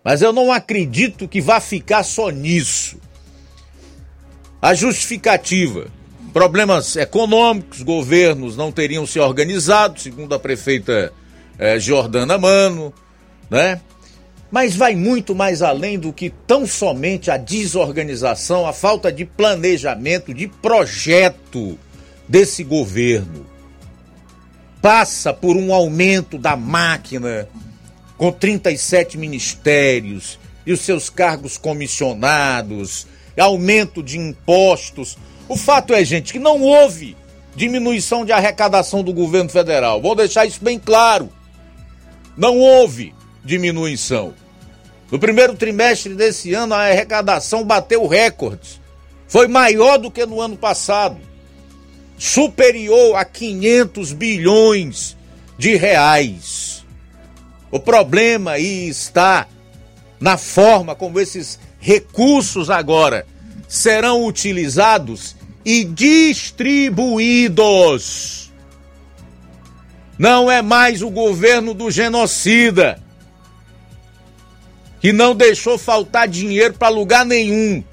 Mas 0.03 0.21
eu 0.21 0.33
não 0.33 0.51
acredito 0.51 1.27
que 1.27 1.39
vá 1.39 1.59
ficar 1.59 2.03
só 2.03 2.29
nisso. 2.29 2.97
A 4.61 4.73
justificativa: 4.73 5.87
problemas 6.33 6.95
econômicos, 6.95 7.81
governos 7.81 8.57
não 8.57 8.71
teriam 8.71 9.05
se 9.05 9.19
organizado, 9.19 9.99
segundo 9.99 10.33
a 10.33 10.39
prefeita 10.39 11.13
eh, 11.59 11.79
Jordana 11.79 12.37
Mano, 12.37 12.93
né? 13.49 13.79
Mas 14.51 14.75
vai 14.75 14.95
muito 14.95 15.33
mais 15.33 15.61
além 15.61 15.97
do 15.97 16.11
que 16.11 16.29
tão 16.45 16.67
somente 16.67 17.31
a 17.31 17.37
desorganização, 17.37 18.67
a 18.67 18.73
falta 18.73 19.11
de 19.11 19.23
planejamento, 19.23 20.33
de 20.33 20.47
projeto 20.47 21.79
desse 22.27 22.63
governo. 22.63 23.45
Passa 24.81 25.33
por 25.33 25.55
um 25.55 25.73
aumento 25.73 26.37
da 26.37 26.57
máquina 26.57 27.47
com 28.17 28.31
37 28.31 29.17
ministérios 29.17 30.37
e 30.65 30.73
os 30.73 30.81
seus 30.81 31.09
cargos 31.09 31.57
comissionados, 31.57 33.07
aumento 33.39 34.03
de 34.03 34.19
impostos. 34.19 35.17
O 35.47 35.55
fato 35.55 35.93
é, 35.93 36.03
gente, 36.03 36.33
que 36.33 36.39
não 36.39 36.61
houve 36.61 37.15
diminuição 37.55 38.25
de 38.25 38.31
arrecadação 38.31 39.03
do 39.03 39.13
governo 39.13 39.49
federal. 39.49 40.01
Vou 40.01 40.15
deixar 40.15 40.45
isso 40.45 40.63
bem 40.63 40.77
claro. 40.77 41.29
Não 42.35 42.57
houve 42.57 43.13
diminuição. 43.43 44.33
No 45.11 45.19
primeiro 45.19 45.53
trimestre 45.55 46.15
desse 46.15 46.53
ano, 46.53 46.73
a 46.73 46.87
arrecadação 46.87 47.65
bateu 47.65 48.07
recordes. 48.07 48.79
Foi 49.27 49.45
maior 49.47 49.97
do 49.97 50.09
que 50.09 50.25
no 50.25 50.39
ano 50.39 50.55
passado. 50.55 51.17
Superior 52.17 53.17
a 53.17 53.25
500 53.25 54.13
bilhões 54.13 55.17
de 55.57 55.75
reais. 55.75 56.85
O 57.69 57.77
problema 57.79 58.51
aí 58.51 58.87
está 58.87 59.47
na 60.19 60.37
forma 60.37 60.95
como 60.95 61.19
esses 61.19 61.59
recursos 61.79 62.69
agora 62.69 63.25
serão 63.67 64.25
utilizados 64.25 65.35
e 65.65 65.83
distribuídos. 65.83 68.49
Não 70.17 70.49
é 70.49 70.61
mais 70.61 71.01
o 71.01 71.09
governo 71.09 71.73
do 71.73 71.89
genocida 71.89 73.00
que 75.01 75.11
não 75.11 75.33
deixou 75.33 75.79
faltar 75.79 76.27
dinheiro 76.27 76.75
para 76.75 76.87
lugar 76.87 77.25
nenhum, 77.25 77.83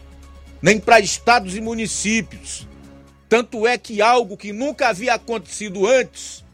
nem 0.61 0.79
para 0.79 1.01
estados 1.01 1.57
e 1.57 1.61
municípios. 1.61 2.69
Tanto 3.31 3.67
é 3.67 3.79
que 3.79 4.03
algo 4.03 4.37
que 4.37 4.53
nunca 4.53 4.89
havia 4.89 5.15
acontecido 5.15 5.87
antes, 5.87 6.45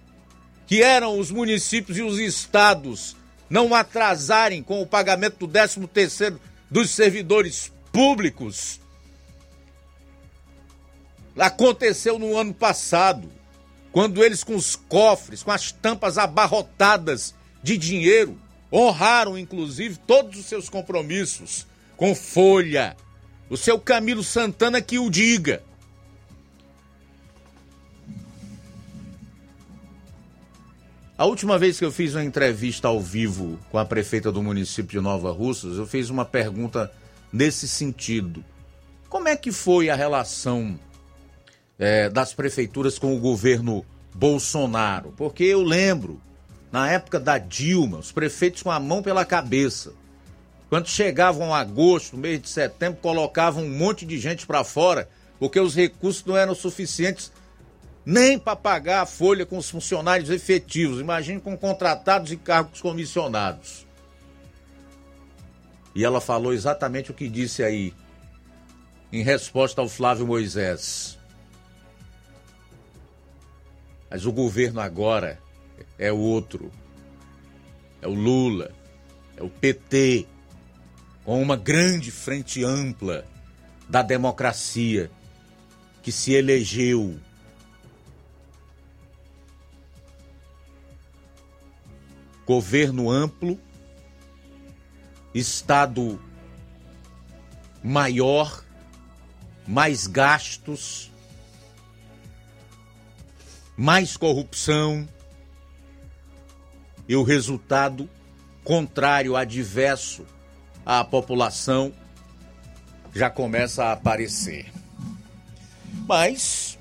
que 0.64 0.80
eram 0.80 1.18
os 1.18 1.32
municípios 1.32 1.98
e 1.98 2.02
os 2.02 2.20
estados 2.20 3.16
não 3.50 3.74
atrasarem 3.74 4.62
com 4.62 4.80
o 4.80 4.86
pagamento 4.86 5.38
do 5.38 5.48
13 5.48 5.86
terceiro 5.88 6.40
dos 6.70 6.90
servidores 6.90 7.72
públicos, 7.92 8.80
aconteceu 11.36 12.16
no 12.16 12.36
ano 12.38 12.54
passado, 12.54 13.28
quando 13.90 14.22
eles 14.22 14.44
com 14.44 14.54
os 14.54 14.76
cofres, 14.76 15.42
com 15.42 15.50
as 15.50 15.72
tampas 15.72 16.16
abarrotadas 16.16 17.34
de 17.60 17.76
dinheiro, 17.76 18.38
honraram 18.74 19.38
inclusive 19.38 19.96
todos 20.04 20.38
os 20.40 20.46
seus 20.46 20.68
compromissos 20.68 21.64
com 21.96 22.14
folha. 22.14 22.96
O 23.48 23.56
seu 23.56 23.78
Camilo 23.78 24.24
Santana 24.24 24.82
que 24.82 24.98
o 24.98 25.08
diga. 25.08 25.62
A 31.16 31.26
última 31.26 31.56
vez 31.56 31.78
que 31.78 31.84
eu 31.84 31.92
fiz 31.92 32.14
uma 32.14 32.24
entrevista 32.24 32.88
ao 32.88 33.00
vivo 33.00 33.56
com 33.70 33.78
a 33.78 33.84
prefeita 33.84 34.32
do 34.32 34.42
município 34.42 34.98
de 34.98 35.00
Nova 35.00 35.30
Russas, 35.30 35.76
eu 35.76 35.86
fiz 35.86 36.10
uma 36.10 36.24
pergunta 36.24 36.90
nesse 37.32 37.68
sentido. 37.68 38.44
Como 39.08 39.28
é 39.28 39.36
que 39.36 39.52
foi 39.52 39.88
a 39.88 39.94
relação 39.94 40.76
é, 41.78 42.08
das 42.08 42.34
prefeituras 42.34 42.98
com 42.98 43.16
o 43.16 43.20
governo 43.20 43.86
Bolsonaro? 44.12 45.14
Porque 45.16 45.44
eu 45.44 45.62
lembro 45.62 46.20
na 46.74 46.90
época 46.90 47.20
da 47.20 47.38
Dilma, 47.38 47.98
os 47.98 48.10
prefeitos 48.10 48.60
com 48.60 48.68
a 48.68 48.80
mão 48.80 49.00
pela 49.00 49.24
cabeça. 49.24 49.92
Quando 50.68 50.88
chegavam 50.88 51.54
agosto, 51.54 52.16
mês 52.16 52.42
de 52.42 52.48
setembro, 52.48 52.98
colocavam 53.00 53.62
um 53.62 53.70
monte 53.70 54.04
de 54.04 54.18
gente 54.18 54.44
para 54.44 54.64
fora, 54.64 55.08
porque 55.38 55.60
os 55.60 55.72
recursos 55.72 56.24
não 56.24 56.36
eram 56.36 56.52
suficientes 56.52 57.30
nem 58.04 58.40
para 58.40 58.56
pagar 58.56 59.02
a 59.02 59.06
folha 59.06 59.46
com 59.46 59.56
os 59.56 59.70
funcionários 59.70 60.30
efetivos. 60.30 60.98
Imagine 60.98 61.40
com 61.40 61.56
contratados 61.56 62.32
e 62.32 62.36
cargos 62.36 62.80
comissionados. 62.80 63.86
E 65.94 66.04
ela 66.04 66.20
falou 66.20 66.52
exatamente 66.52 67.12
o 67.12 67.14
que 67.14 67.28
disse 67.28 67.62
aí, 67.62 67.94
em 69.12 69.22
resposta 69.22 69.80
ao 69.80 69.88
Flávio 69.88 70.26
Moisés. 70.26 71.16
Mas 74.10 74.26
o 74.26 74.32
governo 74.32 74.80
agora 74.80 75.43
é 75.98 76.12
outro. 76.12 76.70
É 78.00 78.08
o 78.08 78.14
Lula, 78.14 78.70
é 79.36 79.42
o 79.42 79.48
PT, 79.48 80.26
com 81.24 81.40
uma 81.40 81.56
grande 81.56 82.10
frente 82.10 82.62
ampla 82.62 83.24
da 83.88 84.02
democracia 84.02 85.10
que 86.02 86.12
se 86.12 86.32
elegeu. 86.32 87.18
Governo 92.46 93.10
amplo, 93.10 93.58
Estado 95.34 96.20
maior, 97.82 98.62
mais 99.66 100.06
gastos, 100.06 101.10
mais 103.76 104.16
corrupção 104.16 105.08
e 107.08 107.16
o 107.16 107.22
resultado 107.22 108.08
contrário, 108.64 109.36
adverso 109.36 110.24
à 110.84 111.04
população 111.04 111.92
já 113.14 113.30
começa 113.30 113.84
a 113.84 113.92
aparecer. 113.92 114.72
Mas, 116.08 116.78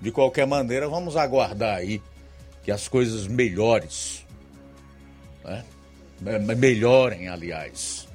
de 0.00 0.12
qualquer 0.12 0.46
maneira, 0.46 0.88
vamos 0.88 1.16
aguardar 1.16 1.76
aí 1.76 2.00
que 2.62 2.70
as 2.70 2.86
coisas 2.86 3.26
melhores, 3.26 4.24
né? 5.44 5.64
melhorem, 6.56 7.28
aliás. 7.28 8.08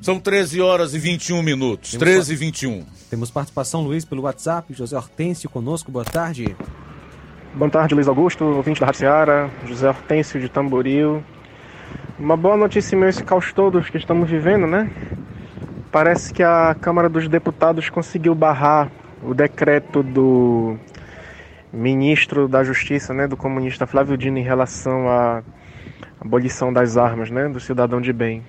São 0.00 0.20
13 0.20 0.60
horas 0.60 0.94
e 0.94 0.98
21 0.98 1.42
minutos. 1.42 1.92
Temos 1.92 2.04
13 2.04 2.32
e 2.32 2.36
21. 2.36 2.86
Temos 3.08 3.30
participação, 3.30 3.82
Luiz, 3.82 4.04
pelo 4.04 4.22
WhatsApp. 4.22 4.72
José 4.74 4.96
Hortêncio 4.96 5.48
conosco, 5.48 5.90
boa 5.90 6.04
tarde. 6.04 6.54
Boa 7.56 7.70
tarde, 7.70 7.94
Luiz 7.94 8.06
Augusto, 8.06 8.44
ouvinte 8.44 8.80
da 8.80 8.84
Rádio 8.84 8.98
Seara, 8.98 9.50
José 9.64 9.88
Hortêncio 9.88 10.38
de 10.38 10.46
Tamboril. 10.46 11.24
Uma 12.18 12.36
boa 12.36 12.54
notícia 12.54 12.94
em 12.94 13.02
esse 13.04 13.24
caos 13.24 13.50
todos 13.50 13.88
que 13.88 13.96
estamos 13.96 14.28
vivendo, 14.28 14.66
né? 14.66 14.90
Parece 15.90 16.34
que 16.34 16.42
a 16.42 16.76
Câmara 16.78 17.08
dos 17.08 17.26
Deputados 17.28 17.88
conseguiu 17.88 18.34
barrar 18.34 18.90
o 19.22 19.32
decreto 19.32 20.02
do 20.02 20.76
ministro 21.72 22.46
da 22.46 22.62
Justiça, 22.62 23.14
né, 23.14 23.26
do 23.26 23.38
comunista 23.38 23.86
Flávio 23.86 24.18
Dino 24.18 24.36
em 24.36 24.42
relação 24.42 25.08
à 25.08 25.42
abolição 26.20 26.70
das 26.70 26.98
armas, 26.98 27.30
né, 27.30 27.48
do 27.48 27.58
cidadão 27.58 28.02
de 28.02 28.12
bem. 28.12 28.42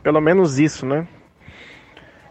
Pelo 0.00 0.20
menos 0.20 0.60
isso, 0.60 0.86
né? 0.86 1.08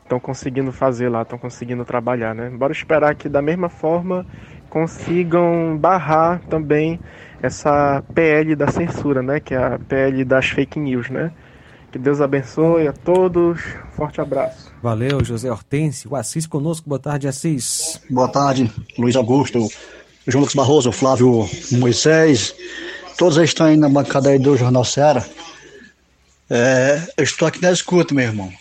Estão 0.03 0.21
conseguindo 0.21 0.71
fazer 0.71 1.09
lá, 1.09 1.23
estão 1.23 1.37
conseguindo 1.37 1.83
trabalhar, 1.83 2.33
né? 2.33 2.49
Bora 2.49 2.71
esperar 2.71 3.13
que 3.13 3.27
da 3.27 3.41
mesma 3.41 3.67
forma 3.67 4.25
consigam 4.73 5.77
barrar 5.77 6.41
também 6.49 6.99
essa 7.43 8.03
PL 8.15 8.55
da 8.55 8.71
censura, 8.71 9.21
né? 9.21 9.39
Que 9.39 9.53
é 9.53 9.57
a 9.57 9.77
PL 9.77 10.25
das 10.25 10.47
fake 10.47 10.79
news, 10.79 11.11
né? 11.11 11.31
Que 11.91 11.99
Deus 11.99 12.19
abençoe 12.19 12.87
a 12.87 12.91
todos. 12.91 13.61
Forte 13.91 14.19
abraço. 14.19 14.73
Valeu, 14.81 15.23
José 15.23 15.51
Hortêncio. 15.51 16.11
O 16.11 16.15
Assis 16.15 16.47
conosco. 16.47 16.89
Boa 16.89 16.97
tarde, 16.97 17.27
Assis. 17.27 18.01
Boa 18.09 18.27
tarde, 18.27 18.71
Luiz 18.97 19.15
Augusto, 19.15 19.59
João 20.25 20.41
Lucas 20.41 20.55
Barroso, 20.55 20.91
Flávio 20.91 21.47
Moisés. 21.73 22.55
Todos 23.15 23.37
estão 23.37 23.67
aí 23.67 23.77
na 23.77 23.87
bancada 23.87 24.29
aí 24.29 24.39
do 24.39 24.57
Jornal 24.57 24.83
Ceará. 24.83 25.23
É, 26.49 26.99
eu 27.15 27.23
estou 27.23 27.47
aqui 27.47 27.61
na 27.61 27.71
escuta, 27.71 28.15
meu 28.15 28.25
irmão. 28.25 28.51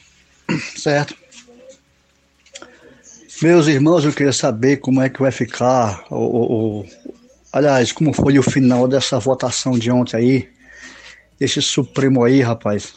Certo? 0.76 1.21
Meus 3.40 3.66
irmãos, 3.66 4.04
eu 4.04 4.12
queria 4.12 4.32
saber 4.32 4.76
como 4.76 5.00
é 5.00 5.08
que 5.08 5.20
vai 5.20 5.32
ficar, 5.32 6.04
o, 6.10 6.80
o, 6.80 6.86
aliás, 7.52 7.90
como 7.90 8.12
foi 8.12 8.38
o 8.38 8.42
final 8.42 8.86
dessa 8.86 9.18
votação 9.18 9.78
de 9.78 9.90
ontem 9.90 10.16
aí, 10.16 10.48
esse 11.40 11.60
Supremo 11.60 12.22
aí, 12.22 12.40
rapaz. 12.40 12.94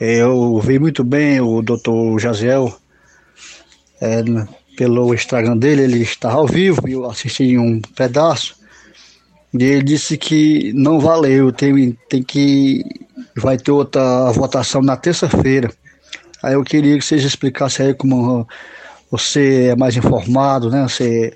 Eu 0.00 0.58
vi 0.60 0.78
muito 0.78 1.04
bem 1.04 1.40
o 1.40 1.62
doutor 1.62 2.18
Jaziel, 2.18 2.76
é, 4.00 4.22
pelo 4.76 5.14
Instagram 5.14 5.56
dele, 5.56 5.82
ele 5.82 6.02
está 6.02 6.32
ao 6.32 6.46
vivo, 6.46 6.88
eu 6.88 7.08
assisti 7.08 7.56
um 7.56 7.80
pedaço, 7.80 8.56
e 9.54 9.62
ele 9.62 9.82
disse 9.82 10.18
que 10.18 10.72
não 10.74 10.98
valeu, 10.98 11.52
tem, 11.52 11.92
tem 12.08 12.22
que. 12.22 12.84
Vai 13.36 13.56
ter 13.56 13.70
outra 13.70 14.30
votação 14.32 14.82
na 14.82 14.96
terça-feira. 14.96 15.70
Aí 16.42 16.54
eu 16.54 16.62
queria 16.62 16.98
que 16.98 17.04
vocês 17.04 17.24
explicassem 17.24 17.86
aí 17.86 17.94
como 17.94 18.46
você 19.10 19.68
é 19.70 19.76
mais 19.76 19.96
informado, 19.96 20.70
né? 20.70 20.82
Você 20.82 21.32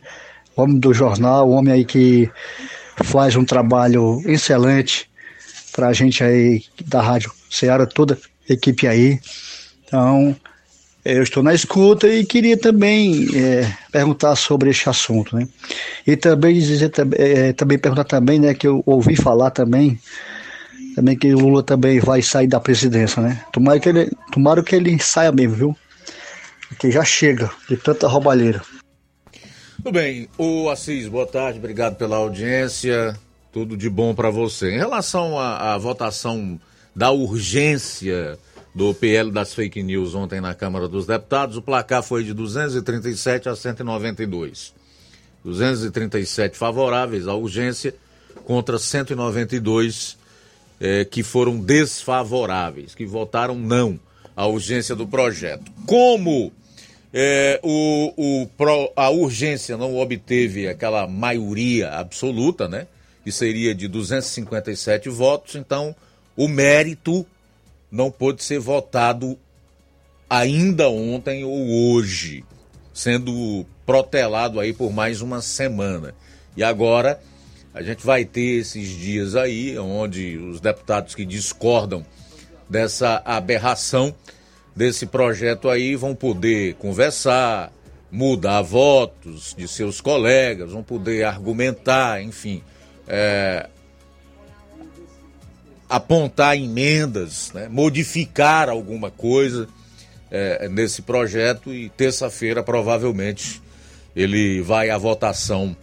é 0.56 0.60
homem 0.60 0.78
do 0.78 0.92
jornal, 0.92 1.50
homem 1.50 1.72
aí 1.72 1.84
que 1.84 2.30
faz 3.04 3.36
um 3.36 3.44
trabalho 3.44 4.22
excelente 4.26 5.08
para 5.72 5.88
a 5.88 5.92
gente 5.92 6.22
aí 6.22 6.62
da 6.86 7.00
Rádio 7.00 7.32
Ceará, 7.50 7.86
toda 7.86 8.18
a 8.48 8.52
equipe 8.52 8.86
aí. 8.86 9.18
Então, 9.84 10.36
eu 11.04 11.22
estou 11.22 11.42
na 11.42 11.54
escuta 11.54 12.06
e 12.06 12.24
queria 12.24 12.56
também 12.56 13.28
é, 13.34 13.72
perguntar 13.90 14.36
sobre 14.36 14.70
este 14.70 14.88
assunto, 14.88 15.34
né? 15.34 15.48
E 16.06 16.16
também 16.16 16.58
dizer 16.58 16.92
é, 17.16 17.52
também 17.52 17.78
perguntar 17.78 18.04
também, 18.04 18.38
né, 18.38 18.52
que 18.52 18.66
eu 18.66 18.82
ouvi 18.84 19.16
falar 19.16 19.50
também 19.50 19.98
também 20.94 21.16
que 21.16 21.32
o 21.32 21.38
Lula 21.38 21.62
também 21.62 22.00
vai 22.00 22.20
sair 22.20 22.46
da 22.46 22.60
presidência, 22.60 23.22
né? 23.22 23.40
Tomara 23.52 23.78
que 23.78 23.88
ele, 23.88 24.10
tomara 24.32 24.62
que 24.62 24.74
ele 24.74 24.98
saia 24.98 25.32
mesmo, 25.32 25.54
viu? 25.54 25.76
Porque 26.70 26.90
já 26.90 27.04
chega 27.04 27.50
de 27.68 27.76
tanta 27.76 28.08
roubalheira. 28.08 28.62
Tudo 29.76 29.92
bem, 29.92 30.28
o 30.38 30.70
Assis, 30.70 31.08
boa 31.08 31.26
tarde, 31.26 31.58
obrigado 31.58 31.96
pela 31.96 32.16
audiência, 32.16 33.18
tudo 33.52 33.76
de 33.76 33.90
bom 33.90 34.14
para 34.14 34.30
você. 34.30 34.70
Em 34.70 34.78
relação 34.78 35.38
à, 35.38 35.74
à 35.74 35.78
votação 35.78 36.58
da 36.94 37.10
urgência 37.10 38.38
do 38.74 38.94
PL 38.94 39.30
das 39.30 39.52
fake 39.52 39.82
news 39.82 40.14
ontem 40.14 40.40
na 40.40 40.54
Câmara 40.54 40.86
dos 40.86 41.06
Deputados, 41.06 41.56
o 41.56 41.62
placar 41.62 42.02
foi 42.02 42.22
de 42.24 42.32
237 42.32 43.48
a 43.48 43.56
192. 43.56 44.72
237 45.44 46.56
favoráveis 46.56 47.26
à 47.26 47.34
urgência 47.34 47.94
contra 48.44 48.78
192 48.78 50.16
eh, 50.80 51.04
que 51.04 51.22
foram 51.22 51.58
desfavoráveis, 51.58 52.94
que 52.94 53.06
votaram 53.06 53.54
não 53.54 53.98
à 54.40 54.46
urgência 54.46 54.96
do 54.96 55.06
projeto. 55.06 55.70
Como 55.84 56.50
eh, 57.12 57.60
o, 57.62 58.14
o, 58.16 58.48
a 58.96 59.10
urgência 59.10 59.76
não 59.76 59.98
obteve 59.98 60.66
aquela 60.66 61.06
maioria 61.06 61.90
absoluta, 61.90 62.66
né? 62.66 62.86
Que 63.22 63.30
seria 63.30 63.74
de 63.74 63.86
257 63.86 65.10
votos, 65.10 65.56
então 65.56 65.94
o 66.34 66.48
mérito 66.48 67.26
não 67.92 68.10
pôde 68.10 68.42
ser 68.42 68.58
votado 68.58 69.38
ainda 70.28 70.88
ontem 70.88 71.44
ou 71.44 71.92
hoje, 71.92 72.42
sendo 72.94 73.66
protelado 73.84 74.58
aí 74.58 74.72
por 74.72 74.90
mais 74.90 75.20
uma 75.20 75.42
semana. 75.42 76.14
E 76.56 76.64
agora 76.64 77.20
a 77.74 77.82
gente 77.82 78.06
vai 78.06 78.24
ter 78.24 78.60
esses 78.60 78.88
dias 78.88 79.36
aí, 79.36 79.78
onde 79.78 80.38
os 80.38 80.62
deputados 80.62 81.14
que 81.14 81.26
discordam 81.26 82.06
dessa 82.70 83.20
aberração 83.24 84.14
desse 84.74 85.04
projeto 85.04 85.68
aí 85.68 85.96
vão 85.96 86.14
poder 86.14 86.74
conversar, 86.74 87.72
mudar 88.10 88.62
votos 88.62 89.54
de 89.58 89.66
seus 89.68 90.00
colegas, 90.00 90.72
vão 90.72 90.82
poder 90.82 91.24
argumentar, 91.24 92.22
enfim, 92.22 92.62
é, 93.06 93.68
apontar 95.88 96.56
emendas, 96.56 97.52
né, 97.52 97.68
modificar 97.68 98.68
alguma 98.68 99.10
coisa 99.10 99.68
é, 100.30 100.68
nesse 100.68 101.02
projeto 101.02 101.74
e 101.74 101.88
terça-feira 101.90 102.62
provavelmente 102.62 103.60
ele 104.14 104.60
vai 104.62 104.90
à 104.90 104.96
votação 104.96 105.76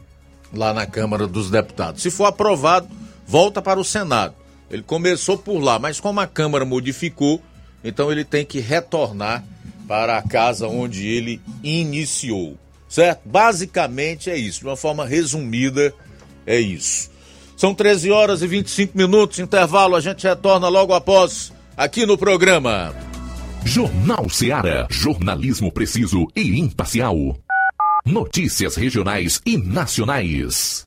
lá 0.54 0.74
na 0.74 0.86
Câmara 0.86 1.28
dos 1.28 1.50
Deputados. 1.50 2.02
Se 2.02 2.10
for 2.10 2.26
aprovado, 2.26 2.88
volta 3.26 3.62
para 3.62 3.80
o 3.80 3.84
Senado. 3.84 4.34
Ele 4.70 4.84
começou 4.84 5.38
por 5.38 5.60
lá, 5.60 5.80
mas 5.80 6.00
como 6.00 6.20
a 6.20 6.28
Câmara 6.28 6.66
modificou, 6.66 7.42
então 7.84 8.12
ele 8.12 8.26
tem 8.26 8.46
que 8.46 8.60
retornar 8.60 9.44
para 9.88 10.18
a 10.18 10.22
casa 10.22 10.68
onde 10.68 11.08
ele 11.08 11.42
iniciou. 11.64 12.58
Certo? 12.90 13.22
Basicamente 13.26 14.30
é 14.30 14.38
isso. 14.38 14.60
De 14.60 14.66
uma 14.66 14.78
forma 14.78 15.06
resumida, 15.06 15.94
é 16.46 16.60
isso. 16.60 17.10
São 17.56 17.74
13 17.74 18.12
horas 18.12 18.42
e 18.42 18.48
25 18.48 18.98
minutos, 18.98 19.40
intervalo, 19.40 19.96
a 19.96 20.02
gente 20.02 20.28
retorna 20.28 20.68
logo 20.68 20.94
após 20.94 21.52
aqui 21.76 22.06
no 22.06 22.18
programa. 22.18 22.94
Jornal 23.66 24.30
Seara. 24.30 24.88
Jornalismo 24.90 25.72
preciso 25.72 26.28
e 26.36 26.60
imparcial. 26.60 27.38
Notícias 28.06 28.76
regionais 28.76 29.42
e 29.46 29.58
nacionais. 29.58 30.87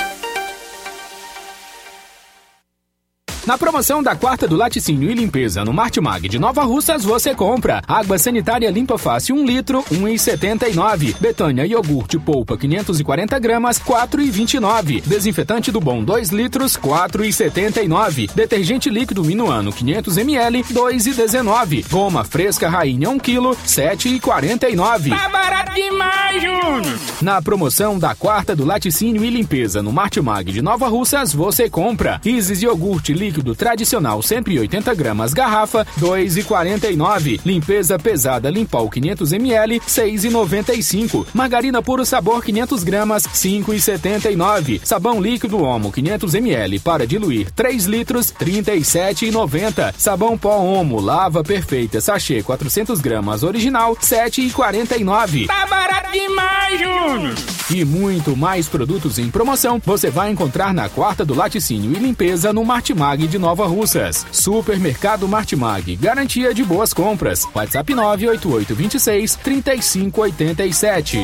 Na 3.45 3.57
promoção 3.57 4.03
da 4.03 4.15
quarta 4.15 4.47
do 4.47 4.55
laticínio 4.55 5.09
e 5.09 5.15
limpeza 5.15 5.65
no 5.65 5.73
Martimag 5.73 6.29
de 6.29 6.37
Nova 6.37 6.63
Russas, 6.63 7.03
você 7.03 7.33
compra 7.33 7.81
água 7.87 8.19
sanitária 8.19 8.69
limpa 8.69 8.99
fácil 8.99 9.35
1 9.35 9.45
litro, 9.45 9.83
1,79. 9.91 11.15
Betânia 11.19 11.65
iogurte 11.65 12.19
polpa 12.19 12.55
540 12.55 13.39
gramas, 13.39 13.79
4,29. 13.79 15.01
Desinfetante 15.03 15.71
do 15.71 15.81
bom 15.81 16.03
2 16.03 16.29
litros, 16.29 16.77
4,79. 16.77 18.31
Detergente 18.31 18.91
líquido 18.91 19.23
Minuano 19.23 19.73
500 19.73 20.17
ml, 20.17 20.63
2,19. 20.65 21.89
Goma 21.89 22.23
fresca 22.23 22.69
rainha 22.69 23.09
1 23.09 23.17
kg, 23.17 23.57
7,49. 23.65 25.09
Tá 25.09 25.29
barato 25.29 25.73
demais, 25.73 26.43
Júnior! 26.43 26.99
Na 27.21 27.41
promoção 27.41 27.97
da 27.97 28.13
quarta 28.13 28.55
do 28.55 28.65
laticínio 28.65 29.23
e 29.25 29.29
limpeza 29.31 29.81
no 29.81 29.91
Martimag 29.91 30.51
de 30.51 30.61
Nova 30.61 30.87
Russas, 30.87 31.33
você 31.33 31.67
compra 31.69 32.21
Isis 32.23 32.61
iogurte 32.61 33.13
líquido 33.13 33.31
tradicional 33.55 34.21
180 34.21 34.93
gramas 34.93 35.33
garrafa 35.33 35.85
2,49. 35.99 37.41
Limpeza 37.45 37.97
pesada 37.97 38.49
Limpol 38.49 38.89
500 38.89 39.33
ml 39.33 39.79
6,95. 39.79 41.27
Margarina 41.33 41.81
puro 41.81 42.05
sabor 42.05 42.43
500 42.43 42.83
gramas 42.83 43.23
5,79. 43.23 44.81
Sabão 44.83 45.21
líquido 45.21 45.61
Omo 45.61 45.91
500 45.91 46.35
ml 46.35 46.79
para 46.79 47.07
diluir 47.07 47.51
3 47.51 47.85
litros 47.85 48.31
37,90. 48.31 49.93
Sabão 49.97 50.37
pó 50.37 50.57
Omo 50.57 50.99
lava 50.99 51.43
perfeita 51.43 51.99
sachê 51.99 52.43
400 52.43 52.99
gramas 52.99 53.43
original 53.43 53.95
7,49. 53.95 55.47
Tá 55.47 55.65
barato 55.65 56.11
demais, 56.11 56.79
Júnior! 56.79 57.35
E 57.73 57.85
muito 57.85 58.35
mais 58.35 58.67
produtos 58.67 59.17
em 59.17 59.29
promoção 59.29 59.81
você 59.85 60.09
vai 60.09 60.29
encontrar 60.29 60.73
na 60.73 60.89
quarta 60.89 61.23
do 61.23 61.33
laticínio 61.33 61.91
e 61.93 61.95
limpeza 61.95 62.51
no 62.51 62.65
Martimag 62.65 63.20
de 63.27 63.39
Nova 63.39 63.65
Russas. 63.67 64.25
Supermercado 64.31 65.27
Martimag, 65.27 65.95
garantia 65.95 66.53
de 66.53 66.63
boas 66.63 66.93
compras. 66.93 67.47
WhatsApp 67.53 67.93
98826 67.93 69.35
3587. 69.35 71.17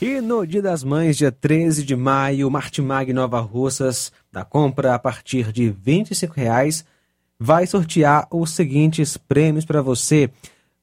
E 0.00 0.20
no 0.20 0.46
Dia 0.46 0.60
das 0.60 0.84
Mães, 0.84 1.16
dia 1.16 1.32
13 1.32 1.82
de 1.82 1.96
maio, 1.96 2.50
Martimag 2.50 3.12
Nova 3.12 3.40
Russas, 3.40 4.12
da 4.30 4.44
compra 4.44 4.94
a 4.94 4.98
partir 4.98 5.50
de 5.50 5.70
25 5.70 6.34
reais, 6.34 6.84
vai 7.38 7.66
sortear 7.66 8.26
os 8.30 8.50
seguintes 8.50 9.16
prêmios 9.16 9.64
para 9.64 9.80
você. 9.80 10.30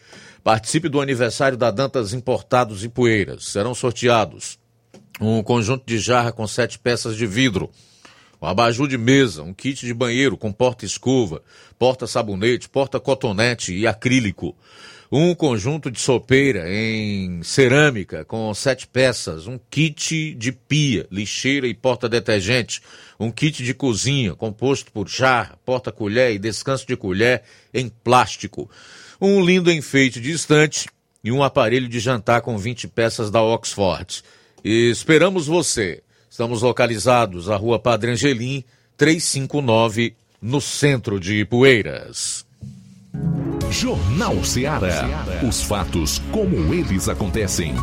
Participe 0.42 0.88
do 0.88 1.00
aniversário 1.00 1.56
da 1.56 1.70
Dantas 1.70 2.12
Importados 2.12 2.84
e 2.84 2.88
Poeiras. 2.88 3.46
Serão 3.46 3.74
sorteados 3.74 4.58
um 5.20 5.42
conjunto 5.42 5.84
de 5.86 5.98
jarra 5.98 6.32
com 6.32 6.46
sete 6.46 6.78
peças 6.78 7.16
de 7.16 7.26
vidro, 7.26 7.70
um 8.42 8.46
abajur 8.46 8.88
de 8.88 8.98
mesa, 8.98 9.42
um 9.42 9.54
kit 9.54 9.86
de 9.86 9.94
banheiro 9.94 10.36
com 10.36 10.52
porta-escova, 10.52 11.42
porta-sabonete, 11.78 12.68
porta-cotonete 12.68 13.74
e 13.74 13.86
acrílico, 13.86 14.56
um 15.16 15.34
conjunto 15.34 15.90
de 15.90 16.00
sopeira 16.00 16.64
em 16.66 17.42
cerâmica 17.42 18.24
com 18.24 18.52
sete 18.52 18.86
peças, 18.86 19.46
um 19.46 19.58
kit 19.70 20.34
de 20.34 20.50
pia, 20.50 21.06
lixeira 21.10 21.66
e 21.66 21.74
porta-detergente, 21.74 22.82
um 23.18 23.30
kit 23.30 23.62
de 23.62 23.72
cozinha 23.72 24.34
composto 24.34 24.90
por 24.90 25.08
jarra, 25.08 25.58
porta-colher 25.64 26.32
e 26.32 26.38
descanso 26.38 26.86
de 26.86 26.96
colher 26.96 27.42
em 27.72 27.88
plástico 27.88 28.68
um 29.20 29.44
lindo 29.44 29.72
enfeite 29.72 30.20
de 30.20 30.32
estante 30.32 30.88
e 31.22 31.32
um 31.32 31.42
aparelho 31.42 31.88
de 31.88 31.98
jantar 32.00 32.42
com 32.42 32.58
20 32.58 32.88
peças 32.88 33.30
da 33.30 33.42
Oxford. 33.42 34.22
E 34.62 34.90
esperamos 34.90 35.46
você. 35.46 36.02
Estamos 36.28 36.62
localizados 36.62 37.46
na 37.46 37.56
rua 37.56 37.78
Padre 37.78 38.10
Angelim, 38.10 38.64
359, 38.96 40.14
no 40.42 40.60
centro 40.60 41.18
de 41.20 41.40
Ipueiras. 41.40 42.43
Jornal 43.70 44.42
Ceará. 44.44 45.24
Os 45.46 45.62
fatos 45.62 46.20
como 46.30 46.72
eles 46.72 47.08
acontecem. 47.08 47.74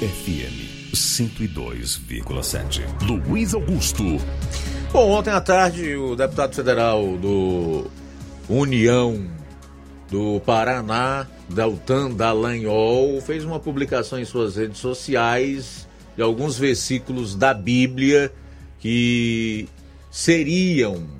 FM 0.00 0.94
102,7. 0.94 2.82
Luiz 3.02 3.52
Augusto. 3.52 4.04
Bom, 4.92 5.10
ontem 5.10 5.30
à 5.30 5.40
tarde 5.40 5.96
o 5.96 6.14
deputado 6.14 6.54
federal 6.54 7.16
do 7.16 7.90
União 8.48 9.26
do 10.08 10.40
Paraná, 10.40 11.26
Deltan 11.48 12.12
Dallagnol, 12.12 13.20
fez 13.20 13.44
uma 13.44 13.58
publicação 13.60 14.18
em 14.18 14.24
suas 14.24 14.56
redes 14.56 14.78
sociais 14.78 15.86
de 16.16 16.22
alguns 16.22 16.56
versículos 16.56 17.34
da 17.34 17.52
Bíblia 17.52 18.32
que 18.78 19.68
seriam 20.10 21.17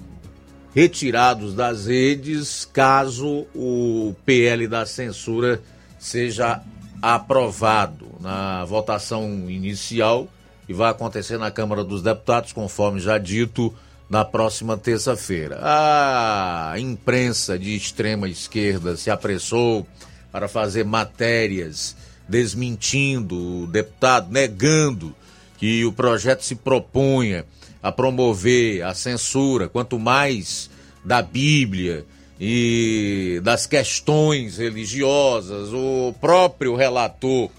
retirados 0.74 1.54
das 1.54 1.86
redes 1.86 2.68
caso 2.72 3.46
o 3.54 4.14
PL 4.24 4.66
da 4.68 4.86
censura 4.86 5.60
seja 5.98 6.62
aprovado 7.00 8.08
na 8.20 8.64
votação 8.64 9.48
inicial 9.48 10.28
e 10.68 10.72
vai 10.72 10.90
acontecer 10.90 11.38
na 11.38 11.50
Câmara 11.50 11.82
dos 11.82 12.02
Deputados, 12.02 12.52
conforme 12.52 13.00
já 13.00 13.16
dito, 13.16 13.74
na 14.08 14.24
próxima 14.24 14.76
terça-feira. 14.76 15.58
A 15.62 16.74
imprensa 16.78 17.58
de 17.58 17.74
extrema 17.74 18.28
esquerda 18.28 18.96
se 18.96 19.10
apressou 19.10 19.86
para 20.30 20.48
fazer 20.48 20.84
matérias 20.84 21.96
desmentindo 22.28 23.62
o 23.62 23.66
deputado, 23.66 24.30
negando 24.30 25.14
que 25.56 25.84
o 25.84 25.92
projeto 25.92 26.42
se 26.44 26.54
propunha 26.54 27.44
a 27.88 27.92
promover 27.92 28.82
a 28.82 28.92
censura, 28.92 29.66
quanto 29.66 29.98
mais 29.98 30.68
da 31.02 31.22
Bíblia 31.22 32.04
e 32.38 33.40
das 33.42 33.66
questões 33.66 34.58
religiosas. 34.58 35.72
O 35.72 36.14
próprio 36.20 36.76
relator 36.76 37.50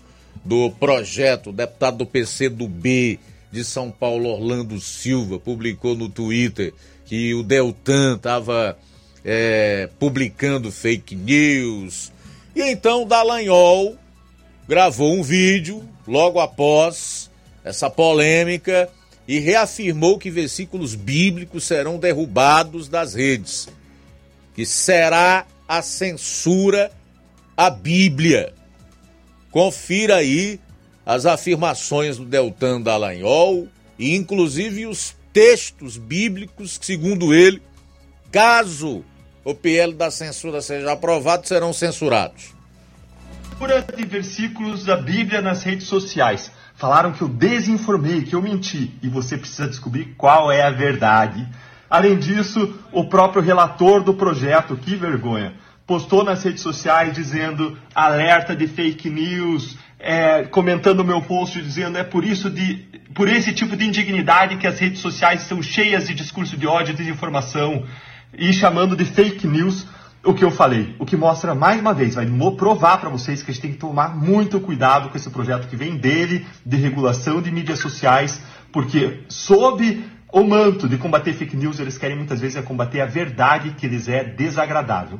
do 0.46 0.70
projeto, 0.70 1.52
deputado 1.52 1.98
do 1.98 2.06
PC 2.06 2.48
do 2.50 2.68
B 2.68 3.18
de 3.52 3.64
São 3.64 3.90
Paulo, 3.90 4.30
Orlando 4.30 4.80
Silva, 4.80 5.40
publicou 5.40 5.96
no 5.96 6.08
Twitter 6.08 6.74
que 7.06 7.34
o 7.34 7.42
Deltan 7.42 8.16
estava 8.16 8.78
é, 9.26 9.90
publicando 9.98 10.72
fake 10.72 11.16
news. 11.16 12.12
E 12.56 12.62
então 12.62 13.04
Dallagnol 13.04 13.98
gravou 14.68 15.12
um 15.12 15.24
vídeo 15.24 15.84
logo 16.08 16.40
após 16.40 17.32
essa 17.64 17.90
polêmica 17.90 18.88
e 19.30 19.38
reafirmou 19.38 20.18
que 20.18 20.32
versículos 20.32 20.96
bíblicos 20.96 21.64
serão 21.64 22.00
derrubados 22.00 22.90
das 22.90 23.14
redes, 23.14 23.70
que 24.56 24.66
será 24.66 25.46
a 25.68 25.84
censura 25.84 26.92
à 27.56 27.70
Bíblia. 27.70 28.52
Confira 29.52 30.16
aí 30.16 30.60
as 31.06 31.28
afirmações 31.28 32.18
do 32.18 32.26
Deltan 32.26 32.82
Dallagnol 32.82 33.68
e 34.00 34.16
inclusive 34.16 34.88
os 34.88 35.16
textos 35.32 35.96
bíblicos 35.96 36.80
que, 36.80 36.88
segundo 36.88 37.32
ele, 37.32 37.62
caso 38.32 39.06
o 39.46 39.54
PL 39.54 39.94
da 39.94 40.10
censura 40.10 40.60
seja 40.60 40.94
aprovado, 40.94 41.48
serão 41.48 41.72
censurados. 41.72 42.56
De 43.96 44.06
versículos 44.06 44.84
da 44.86 44.98
Bíblia 44.98 45.40
nas 45.40 45.62
redes 45.62 45.86
sociais. 45.86 46.52
Falaram 46.80 47.12
que 47.12 47.22
eu 47.22 47.28
desinformei, 47.28 48.22
que 48.22 48.34
eu 48.34 48.42
menti, 48.42 48.98
e 49.04 49.10
você 49.10 49.38
precisa 49.38 49.68
descobrir 49.68 50.16
qual 50.18 50.50
é 50.50 50.62
a 50.62 50.72
verdade. 50.72 51.46
Além 51.90 52.18
disso, 52.18 52.74
o 52.94 53.04
próprio 53.10 53.42
relator 53.42 54.02
do 54.02 54.14
projeto, 54.14 54.78
que 54.78 54.96
vergonha, 54.96 55.56
postou 55.86 56.24
nas 56.24 56.42
redes 56.42 56.64
sociais 56.64 57.14
dizendo 57.14 57.78
alerta 57.94 58.56
de 58.56 58.66
fake 58.66 59.10
news, 59.10 59.78
é, 60.00 60.44
comentando 60.44 61.02
o 61.02 61.04
meu 61.04 61.22
post 61.22 61.62
dizendo 61.62 61.98
é 61.98 62.04
por 62.06 62.24
isso 62.24 62.50
de 62.50 62.88
por 63.14 63.28
esse 63.28 63.52
tipo 63.52 63.76
de 63.76 63.86
indignidade 63.86 64.56
que 64.56 64.66
as 64.66 64.80
redes 64.80 65.02
sociais 65.02 65.42
são 65.42 65.62
cheias 65.62 66.08
de 66.08 66.14
discurso 66.14 66.56
de 66.56 66.66
ódio 66.66 66.94
e 66.94 66.96
desinformação 66.96 67.86
e 68.38 68.54
chamando 68.54 68.96
de 68.96 69.04
fake 69.04 69.46
news 69.46 69.86
o 70.24 70.34
que 70.34 70.44
eu 70.44 70.52
falei, 70.52 70.96
o 71.00 71.06
que 71.06 71.16
mostra 71.16 71.56
mais 71.56 71.80
uma 71.80 71.94
vez, 71.94 72.16
vai 72.16 72.28
provar 72.58 72.98
para 72.98 73.10
vocês 73.10 73.42
que 73.42 73.52
a 73.52 73.54
gente 73.54 73.62
tem 73.62 73.72
que 73.72 73.78
tomar 73.78 74.16
muito 74.16 74.60
cuidado 74.60 75.10
com 75.10 75.18
esse 75.18 75.30
projeto 75.30 75.68
que 75.68 75.76
vem 75.76 75.98
dele, 75.98 76.46
de 76.66 76.78
regulação 76.78 77.42
de 77.42 77.52
mídias 77.52 77.80
sociais, 77.80 78.42
porque 78.72 79.24
sob 79.30 80.04
o 80.32 80.44
manto 80.44 80.88
de 80.88 80.98
combater 80.98 81.34
fake 81.34 81.56
news, 81.56 81.80
eles 81.80 81.98
querem 81.98 82.18
muitas 82.18 82.40
vezes 82.40 82.58
é 82.58 82.62
combater 82.62 83.02
a 83.02 83.06
verdade 83.06 83.72
que 83.72 83.88
lhes 83.88 84.08
é 84.08 84.24
desagradável 84.24 85.20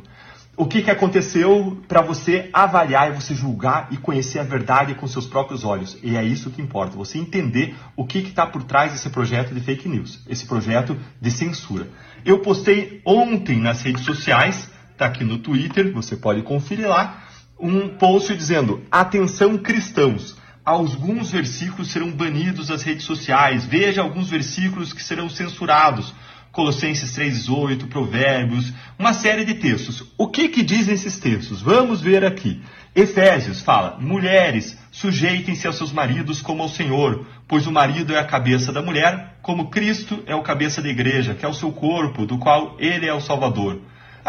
o 0.60 0.66
que, 0.66 0.82
que 0.82 0.92
aconteceu 0.92 1.82
para 1.88 2.02
você 2.02 2.50
avaliar 2.52 3.10
e 3.10 3.16
você 3.16 3.34
julgar 3.34 3.88
e 3.92 3.98
conhecer 3.98 4.40
a 4.40 4.44
verdade 4.44 4.94
com 4.94 5.08
seus 5.08 5.26
próprios 5.26 5.64
olhos. 5.64 5.98
E 6.04 6.18
é 6.18 6.24
isso 6.24 6.50
que 6.50 6.62
importa, 6.62 6.98
você 6.98 7.18
entender 7.18 7.78
o 7.96 8.06
que 8.06 8.18
está 8.18 8.46
por 8.46 8.64
trás 8.64 8.92
desse 8.92 9.10
projeto 9.10 9.54
de 9.54 9.62
fake 9.62 9.88
news, 9.88 10.22
esse 10.28 10.46
projeto 10.46 10.98
de 11.22 11.32
censura. 11.32 11.88
Eu 12.26 12.40
postei 12.40 13.02
ontem 13.06 13.58
nas 13.58 13.82
redes 13.82 14.04
sociais, 14.04 14.70
está 15.00 15.06
aqui 15.06 15.24
no 15.24 15.38
Twitter, 15.38 15.94
você 15.94 16.18
pode 16.18 16.42
conferir 16.42 16.90
lá, 16.90 17.24
um 17.58 17.88
post 17.88 18.36
dizendo: 18.36 18.84
Atenção 18.92 19.58
cristãos, 19.58 20.36
alguns 20.66 21.32
versículos 21.32 21.90
serão 21.90 22.12
banidos 22.12 22.68
das 22.68 22.84
redes 22.84 23.06
sociais, 23.06 23.66
veja 23.66 24.02
alguns 24.02 24.30
versículos 24.30 24.92
que 24.92 25.02
serão 25.02 25.30
censurados 25.30 26.14
Colossenses 26.52 27.16
3,18, 27.16 27.88
Provérbios, 27.88 28.74
uma 28.98 29.14
série 29.14 29.46
de 29.46 29.54
textos. 29.54 30.04
O 30.18 30.28
que, 30.28 30.50
que 30.50 30.64
dizem 30.64 30.96
esses 30.96 31.18
textos? 31.18 31.62
Vamos 31.62 32.02
ver 32.02 32.26
aqui. 32.26 32.62
Efésios 32.94 33.62
fala: 33.62 33.98
mulheres, 34.02 34.78
sujeitem-se 34.92 35.66
aos 35.66 35.78
seus 35.78 35.94
maridos 35.94 36.42
como 36.42 36.64
ao 36.64 36.68
Senhor, 36.68 37.26
pois 37.48 37.66
o 37.68 37.72
marido 37.72 38.14
é 38.14 38.20
a 38.20 38.26
cabeça 38.26 38.74
da 38.74 38.82
mulher, 38.82 39.38
como 39.42 39.70
Cristo 39.70 40.22
é 40.26 40.36
o 40.36 40.42
cabeça 40.42 40.82
da 40.82 40.90
igreja, 40.90 41.36
que 41.36 41.46
é 41.46 41.48
o 41.48 41.54
seu 41.54 41.72
corpo, 41.72 42.26
do 42.26 42.38
qual 42.38 42.76
ele 42.80 43.08
é 43.08 43.14
o 43.14 43.22
Salvador. 43.22 43.80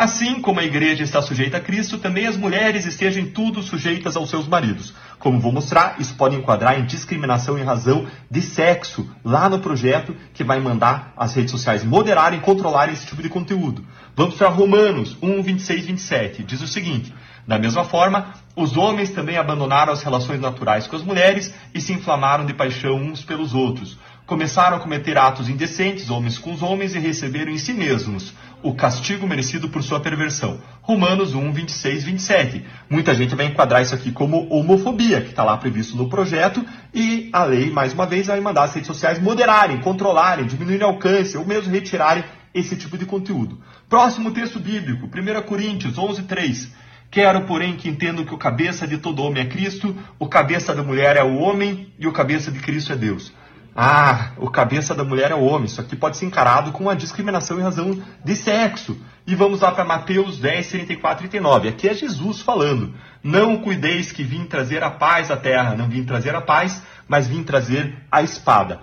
Assim 0.01 0.40
como 0.40 0.60
a 0.60 0.64
igreja 0.64 1.02
está 1.02 1.20
sujeita 1.20 1.59
a 1.59 1.60
Cristo, 1.60 1.98
também 1.98 2.27
as 2.27 2.35
mulheres 2.35 2.86
estejam 2.86 3.27
tudo 3.27 3.62
sujeitas 3.62 4.16
aos 4.16 4.31
seus 4.31 4.48
maridos. 4.48 4.94
Como 5.18 5.39
vou 5.39 5.52
mostrar, 5.52 5.97
isso 5.98 6.14
pode 6.14 6.35
enquadrar 6.35 6.81
em 6.81 6.86
discriminação 6.86 7.59
em 7.59 7.64
razão 7.64 8.06
de 8.31 8.40
sexo, 8.40 9.06
lá 9.22 9.47
no 9.51 9.59
projeto 9.59 10.16
que 10.32 10.43
vai 10.43 10.59
mandar 10.59 11.12
as 11.18 11.35
redes 11.35 11.51
sociais 11.51 11.85
moderarem 11.85 12.39
e 12.39 12.43
controlarem 12.43 12.94
esse 12.94 13.06
tipo 13.06 13.22
de 13.22 13.28
conteúdo. 13.28 13.85
Vamos 14.16 14.36
para 14.36 14.48
Romanos 14.48 15.18
1, 15.20 15.43
26 15.43 15.85
27. 15.85 16.44
Diz 16.44 16.62
o 16.62 16.66
seguinte: 16.66 17.12
Da 17.47 17.59
mesma 17.59 17.85
forma, 17.85 18.32
os 18.56 18.78
homens 18.78 19.10
também 19.10 19.36
abandonaram 19.36 19.93
as 19.93 20.02
relações 20.02 20.40
naturais 20.40 20.86
com 20.86 20.97
as 20.97 21.02
mulheres 21.02 21.52
e 21.74 21.81
se 21.81 21.93
inflamaram 21.93 22.47
de 22.47 22.55
paixão 22.55 22.97
uns 22.97 23.22
pelos 23.22 23.52
outros. 23.52 23.98
Começaram 24.31 24.77
a 24.77 24.81
cometer 24.81 25.19
atos 25.19 25.48
indecentes, 25.48 26.09
homens 26.09 26.39
com 26.39 26.52
os 26.52 26.62
homens, 26.62 26.94
e 26.94 27.01
receberam 27.01 27.51
em 27.51 27.59
si 27.59 27.74
mesmos 27.74 28.32
o 28.62 28.73
castigo 28.73 29.27
merecido 29.27 29.69
por 29.69 29.82
sua 29.82 29.98
perversão. 29.98 30.61
Romanos 30.82 31.35
1, 31.35 31.52
26, 31.52 32.05
27. 32.05 32.65
Muita 32.89 33.12
gente 33.12 33.35
vai 33.35 33.47
enquadrar 33.47 33.82
isso 33.82 33.93
aqui 33.93 34.12
como 34.12 34.47
homofobia, 34.48 35.20
que 35.20 35.31
está 35.31 35.43
lá 35.43 35.57
previsto 35.57 35.97
no 35.97 36.09
projeto, 36.09 36.65
e 36.94 37.28
a 37.32 37.43
lei, 37.43 37.73
mais 37.73 37.93
uma 37.93 38.07
vez, 38.07 38.28
vai 38.28 38.39
mandar 38.39 38.62
as 38.62 38.73
redes 38.73 38.86
sociais 38.86 39.19
moderarem, 39.19 39.81
controlarem, 39.81 40.47
diminuírem 40.47 40.86
o 40.86 40.90
alcance, 40.90 41.36
ou 41.36 41.44
mesmo 41.44 41.73
retirarem 41.73 42.23
esse 42.55 42.77
tipo 42.77 42.97
de 42.97 43.07
conteúdo. 43.07 43.61
Próximo 43.89 44.31
texto 44.31 44.61
bíblico, 44.61 45.07
1 45.07 45.43
Coríntios 45.43 45.98
11, 45.98 46.23
3. 46.23 46.73
Quero, 47.11 47.40
porém, 47.47 47.74
que 47.74 47.89
entendam 47.89 48.24
que 48.24 48.32
o 48.32 48.39
cabeça 48.39 48.86
de 48.86 48.97
todo 48.97 49.24
homem 49.24 49.43
é 49.43 49.47
Cristo, 49.47 49.97
o 50.20 50.28
cabeça 50.28 50.73
da 50.73 50.85
mulher 50.85 51.16
é 51.16 51.24
o 51.24 51.35
homem 51.35 51.93
e 51.98 52.07
o 52.07 52.12
cabeça 52.12 52.52
de 52.52 52.61
Cristo 52.61 52.93
é 52.93 52.97
Deus. 52.97 53.32
Ah, 53.74 54.32
o 54.36 54.51
cabeça 54.51 54.94
da 54.94 55.05
mulher 55.05 55.30
é 55.30 55.34
o 55.34 55.44
homem. 55.44 55.66
Isso 55.66 55.80
aqui 55.80 55.94
pode 55.94 56.16
ser 56.16 56.26
encarado 56.26 56.72
com 56.72 56.84
uma 56.84 56.97
discriminação 56.97 57.59
em 57.59 57.62
razão 57.62 58.02
de 58.24 58.36
sexo. 58.36 58.97
E 59.26 59.34
vamos 59.34 59.60
lá 59.60 59.70
para 59.70 59.84
Mateus 59.84 60.38
10, 60.38 60.68
34 60.68 61.26
e 61.26 61.28
39. 61.28 61.68
Aqui 61.68 61.88
é 61.88 61.94
Jesus 61.94 62.40
falando. 62.40 62.94
Não 63.22 63.59
cuideis 63.59 64.10
que 64.10 64.24
vim 64.24 64.44
trazer 64.44 64.82
a 64.82 64.90
paz 64.90 65.30
à 65.30 65.36
terra. 65.36 65.76
Não 65.76 65.88
vim 65.88 66.05
trazer 66.05 66.34
a 66.34 66.40
paz, 66.40 66.82
mas 67.06 67.28
vim 67.28 67.42
trazer 67.42 67.97
a 68.10 68.22
espada. 68.22 68.80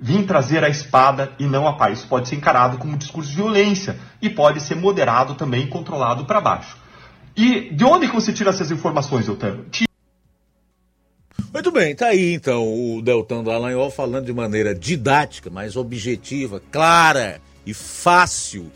Vim 0.00 0.22
trazer 0.22 0.62
a 0.62 0.68
espada 0.68 1.32
e 1.38 1.44
não 1.44 1.66
a 1.66 1.72
paz. 1.72 1.98
Isso 1.98 2.08
pode 2.08 2.28
ser 2.28 2.36
encarado 2.36 2.78
como 2.78 2.92
um 2.92 2.96
discurso 2.96 3.30
de 3.30 3.36
violência 3.36 3.98
e 4.22 4.30
pode 4.30 4.60
ser 4.60 4.76
moderado 4.76 5.34
também 5.34 5.66
controlado 5.66 6.24
para 6.24 6.40
baixo. 6.40 6.76
E 7.36 7.70
de 7.74 7.84
onde 7.84 8.06
você 8.06 8.32
tira 8.32 8.50
essas 8.50 8.70
informações, 8.70 9.26
Eutano? 9.26 9.64
Muito 11.52 11.70
bem, 11.72 11.94
tá 11.94 12.08
aí 12.08 12.34
então 12.34 12.96
o 12.96 13.02
Deltan 13.02 13.42
Dallagnol 13.42 13.90
falando 13.90 14.26
de 14.26 14.32
maneira 14.32 14.74
didática, 14.74 15.48
mas 15.50 15.76
objetiva, 15.76 16.62
clara 16.70 17.40
e 17.64 17.72
fácil 17.72 18.70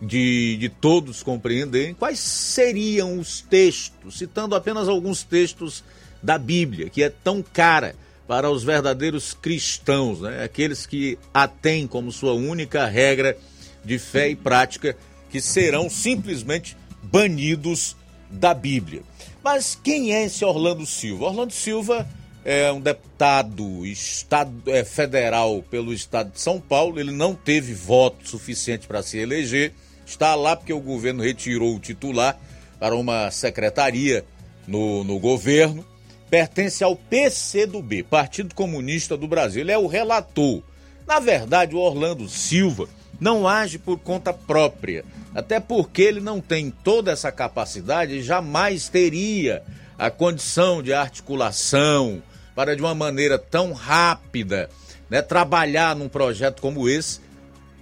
de, 0.00 0.56
de 0.56 0.68
todos 0.68 1.22
compreenderem 1.22 1.94
quais 1.94 2.18
seriam 2.18 3.18
os 3.18 3.42
textos, 3.42 4.18
citando 4.18 4.54
apenas 4.54 4.88
alguns 4.88 5.22
textos 5.22 5.84
da 6.22 6.38
Bíblia, 6.38 6.88
que 6.88 7.02
é 7.02 7.10
tão 7.10 7.42
cara 7.42 7.94
para 8.26 8.50
os 8.50 8.64
verdadeiros 8.64 9.34
cristãos, 9.34 10.20
né? 10.20 10.42
aqueles 10.42 10.86
que 10.86 11.18
a 11.32 11.46
têm 11.46 11.86
como 11.86 12.10
sua 12.10 12.32
única 12.32 12.86
regra 12.86 13.36
de 13.84 13.98
fé 13.98 14.28
e 14.28 14.36
prática, 14.36 14.96
que 15.30 15.40
serão 15.40 15.88
simplesmente 15.88 16.76
banidos 17.02 17.96
da 18.28 18.52
Bíblia. 18.52 19.02
Mas 19.46 19.78
quem 19.80 20.12
é 20.12 20.24
esse 20.24 20.44
Orlando 20.44 20.84
Silva? 20.84 21.26
Orlando 21.26 21.52
Silva 21.52 22.04
é 22.44 22.72
um 22.72 22.80
deputado 22.80 23.86
estado, 23.86 24.50
é, 24.66 24.84
federal 24.84 25.62
pelo 25.70 25.94
estado 25.94 26.32
de 26.32 26.40
São 26.40 26.60
Paulo. 26.60 26.98
Ele 26.98 27.12
não 27.12 27.32
teve 27.32 27.72
voto 27.72 28.28
suficiente 28.28 28.88
para 28.88 29.04
se 29.04 29.18
eleger. 29.18 29.72
Está 30.04 30.34
lá 30.34 30.56
porque 30.56 30.72
o 30.72 30.80
governo 30.80 31.22
retirou 31.22 31.76
o 31.76 31.78
titular 31.78 32.36
para 32.80 32.96
uma 32.96 33.30
secretaria 33.30 34.24
no, 34.66 35.04
no 35.04 35.16
governo. 35.16 35.86
Pertence 36.28 36.82
ao 36.82 36.96
PCdoB, 36.96 38.02
Partido 38.02 38.52
Comunista 38.52 39.16
do 39.16 39.28
Brasil. 39.28 39.60
Ele 39.60 39.70
é 39.70 39.78
o 39.78 39.86
relator. 39.86 40.60
Na 41.06 41.20
verdade, 41.20 41.76
o 41.76 41.78
Orlando 41.78 42.28
Silva 42.28 42.88
não 43.20 43.46
age 43.46 43.78
por 43.78 43.98
conta 43.98 44.32
própria 44.32 45.04
até 45.36 45.60
porque 45.60 46.00
ele 46.00 46.18
não 46.18 46.40
tem 46.40 46.70
toda 46.70 47.12
essa 47.12 47.30
capacidade 47.30 48.14
e 48.14 48.22
jamais 48.22 48.88
teria 48.88 49.62
a 49.98 50.10
condição 50.10 50.82
de 50.82 50.94
articulação 50.94 52.22
para, 52.54 52.74
de 52.74 52.80
uma 52.80 52.94
maneira 52.94 53.38
tão 53.38 53.74
rápida, 53.74 54.70
né, 55.10 55.20
trabalhar 55.20 55.94
num 55.94 56.08
projeto 56.08 56.62
como 56.62 56.88
esse, 56.88 57.20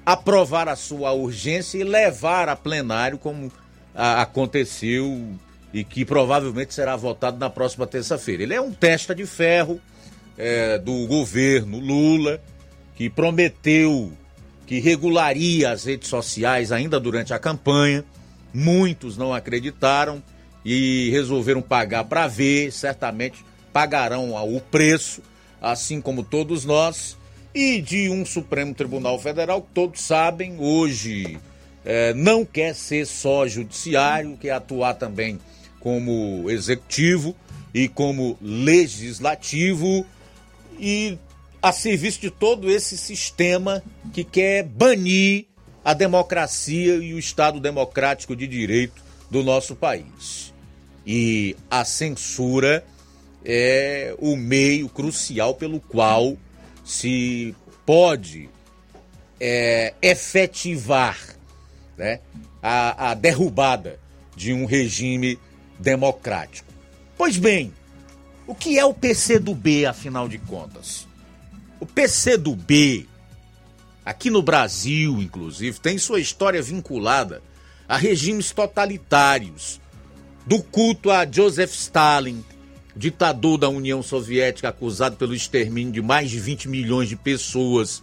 aprovar 0.05 0.69
a 0.69 0.75
sua 0.75 1.13
urgência 1.13 1.79
e 1.79 1.85
levar 1.85 2.49
a 2.49 2.57
plenário, 2.57 3.19
como 3.19 3.53
a, 3.95 4.23
aconteceu 4.23 5.25
e 5.73 5.85
que 5.85 6.05
provavelmente 6.05 6.75
será 6.75 6.97
votado 6.97 7.39
na 7.39 7.49
próxima 7.49 7.87
terça-feira. 7.87 8.43
Ele 8.43 8.55
é 8.55 8.61
um 8.61 8.73
testa 8.73 9.15
de 9.15 9.27
ferro 9.27 9.81
é, 10.37 10.77
do 10.77 11.07
governo 11.07 11.79
Lula, 11.79 12.41
que 12.97 13.09
prometeu 13.09 14.13
que 14.67 14.81
regularia 14.81 15.71
as 15.71 15.85
redes 15.85 16.09
sociais 16.09 16.73
ainda 16.73 16.99
durante 16.99 17.33
a 17.33 17.39
campanha. 17.39 18.05
Muitos 18.53 19.17
não 19.17 19.35
acreditaram 19.35 20.23
e 20.65 21.11
resolveram 21.11 21.61
pagar 21.61 22.05
para 22.05 22.27
ver, 22.27 22.73
certamente 22.73 23.45
pagarão 23.73 24.33
o 24.35 24.61
preço, 24.61 25.21
assim 25.61 26.01
como 26.01 26.23
todos 26.23 26.65
nós, 26.65 27.17
e 27.55 27.81
de 27.81 28.09
um 28.09 28.25
Supremo 28.25 28.75
Tribunal 28.75 29.19
Federal 29.19 29.63
que 29.63 29.69
todos 29.75 30.01
sabem 30.01 30.57
hoje 30.59 31.39
é, 31.85 32.15
não 32.15 32.45
quer 32.45 32.75
ser 32.75 33.07
só 33.07 33.47
judiciário, 33.47 34.39
quer 34.39 34.53
atuar 34.53 34.95
também 34.95 35.39
como 35.79 36.51
executivo 36.51 37.37
e 37.75 37.89
como 37.89 38.39
legislativo. 38.41 40.07
E 40.79 41.19
a 41.65 41.73
serviço 41.73 42.21
de 42.21 42.31
todo 42.31 42.71
esse 42.71 42.95
sistema 42.95 43.83
que 44.13 44.23
quer 44.23 44.63
banir 44.63 45.47
a 45.83 45.95
democracia 45.95 46.97
e 46.97 47.15
o 47.15 47.19
Estado 47.19 47.59
democrático 47.59 48.37
de 48.37 48.47
direito 48.47 49.03
do 49.31 49.43
nosso 49.43 49.75
país. 49.75 50.53
E 51.07 51.57
a 51.71 51.83
censura 51.83 52.85
é 53.43 54.15
o 54.19 54.37
meio 54.37 54.91
crucial 54.91 55.55
pelo 55.55 55.81
qual 55.81 56.37
se 56.85 57.57
pode 57.87 58.51
é, 59.41 59.95
efetivar 60.03 61.19
né, 61.97 62.21
a, 62.63 63.13
a 63.13 63.15
derrubada 63.15 63.99
de 64.37 64.53
um 64.53 64.67
regime 64.67 65.39
democrático. 65.79 66.71
Pois 67.17 67.39
bem, 67.39 67.73
o 68.47 68.55
que 68.55 68.79
é 68.79 68.85
o 68.85 68.93
PCdoB, 68.93 69.87
afinal 69.87 70.29
de 70.29 70.37
contas? 70.37 71.07
O 71.85 71.87
PCdoB, 71.87 73.07
aqui 74.07 74.31
no 74.31 74.41
Brasil, 74.41 75.21
inclusive, 75.21 75.79
tem 75.79 75.99
sua 75.99 76.19
história 76.19 76.63
vinculada 76.63 77.43
a 77.87 77.99
regimes 77.99 78.53
totalitários, 78.53 79.83
do 80.47 80.63
culto 80.63 81.11
a 81.11 81.31
Joseph 81.31 81.75
Stalin, 81.75 82.43
ditador 82.97 83.59
da 83.59 83.69
União 83.69 84.03
Soviética 84.03 84.71
acusado 84.71 85.17
pelo 85.17 85.35
extermínio 85.35 85.93
de 85.93 86.01
mais 86.01 86.31
de 86.31 86.41
20 86.41 86.71
milhões 86.71 87.11
de 87.11 87.17
pessoas, 87.17 88.03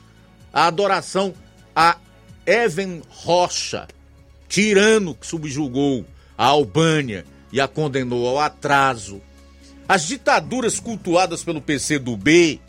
a 0.53 0.67
adoração 0.67 1.33
a 1.75 1.97
Evan 2.45 3.01
Rocha, 3.09 3.87
tirano 4.47 5.15
que 5.15 5.25
subjugou 5.25 6.05
a 6.37 6.45
Albânia 6.45 7.25
e 7.51 7.59
a 7.59 7.67
condenou 7.67 8.27
ao 8.27 8.39
atraso, 8.39 9.19
as 9.89 10.05
ditaduras 10.05 10.79
cultuadas 10.79 11.43
pelo 11.43 11.59
PCdoB, 11.59 12.61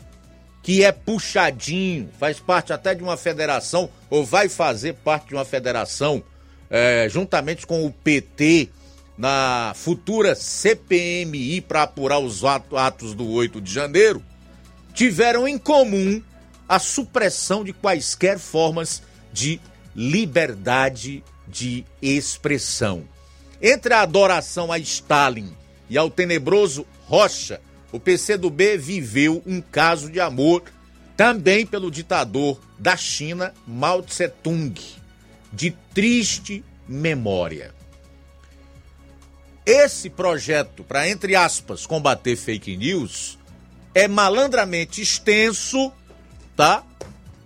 que 0.63 0.81
é 0.81 0.93
puxadinho, 0.93 2.09
faz 2.17 2.39
parte 2.39 2.71
até 2.71 2.95
de 2.95 3.03
uma 3.03 3.17
federação, 3.17 3.89
ou 4.09 4.25
vai 4.25 4.47
fazer 4.47 4.93
parte 4.93 5.27
de 5.27 5.35
uma 5.35 5.43
federação, 5.43 6.23
é, 6.69 7.07
juntamente 7.09 7.67
com 7.67 7.85
o 7.85 7.91
PT, 7.91 8.69
na 9.17 9.73
futura 9.75 10.33
CPMI 10.33 11.61
para 11.61 11.83
apurar 11.83 12.19
os 12.19 12.43
atos 12.43 13.13
do 13.13 13.29
8 13.29 13.61
de 13.61 13.71
janeiro, 13.71 14.23
tiveram 14.93 15.47
em 15.47 15.57
comum 15.57 16.23
a 16.67 16.79
supressão 16.79 17.63
de 17.63 17.73
quaisquer 17.73 18.39
formas 18.39 19.03
de 19.31 19.59
liberdade 19.95 21.23
de 21.47 21.85
expressão. 22.01 23.03
Entre 23.61 23.93
a 23.93 24.01
adoração 24.01 24.71
a 24.71 24.79
Stalin 24.79 25.53
e 25.89 25.97
ao 25.97 26.09
tenebroso 26.09 26.85
Rocha, 27.05 27.61
o 27.93 27.99
PCdoB 27.99 28.75
viveu 28.75 29.43
um 29.45 29.61
caso 29.61 30.11
de 30.11 30.19
amor 30.19 30.63
também 31.15 31.63
pelo 31.63 31.91
ditador 31.91 32.59
da 32.79 32.97
China, 32.97 33.53
Mao 33.67 34.01
Tse-tung, 34.01 34.73
de 35.53 35.69
triste 35.93 36.65
memória. 36.87 37.71
Esse 39.63 40.09
projeto 40.09 40.83
para, 40.83 41.07
entre 41.07 41.35
aspas, 41.35 41.85
combater 41.85 42.35
fake 42.35 42.75
news 42.75 43.37
é 43.93 44.07
malandramente 44.07 44.99
extenso, 44.99 45.93
tá? 46.55 46.83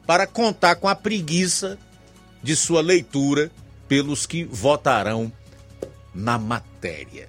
Para 0.05 0.25
contar 0.25 0.77
com 0.77 0.87
a 0.87 0.95
preguiça 0.95 1.77
de 2.41 2.55
sua 2.55 2.79
leitura 2.79 3.51
pelos 3.85 4.25
que 4.25 4.45
votarão 4.45 5.29
na 6.15 6.37
matéria. 6.37 7.27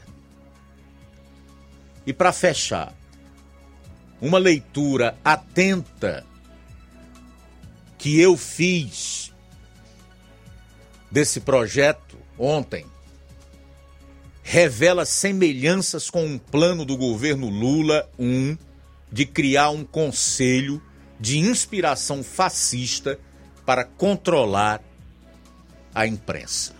E 2.06 2.12
para 2.12 2.32
fechar, 2.32 2.94
uma 4.20 4.38
leitura 4.38 5.16
atenta 5.24 6.26
que 7.96 8.20
eu 8.20 8.36
fiz 8.36 9.32
desse 11.10 11.40
projeto 11.40 12.16
ontem 12.38 12.86
revela 14.42 15.04
semelhanças 15.04 16.08
com 16.08 16.24
um 16.24 16.38
plano 16.38 16.84
do 16.84 16.96
governo 16.96 17.48
Lula 17.48 18.08
um 18.18 18.56
de 19.10 19.26
criar 19.26 19.70
um 19.70 19.84
conselho 19.84 20.82
de 21.20 21.38
inspiração 21.38 22.22
fascista 22.22 23.18
para 23.66 23.84
controlar 23.84 24.82
a 25.94 26.06
imprensa. 26.06 26.77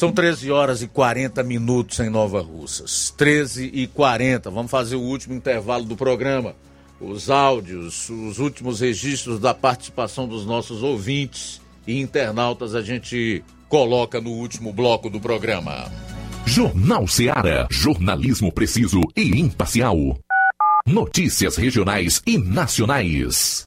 São 0.00 0.10
13 0.10 0.50
horas 0.50 0.80
e 0.80 0.88
40 0.88 1.42
minutos 1.42 2.00
em 2.00 2.08
Nova 2.08 2.40
Russas. 2.40 3.12
13 3.18 3.70
e 3.70 3.86
40. 3.86 4.48
Vamos 4.48 4.70
fazer 4.70 4.96
o 4.96 5.02
último 5.02 5.34
intervalo 5.34 5.84
do 5.84 5.94
programa. 5.94 6.56
Os 6.98 7.28
áudios, 7.28 8.08
os 8.08 8.38
últimos 8.38 8.80
registros 8.80 9.38
da 9.38 9.52
participação 9.52 10.26
dos 10.26 10.46
nossos 10.46 10.82
ouvintes 10.82 11.60
e 11.86 12.00
internautas 12.00 12.74
a 12.74 12.80
gente 12.80 13.44
coloca 13.68 14.22
no 14.22 14.30
último 14.30 14.72
bloco 14.72 15.10
do 15.10 15.20
programa. 15.20 15.92
Jornal 16.46 17.06
Seara. 17.06 17.68
Jornalismo 17.70 18.50
preciso 18.50 19.02
e 19.14 19.38
imparcial. 19.38 20.18
Notícias 20.86 21.56
regionais 21.56 22.22
e 22.26 22.38
nacionais. 22.38 23.66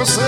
você. 0.00 0.20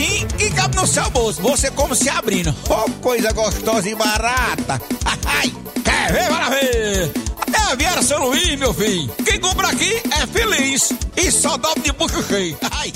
precinho 0.00 0.28
que 0.28 0.50
cabe 0.50 0.76
no 0.76 0.86
seu 0.86 1.08
bolso. 1.10 1.42
Você 1.42 1.70
como 1.70 1.94
se 1.94 2.08
abrindo. 2.08 2.54
Oh, 2.68 2.90
coisa 3.02 3.32
gostosa 3.32 3.88
e 3.88 3.94
barata. 3.94 4.80
Ai, 5.26 5.52
quer 5.84 6.12
ver? 6.12 6.28
Bora 6.28 6.50
ver. 6.50 7.12
É 7.52 7.72
a 7.72 7.74
Viera 7.74 8.02
São 8.02 8.24
Luís, 8.26 8.58
meu 8.58 8.72
filho. 8.72 9.12
Quem 9.24 9.40
compra 9.40 9.68
aqui 9.68 9.92
é 10.10 10.26
feliz. 10.26 10.92
E 11.16 11.30
só 11.30 11.56
dobra 11.56 11.82
de 11.82 11.92
bucho 11.92 12.22
cheio. 12.22 12.56
Ai. 12.72 12.92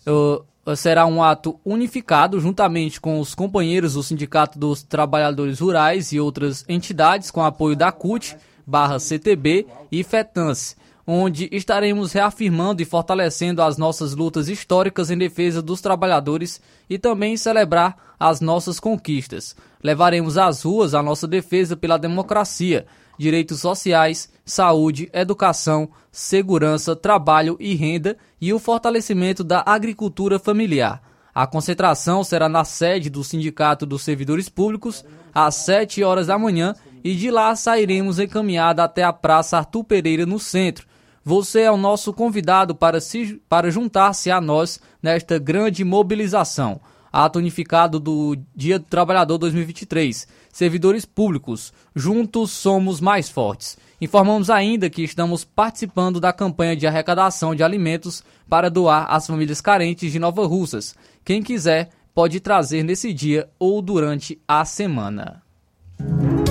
Uh, 0.06 0.44
será 0.76 1.06
um 1.06 1.22
ato 1.22 1.58
unificado 1.64 2.40
juntamente 2.40 3.00
com 3.00 3.18
os 3.20 3.34
companheiros 3.34 3.94
do 3.94 4.02
Sindicato 4.02 4.58
dos 4.58 4.82
Trabalhadores 4.82 5.60
Rurais 5.60 6.12
e 6.12 6.20
outras 6.20 6.64
entidades 6.68 7.30
com 7.30 7.42
apoio 7.42 7.74
da 7.74 7.90
CUT, 7.90 8.36
barra 8.66 8.98
CTB 8.98 9.66
e 9.90 10.02
FETANS 10.02 10.76
onde 11.12 11.48
estaremos 11.50 12.12
reafirmando 12.12 12.82
e 12.82 12.84
fortalecendo 12.84 13.62
as 13.62 13.76
nossas 13.76 14.14
lutas 14.14 14.48
históricas 14.48 15.10
em 15.10 15.18
defesa 15.18 15.60
dos 15.60 15.80
trabalhadores 15.80 16.60
e 16.88 16.98
também 16.98 17.36
celebrar 17.36 17.96
as 18.18 18.40
nossas 18.40 18.78
conquistas. 18.78 19.56
Levaremos 19.82 20.38
às 20.38 20.62
ruas 20.62 20.94
a 20.94 21.02
nossa 21.02 21.26
defesa 21.26 21.76
pela 21.76 21.98
democracia, 21.98 22.86
direitos 23.20 23.60
sociais, 23.60 24.30
saúde, 24.46 25.10
educação, 25.12 25.90
segurança, 26.10 26.96
trabalho 26.96 27.54
e 27.60 27.74
renda 27.74 28.16
e 28.40 28.50
o 28.50 28.58
fortalecimento 28.58 29.44
da 29.44 29.62
agricultura 29.66 30.38
familiar. 30.38 31.02
A 31.34 31.46
concentração 31.46 32.24
será 32.24 32.48
na 32.48 32.64
sede 32.64 33.10
do 33.10 33.22
Sindicato 33.22 33.84
dos 33.84 34.00
Servidores 34.00 34.48
Públicos 34.48 35.04
às 35.34 35.54
7 35.56 36.02
horas 36.02 36.28
da 36.28 36.38
manhã 36.38 36.74
e 37.04 37.14
de 37.14 37.30
lá 37.30 37.54
sairemos 37.54 38.18
encaminhada 38.18 38.84
até 38.84 39.04
a 39.04 39.12
Praça 39.12 39.58
Arthur 39.58 39.84
Pereira 39.84 40.24
no 40.24 40.38
centro, 40.38 40.86
você 41.22 41.60
é 41.60 41.70
o 41.70 41.76
nosso 41.76 42.14
convidado 42.14 42.74
para, 42.74 43.00
se, 43.00 43.40
para 43.46 43.70
juntar-se 43.70 44.30
a 44.30 44.40
nós 44.40 44.80
nesta 45.02 45.38
grande 45.38 45.84
mobilização. 45.84 46.80
Ato 47.12 47.38
unificado 47.38 47.98
do 47.98 48.36
Dia 48.54 48.78
do 48.78 48.84
Trabalhador 48.84 49.38
2023. 49.38 50.28
Servidores 50.52 51.04
públicos, 51.04 51.72
juntos 51.94 52.50
somos 52.50 53.00
mais 53.00 53.28
fortes. 53.28 53.76
Informamos 54.00 54.48
ainda 54.50 54.88
que 54.88 55.02
estamos 55.02 55.44
participando 55.44 56.20
da 56.20 56.32
campanha 56.32 56.76
de 56.76 56.86
arrecadação 56.86 57.54
de 57.54 57.62
alimentos 57.62 58.22
para 58.48 58.70
doar 58.70 59.06
às 59.10 59.26
famílias 59.26 59.60
carentes 59.60 60.10
de 60.10 60.18
Nova 60.18 60.46
Russas. 60.46 60.94
Quem 61.24 61.42
quiser 61.42 61.90
pode 62.14 62.40
trazer 62.40 62.82
nesse 62.82 63.12
dia 63.12 63.48
ou 63.58 63.82
durante 63.82 64.40
a 64.46 64.64
semana. 64.64 65.42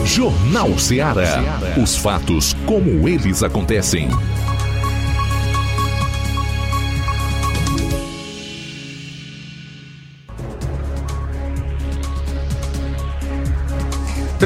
Jornal 0.06 0.78
Ceará. 0.78 1.38
Os 1.82 1.96
fatos 1.96 2.54
como 2.66 3.08
eles 3.08 3.44
acontecem. 3.44 4.10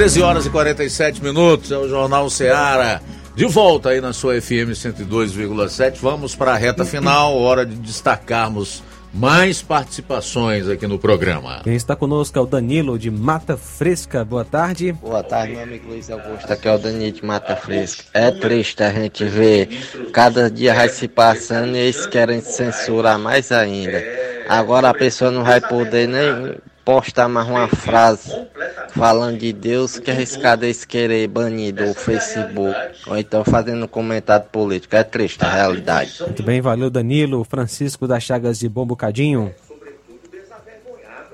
13 0.04 0.22
horas 0.22 0.46
e 0.46 0.50
47 0.50 1.24
minutos, 1.24 1.72
é 1.72 1.78
o 1.78 1.88
Jornal 1.88 2.30
Seara. 2.30 3.02
De 3.38 3.46
volta 3.46 3.88
aí 3.88 4.02
na 4.02 4.12
sua 4.12 4.34
FM 4.42 4.76
102,7. 4.76 5.96
Vamos 6.02 6.36
para 6.36 6.52
a 6.52 6.58
reta 6.58 6.84
final, 6.84 7.38
hora 7.38 7.66
de 7.66 7.74
destacarmos 7.78 8.84
mais 9.14 9.62
participações 9.62 10.68
aqui 10.68 10.88
no 10.88 11.00
programa. 11.00 11.62
Quem 11.64 11.76
está 11.76 11.96
conosco 11.96 12.38
é 12.38 12.42
o 12.42 12.46
Danilo 12.46 13.00
de 13.00 13.10
Mata 13.10 13.56
Fresca. 13.56 14.26
Boa 14.26 14.44
tarde. 14.44 14.92
Boa 14.92 15.24
tarde, 15.24 15.54
meu 15.54 15.64
amigo 15.64 15.88
Luiz 15.88 16.12
Augusto. 16.12 16.52
Aqui 16.52 16.68
é 16.68 16.76
o 16.76 16.78
Danilo 16.78 17.12
de 17.14 17.26
Mata 17.26 17.56
Fresca. 17.56 18.04
É 18.14 18.30
triste 18.30 18.84
a 18.84 18.92
gente 18.92 19.24
ver 19.24 19.70
cada 20.12 20.52
dia 20.52 20.74
vai 20.74 20.90
se 20.90 21.08
passando 21.08 21.78
e 21.78 21.80
eles 21.80 22.06
querem 22.08 22.42
censurar 22.42 23.18
mais 23.18 23.54
ainda. 23.54 24.04
Agora 24.50 24.90
a 24.90 24.94
pessoa 24.94 25.32
não 25.32 25.46
vai 25.46 25.62
poder 25.62 26.10
nem 26.10 26.58
postar 26.84 27.28
mais 27.28 27.48
uma 27.48 27.68
frase 27.68 28.48
falando 28.90 29.38
de 29.38 29.54
Deus 29.54 29.98
que 29.98 30.12
arriscado 30.12 30.66
eles 30.66 30.84
querer 30.86 31.28
banir 31.28 31.74
do 31.74 31.94
Facebook 31.94 32.76
ou 33.08 33.18
então 33.18 33.44
fazendo 33.44 33.86
um 33.86 33.88
comentário 33.88 34.46
político. 34.52 34.96
É 34.96 35.04
triste 35.04 35.44
a 35.44 35.50
realidade. 35.50 36.16
Muito 36.22 36.44
bem, 36.44 36.62
valeu 36.62 36.90
Danilo. 36.90 37.44
Francisco 37.44 38.08
das 38.08 38.24
Chagas 38.24 38.60
de 38.60 38.68
Bom 38.68 38.86
Bocadinho. 38.86 39.54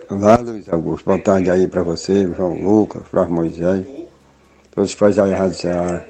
Olá, 0.09 0.37
Luiz 0.37 0.67
Augusto. 0.69 1.05
Boa 1.05 1.19
tarde 1.19 1.51
aí 1.51 1.67
para 1.67 1.83
você, 1.83 2.23
João 2.35 2.55
Lucas, 2.55 3.03
Flávio 3.11 3.35
Moisés, 3.35 3.85
todos 4.71 4.93
que 4.93 4.99
fazem 4.99 5.23
a 5.23 5.37
Rádio 5.37 5.55
Ceará. 5.55 6.03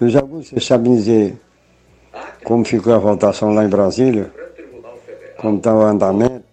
Luiz 0.00 0.16
Augusto, 0.16 0.54
você 0.54 0.60
sabe 0.60 0.88
dizer 0.88 1.38
como 2.44 2.64
ficou 2.64 2.94
a 2.94 2.98
votação 2.98 3.52
lá 3.52 3.64
em 3.64 3.68
Brasília? 3.68 4.32
Como 5.36 5.58
está 5.58 5.74
o 5.74 5.82
andamento? 5.82 6.47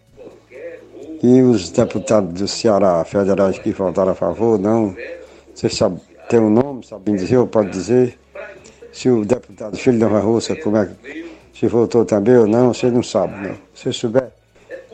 E 1.27 1.41
os 1.41 1.72
deputados 1.72 2.39
do 2.39 2.47
Ceará 2.47 3.03
federais 3.03 3.57
que 3.57 3.72
votaram 3.72 4.11
a 4.11 4.15
favor, 4.15 4.60
não. 4.60 4.95
Você 5.56 5.68
sabe, 5.68 5.99
tem 6.30 6.39
um 6.39 6.52
nome, 6.52 6.85
sabe 6.85 7.14
dizer 7.14 7.38
ou 7.38 7.47
pode 7.47 7.72
dizer? 7.72 8.19
Se 8.93 9.10
o 9.10 9.26
deputado 9.26 9.76
Filho 9.76 9.97
da 9.97 10.07
Russa, 10.19 10.56
como 10.56 10.77
é 10.77 10.85
que. 10.85 11.26
Se 11.60 11.68
votou 11.68 12.06
também 12.06 12.38
ou 12.38 12.45
não, 12.45 12.72
você 12.72 12.91
não 12.91 13.02
sabe, 13.02 13.47
não. 13.47 13.56
Se 13.73 13.91
souber, 13.91 14.30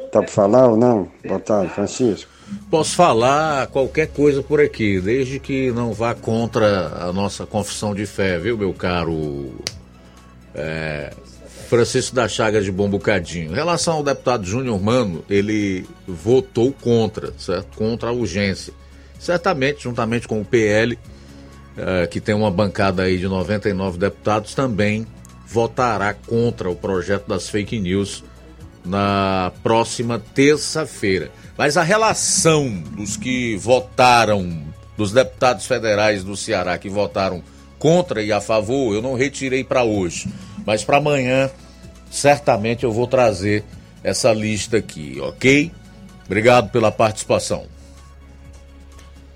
tá 0.10 0.22
para 0.22 0.28
falar 0.30 0.70
ou 0.70 0.78
não? 0.78 1.12
Boa 1.28 1.40
tarde, 1.40 1.74
Francisco. 1.74 2.32
Posso 2.70 2.96
falar 2.96 3.68
qualquer 3.68 4.08
coisa 4.08 4.42
por 4.42 4.62
aqui, 4.62 5.02
desde 5.02 5.38
que 5.38 5.70
não 5.72 5.92
vá 5.92 6.16
contra 6.16 6.94
a 7.04 7.12
nossa 7.12 7.46
confissão 7.46 7.94
de 7.94 8.06
fé, 8.06 8.40
viu, 8.40 8.58
meu 8.58 8.74
caro 8.74 9.52
é, 10.56 11.12
Francisco 11.72 12.14
da 12.14 12.28
Chagas 12.28 12.66
de 12.66 12.72
Bom 12.72 12.90
Bocadinho. 12.90 13.54
Em 13.54 13.56
relação 13.56 13.94
ao 13.94 14.04
deputado 14.04 14.46
Júnior 14.46 14.78
Mano, 14.82 15.24
ele 15.30 15.86
votou 16.06 16.74
contra, 16.74 17.34
certo? 17.38 17.78
Contra 17.78 18.10
a 18.10 18.12
urgência. 18.12 18.74
Certamente, 19.18 19.84
juntamente 19.84 20.28
com 20.28 20.42
o 20.42 20.44
PL, 20.44 21.00
eh, 21.78 22.08
que 22.08 22.20
tem 22.20 22.36
uma 22.36 22.52
bancada 22.52 23.04
aí 23.04 23.18
de 23.18 23.26
99 23.26 23.98
deputados, 23.98 24.54
também 24.54 25.08
votará 25.48 26.14
contra 26.14 26.70
o 26.70 26.76
projeto 26.76 27.30
das 27.30 27.48
fake 27.48 27.80
news 27.80 28.22
na 28.84 29.54
próxima 29.64 30.20
terça-feira. 30.20 31.32
Mas 31.58 31.78
a 31.78 31.84
relação 31.84 32.70
dos 32.98 33.16
que 33.16 33.56
votaram, 33.56 34.62
dos 34.98 35.14
deputados 35.14 35.66
federais 35.66 36.22
do 36.22 36.36
Ceará 36.36 36.78
que 36.78 36.90
votaram 36.90 37.42
contra 37.80 38.22
e 38.22 38.30
a 38.34 38.42
favor, 38.42 38.94
eu 38.94 39.02
não 39.02 39.14
retirei 39.14 39.64
para 39.64 39.86
hoje. 39.86 40.28
Mas 40.66 40.84
para 40.84 40.98
amanhã, 40.98 41.50
certamente 42.10 42.84
eu 42.84 42.92
vou 42.92 43.08
trazer 43.08 43.64
essa 44.04 44.32
lista 44.34 44.78
aqui, 44.78 45.20
ok? 45.22 45.72
Obrigado 46.26 46.70
pela 46.72 46.92
participação. 46.92 47.66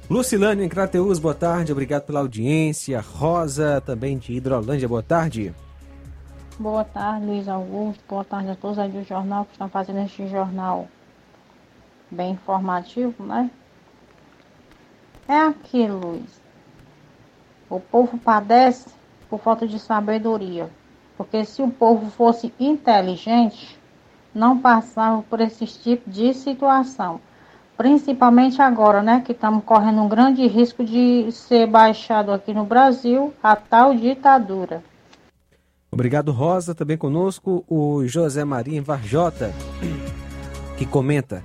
Lucilane 0.10 0.64
em 0.64 0.70
Crateus, 0.70 1.18
boa 1.18 1.34
tarde, 1.34 1.72
obrigado 1.72 2.04
pela 2.04 2.20
audiência. 2.20 3.02
Rosa, 3.02 3.82
também 3.82 4.18
de 4.18 4.34
Hidrolândia, 4.34 4.88
boa 4.88 5.02
tarde. 5.02 5.54
Boa 6.60 6.84
tarde, 6.84 7.26
Luiz 7.26 7.48
Augusto. 7.48 8.02
Boa 8.08 8.24
tarde 8.24 8.52
a 8.52 8.56
todos 8.56 8.78
aí 8.78 8.90
do 8.90 9.04
jornal 9.04 9.46
que 9.46 9.54
estão 9.54 9.68
fazendo 9.68 10.00
este 10.00 10.28
jornal 10.28 10.88
bem 12.10 12.34
informativo, 12.34 13.26
né? 13.26 13.50
É 15.28 15.38
aquilo, 15.38 16.00
Luiz. 16.00 16.42
O 17.70 17.80
povo 17.80 18.18
padece 18.18 18.88
por 19.28 19.40
falta 19.40 19.68
de 19.68 19.80
sabedoria. 19.80 20.70
Porque 21.18 21.46
se 21.46 21.62
o 21.62 21.70
povo 21.70 22.10
fosse 22.12 22.54
inteligente, 22.60 23.80
não 24.34 24.60
passava 24.60 25.22
por 25.24 25.40
esse 25.40 25.66
tipo 25.66 26.10
de 26.10 26.34
situação. 26.34 27.22
Principalmente 27.78 28.62
agora, 28.62 29.02
né, 29.02 29.22
que 29.26 29.32
estamos 29.32 29.64
correndo 29.64 30.02
um 30.02 30.08
grande 30.08 30.46
risco 30.48 30.84
de 30.84 31.30
ser 31.32 31.68
baixado 31.68 32.32
aqui 32.32 32.54
no 32.54 32.66
Brasil 32.66 33.34
a 33.44 33.56
tal 33.56 33.94
ditadura. 33.96 34.84
Obrigado, 35.92 36.32
Rosa. 36.32 36.76
Também 36.76 36.98
conosco 36.98 37.64
o 37.70 38.06
José 38.06 38.44
Maria 38.44 38.82
Varjota, 38.82 39.54
que 40.78 40.86
comenta: 40.86 41.42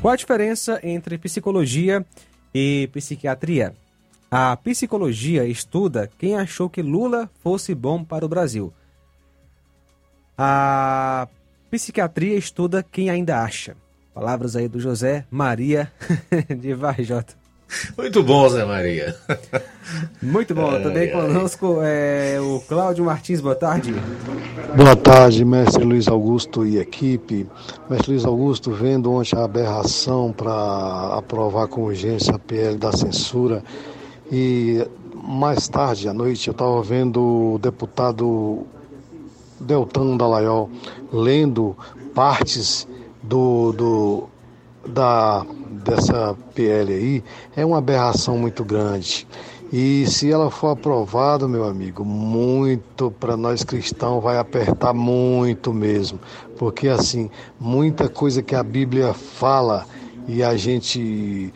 qual 0.00 0.12
a 0.12 0.16
diferença 0.16 0.78
entre 0.82 1.18
psicologia 1.18 2.04
e 2.54 2.88
psiquiatria? 2.92 3.74
A 4.30 4.56
psicologia 4.56 5.46
estuda 5.46 6.10
quem 6.18 6.36
achou 6.36 6.68
que 6.68 6.82
Lula 6.82 7.30
fosse 7.42 7.74
bom 7.74 8.02
para 8.04 8.24
o 8.24 8.28
Brasil. 8.28 8.72
A 10.36 11.28
psiquiatria 11.70 12.36
estuda 12.36 12.82
quem 12.82 13.10
ainda 13.10 13.42
acha. 13.42 13.76
Palavras 14.14 14.56
aí 14.56 14.68
do 14.68 14.80
José 14.80 15.24
Maria 15.30 15.92
de 16.48 16.74
Varjota. 16.74 17.34
Muito 17.98 18.22
bom, 18.22 18.48
Zé 18.48 18.64
Maria. 18.64 19.16
Muito 20.22 20.54
bom. 20.54 20.70
Também 20.80 21.10
conosco 21.10 21.80
é 21.82 22.38
o 22.40 22.60
Cláudio 22.60 23.04
Martins. 23.04 23.40
Boa 23.40 23.56
tarde. 23.56 23.92
Boa 24.76 24.94
tarde, 24.94 25.44
mestre 25.44 25.84
Luiz 25.84 26.06
Augusto 26.06 26.64
e 26.64 26.78
equipe. 26.78 27.46
Mestre 27.90 28.12
Luiz 28.12 28.24
Augusto, 28.24 28.70
vendo 28.70 29.12
ontem 29.12 29.36
a 29.36 29.44
aberração 29.44 30.32
para 30.32 31.16
aprovar 31.18 31.66
com 31.66 31.82
urgência 31.82 32.34
a 32.34 32.38
PL 32.38 32.78
da 32.78 32.92
censura 32.92 33.62
e 34.30 34.86
mais 35.14 35.68
tarde 35.68 36.08
à 36.08 36.14
noite 36.14 36.48
eu 36.48 36.52
estava 36.52 36.80
vendo 36.82 37.54
o 37.54 37.58
deputado 37.58 38.66
Deltano 39.60 40.16
Dallagnol 40.18 40.70
lendo 41.12 41.76
partes 42.14 42.86
do, 43.22 43.72
do 43.72 44.28
da 44.86 45.44
dessa 45.84 46.36
PL 46.54 46.92
aí 46.92 47.24
é 47.56 47.64
uma 47.64 47.78
aberração 47.78 48.38
muito 48.38 48.64
grande. 48.64 49.26
E 49.72 50.06
se 50.06 50.30
ela 50.30 50.50
for 50.50 50.68
aprovada, 50.68 51.48
meu 51.48 51.64
amigo, 51.64 52.04
muito 52.04 53.10
para 53.10 53.36
nós 53.36 53.64
cristãos 53.64 54.22
vai 54.22 54.38
apertar 54.38 54.92
muito 54.94 55.72
mesmo, 55.72 56.20
porque 56.56 56.88
assim, 56.88 57.28
muita 57.58 58.08
coisa 58.08 58.42
que 58.42 58.54
a 58.54 58.62
Bíblia 58.62 59.12
fala 59.12 59.84
e 60.28 60.42
a 60.42 60.56
gente 60.56 61.52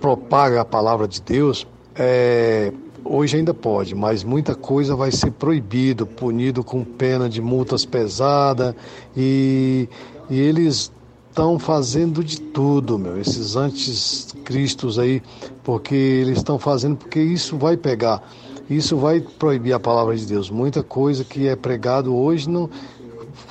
propaga 0.00 0.60
a 0.60 0.64
palavra 0.64 1.08
de 1.08 1.20
Deus, 1.22 1.66
é, 1.94 2.72
hoje 3.04 3.36
ainda 3.36 3.54
pode, 3.54 3.94
mas 3.94 4.24
muita 4.24 4.54
coisa 4.54 4.94
vai 4.94 5.10
ser 5.10 5.30
proibido, 5.32 6.06
punido 6.06 6.62
com 6.62 6.84
pena 6.84 7.28
de 7.28 7.40
multas 7.40 7.84
pesadas 7.84 8.74
e, 9.16 9.88
e 10.28 10.38
eles 10.38 10.92
estão 11.28 11.58
fazendo 11.58 12.24
de 12.24 12.40
tudo, 12.40 12.98
meu, 12.98 13.20
esses 13.20 13.56
anticristos 13.56 14.98
aí, 14.98 15.22
porque 15.62 15.94
eles 15.94 16.38
estão 16.38 16.58
fazendo, 16.58 16.96
porque 16.96 17.20
isso 17.20 17.56
vai 17.56 17.76
pegar, 17.76 18.22
isso 18.68 18.96
vai 18.96 19.20
proibir 19.20 19.72
a 19.72 19.80
palavra 19.80 20.16
de 20.16 20.26
Deus. 20.26 20.50
Muita 20.50 20.82
coisa 20.82 21.24
que 21.24 21.46
é 21.46 21.56
pregado 21.56 22.14
hoje, 22.14 22.48
não, 22.48 22.68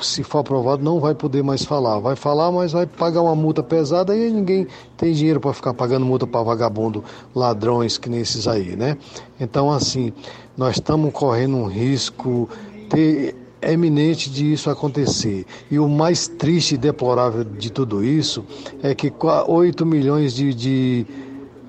se 0.02 0.24
for 0.24 0.40
aprovado, 0.40 0.84
não 0.84 1.00
vai 1.00 1.14
poder 1.14 1.44
mais 1.44 1.64
falar. 1.64 2.00
Vai 2.00 2.16
falar, 2.16 2.52
mas 2.52 2.72
vai 2.72 2.86
pagar 2.86 3.22
uma 3.22 3.36
multa 3.36 3.62
pesada 3.64 4.16
e 4.16 4.30
ninguém 4.32 4.68
tem 4.98 5.14
dinheiro 5.14 5.40
para 5.40 5.54
ficar 5.54 5.74
pagando 5.74 6.06
multa 6.06 6.26
para 6.26 6.44
vagabundo, 6.44 7.04
ladrões 7.36 7.98
que 7.98 8.10
nem 8.10 8.22
esses 8.22 8.48
aí, 8.48 8.76
né? 8.76 8.98
Então, 9.40 9.72
assim, 9.72 10.14
nós 10.58 10.76
estamos 10.76 11.12
correndo 11.14 11.58
um 11.58 11.66
risco. 11.66 12.50
Ter, 12.90 13.36
eminente 13.62 14.30
de 14.30 14.54
isso 14.54 14.70
acontecer. 14.70 15.46
E 15.70 15.80
o 15.80 15.88
mais 15.88 16.28
triste 16.28 16.76
e 16.76 16.78
deplorável 16.78 17.44
de 17.44 17.70
tudo 17.70 18.04
isso 18.04 18.44
é 18.82 18.96
que 18.96 19.12
8 19.48 19.86
milhões 19.86 20.34
de, 20.34 20.54
de, 20.54 21.06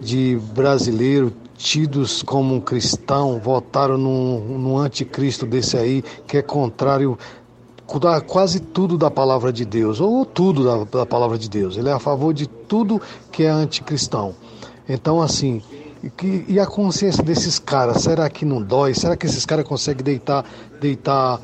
de 0.01 0.39
brasileiros 0.55 1.33
tidos 1.61 2.23
como 2.23 2.55
um 2.55 2.61
cristão 2.61 3.39
votaram 3.39 3.99
num, 3.99 4.59
num 4.59 4.79
anticristo 4.79 5.45
desse 5.45 5.77
aí, 5.77 6.03
que 6.27 6.39
é 6.39 6.43
contrário 6.43 7.19
quase 8.27 8.61
tudo 8.61 8.97
da 8.97 9.11
palavra 9.11 9.53
de 9.53 9.65
Deus, 9.65 10.01
ou 10.01 10.25
tudo 10.25 10.65
da, 10.65 10.99
da 10.99 11.07
palavra 11.07 11.39
de 11.39 11.49
Deus. 11.49 11.77
Ele 11.77 11.89
é 11.89 11.93
a 11.93 11.99
favor 11.99 12.33
de 12.33 12.47
tudo 12.47 13.01
que 13.33 13.43
é 13.43 13.49
anticristão. 13.49 14.35
Então, 14.89 15.21
assim, 15.21 15.63
e, 16.49 16.59
a 16.59 16.67
consciência 16.67 17.23
desses 17.23 17.59
caras, 17.59 18.03
será 18.03 18.29
que 18.31 18.45
não 18.45 18.63
dói? 18.63 18.95
Será 18.95 19.17
que 19.17 19.27
esses 19.27 19.45
caras 19.45 19.67
conseguem 19.67 20.03
deitar, 20.03 20.45
deitar 20.81 21.41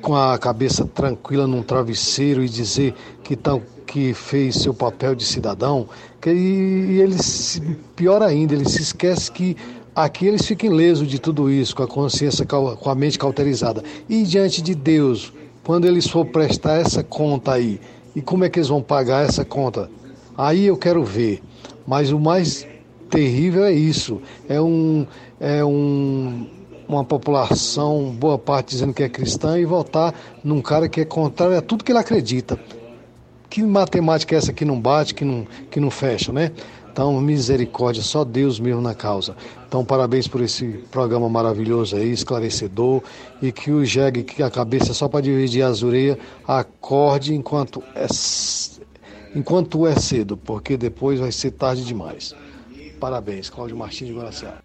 com 0.00 0.14
a 0.14 0.38
cabeça 0.38 0.86
tranquila 0.86 1.46
num 1.46 1.62
travesseiro 1.62 2.42
e 2.42 2.48
dizer 2.48 2.94
que, 3.22 3.36
tá, 3.36 3.58
que 3.86 4.14
fez 4.14 4.56
seu 4.56 4.72
papel 4.72 5.14
de 5.14 5.24
cidadão, 5.24 5.88
que, 6.20 6.30
e, 6.30 7.00
ele, 7.00 7.16
pior 7.94 8.22
ainda, 8.22 8.54
ele 8.54 8.68
se 8.68 8.80
esquece 8.80 9.30
que 9.30 9.56
aqui 9.94 10.26
eles 10.26 10.46
ficam 10.46 10.70
lesos 10.70 11.06
de 11.06 11.18
tudo 11.18 11.50
isso, 11.50 11.76
com 11.76 11.82
a 11.82 11.88
consciência, 11.88 12.46
com 12.46 12.90
a 12.90 12.94
mente 12.94 13.18
cauterizada. 13.18 13.82
E 14.08 14.22
diante 14.22 14.62
de 14.62 14.74
Deus, 14.74 15.32
quando 15.66 15.84
eles 15.84 16.06
for 16.06 16.24
prestar 16.24 16.74
essa 16.74 17.02
conta 17.02 17.54
aí, 17.54 17.80
e 18.14 18.22
como 18.22 18.44
é 18.44 18.48
que 18.48 18.60
eles 18.60 18.68
vão 18.68 18.80
pagar 18.80 19.26
essa 19.26 19.44
conta? 19.44 19.90
Aí 20.38 20.64
eu 20.64 20.76
quero 20.76 21.02
ver. 21.02 21.42
Mas 21.84 22.12
o 22.12 22.20
mais 22.20 22.64
terrível 23.10 23.64
é 23.64 23.72
isso. 23.72 24.22
É 24.48 24.60
um, 24.60 25.04
é 25.40 25.64
um 25.64 26.46
uma 26.88 27.04
população, 27.04 28.14
boa 28.16 28.38
parte 28.38 28.68
dizendo 28.68 28.94
que 28.94 29.02
é 29.02 29.08
cristã, 29.08 29.58
e 29.58 29.64
votar 29.64 30.14
num 30.44 30.62
cara 30.62 30.88
que 30.88 31.00
é 31.00 31.04
contrário 31.04 31.58
a 31.58 31.60
tudo 31.60 31.82
que 31.82 31.90
ele 31.90 31.98
acredita. 31.98 32.56
Que 33.50 33.60
matemática 33.64 34.36
é 34.36 34.38
essa 34.38 34.52
que 34.52 34.64
não 34.64 34.80
bate, 34.80 35.14
que 35.14 35.24
não, 35.24 35.44
que 35.68 35.80
não 35.80 35.90
fecha, 35.90 36.32
né? 36.32 36.52
Então, 36.96 37.20
misericórdia, 37.20 38.02
só 38.02 38.24
Deus 38.24 38.58
mesmo 38.58 38.80
na 38.80 38.94
causa. 38.94 39.36
Então, 39.68 39.84
parabéns 39.84 40.26
por 40.26 40.40
esse 40.40 40.66
programa 40.90 41.28
maravilhoso 41.28 41.94
aí, 41.94 42.10
esclarecedor, 42.10 43.02
e 43.42 43.52
que 43.52 43.70
o 43.70 43.84
jegue, 43.84 44.22
que 44.22 44.42
a 44.42 44.50
cabeça 44.50 44.94
só 44.94 45.06
para 45.06 45.20
dividir 45.20 45.60
as 45.60 45.82
orelhas, 45.82 46.16
acorde 46.48 47.34
enquanto 47.34 47.82
é, 47.94 48.06
enquanto 49.34 49.86
é 49.86 49.94
cedo, 49.94 50.38
porque 50.38 50.74
depois 50.78 51.20
vai 51.20 51.30
ser 51.30 51.50
tarde 51.50 51.84
demais. 51.84 52.34
Parabéns, 52.98 53.50
Cláudio 53.50 53.76
Martins 53.76 54.08
de 54.08 54.14
Guaraciaba. 54.14 54.64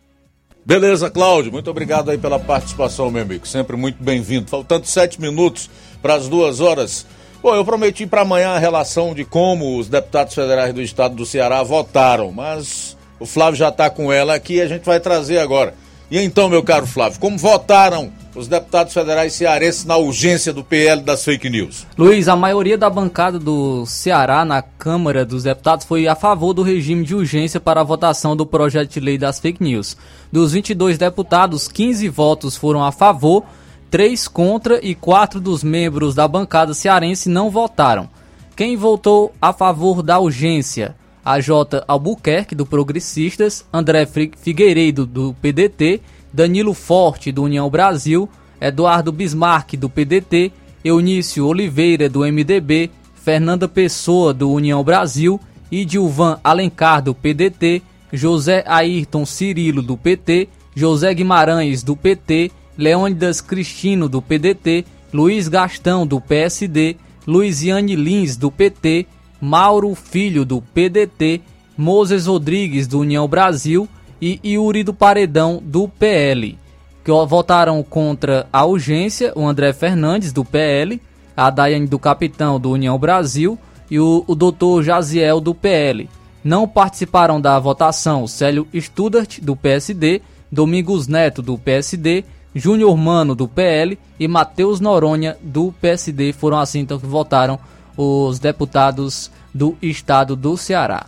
Beleza, 0.66 1.10
Cláudio, 1.10 1.52
muito 1.52 1.70
obrigado 1.70 2.12
aí 2.12 2.18
pela 2.18 2.40
participação, 2.40 3.12
meu 3.12 3.24
amigo. 3.24 3.46
Sempre 3.46 3.76
muito 3.76 4.02
bem-vindo. 4.02 4.50
Faltando 4.50 4.86
sete 4.86 5.20
minutos 5.20 5.70
para 6.02 6.14
as 6.14 6.30
duas 6.30 6.62
horas. 6.62 7.06
Bom, 7.42 7.56
eu 7.56 7.66
prometi 7.66 8.06
para 8.06 8.22
amanhã 8.22 8.50
a 8.50 8.60
relação 8.60 9.16
de 9.16 9.26
como 9.26 9.80
os 9.80 9.90
deputados 9.90 10.36
federais 10.36 10.74
do 10.74 10.82
estado 10.82 11.16
do 11.16 11.26
Ceará 11.26 11.64
votaram, 11.64 12.32
mas 12.32 12.96
o 13.20 13.26
Flávio 13.26 13.58
já 13.58 13.70
está 13.70 13.90
com 13.90 14.14
ela 14.14 14.36
aqui 14.36 14.56
e 14.56 14.62
a 14.62 14.68
gente 14.68 14.86
vai 14.86 15.00
trazer 15.00 15.40
agora. 15.40 15.74
E 16.12 16.20
então, 16.20 16.50
meu 16.50 16.62
caro 16.62 16.86
Flávio, 16.86 17.20
como 17.20 17.40
votaram 17.40 18.12
os 18.36 18.48
deputados 18.48 18.94
federais 18.94 19.34
cearenses 19.34 19.86
na 19.86 19.98
urgência 19.98 20.54
do 20.54 20.64
PL 20.64 21.02
das 21.02 21.24
fake 21.24 21.50
news? 21.50 21.88
Luiz, 21.98 22.28
a 22.28 22.36
maioria 22.36 22.78
da 22.78 22.90
bancada 22.90 23.40
do 23.40 23.86
Ceará 23.88 24.46
na 24.46 24.62
Câmara 24.62 25.26
dos 25.26 25.44
Deputados 25.44 25.86
foi 25.86 26.08
a 26.08 26.16
favor 26.16 26.54
do 26.54 26.62
regime 26.62 27.04
de 27.04 27.16
urgência 27.16 27.60
para 27.60 27.82
a 27.82 27.84
votação 27.84 28.36
do 28.36 28.46
projeto 28.46 28.92
de 28.92 29.00
lei 29.00 29.18
das 29.18 29.40
fake 29.40 29.64
news. 29.64 29.98
Dos 30.32 30.52
22 30.52 30.98
deputados, 30.98 31.68
15 31.68 32.08
votos 32.10 32.56
foram 32.56 32.84
a 32.84 32.92
favor, 32.92 33.44
3 33.92 34.26
contra 34.30 34.80
e 34.84 34.96
4 34.96 35.42
dos 35.42 35.64
membros 35.64 36.16
da 36.16 36.26
bancada 36.26 36.74
cearense 36.74 37.28
não 37.28 37.52
votaram. 37.52 38.10
Quem 38.56 38.78
votou 38.78 39.34
a 39.42 39.52
favor 39.52 40.02
da 40.02 40.18
urgência? 40.18 40.96
A 41.24 41.40
J. 41.42 41.84
Albuquerque, 41.88 42.56
do 42.56 42.66
Progressistas, 42.66 43.66
André 43.72 44.08
Figueiredo, 44.08 45.06
do 45.06 45.36
PDT 45.42 46.02
Danilo 46.34 46.74
Forte, 46.74 47.32
do 47.32 47.44
União 47.44 47.70
Brasil, 47.70 48.30
Eduardo 48.60 49.12
Bismarck, 49.12 49.74
do 49.74 49.90
PDT, 49.90 50.54
Eunício 50.84 51.46
Oliveira, 51.46 52.08
do 52.08 52.22
MDB, 52.22 52.90
Fernanda 53.14 53.68
Pessoa, 53.68 54.34
do 54.34 54.50
União 54.50 54.84
Brasil, 54.84 55.40
Idilvan 55.70 56.40
Alencar, 56.44 57.02
do 57.02 57.14
PDT, 57.14 57.82
José 58.14 58.64
Ayrton 58.66 59.26
Cirilo, 59.26 59.82
do 59.82 59.98
PT, 59.98 60.48
José 60.74 61.14
Guimarães, 61.14 61.84
do 61.84 61.96
PT, 61.96 62.52
Leônidas 62.78 63.42
Cristino, 63.42 64.08
do 64.08 64.22
PDT, 64.22 64.86
Luiz 65.14 65.48
Gastão, 65.48 66.06
do 66.06 66.20
PSD, 66.22 66.96
Luiziane 67.28 67.96
Lins, 67.96 68.38
do 68.38 68.50
PT, 68.50 69.06
Mauro 69.40 69.94
Filho, 69.96 70.46
do 70.46 70.62
PDT, 70.62 71.42
Moses 71.78 72.28
Rodrigues, 72.28 72.88
do 72.88 73.00
União 73.00 73.28
Brasil, 73.28 73.88
e 74.22 74.40
Yuri 74.46 74.84
do 74.84 74.94
Paredão 74.94 75.60
do 75.64 75.88
PL, 75.88 76.58
que 77.04 77.12
votaram 77.28 77.82
contra 77.82 78.48
a 78.54 78.64
urgência 78.66 79.34
o 79.36 79.48
André 79.48 79.74
Fernandes 79.74 80.32
do 80.32 80.46
PL, 80.46 81.02
a 81.36 81.50
Daiane 81.50 81.88
do 81.88 81.98
Capitão 81.98 82.60
do 82.60 82.70
União 82.70 82.98
Brasil 83.00 83.58
e 83.90 84.00
o, 84.00 84.24
o 84.28 84.36
Dr. 84.36 84.84
Jaziel 84.84 85.42
do 85.42 85.56
PL. 85.56 86.08
Não 86.44 86.68
participaram 86.68 87.42
da 87.42 87.58
votação 87.60 88.28
Célio 88.28 88.68
Studart 88.74 89.40
do 89.42 89.56
PSD, 89.56 90.22
Domingos 90.52 91.08
Neto 91.08 91.42
do 91.42 91.58
PSD, 91.58 92.24
Júnior 92.54 92.96
Mano 92.98 93.34
do 93.34 93.48
PL 93.48 93.98
e 94.20 94.28
Matheus 94.28 94.80
Noronha 94.80 95.38
do 95.42 95.74
PSD. 95.82 96.34
Foram 96.34 96.60
assim 96.60 96.80
então 96.80 97.00
que 97.00 97.06
votaram 97.06 97.60
os 97.96 98.40
deputados 98.40 99.32
do 99.54 99.78
estado 99.82 100.36
do 100.36 100.58
Ceará. 100.58 101.06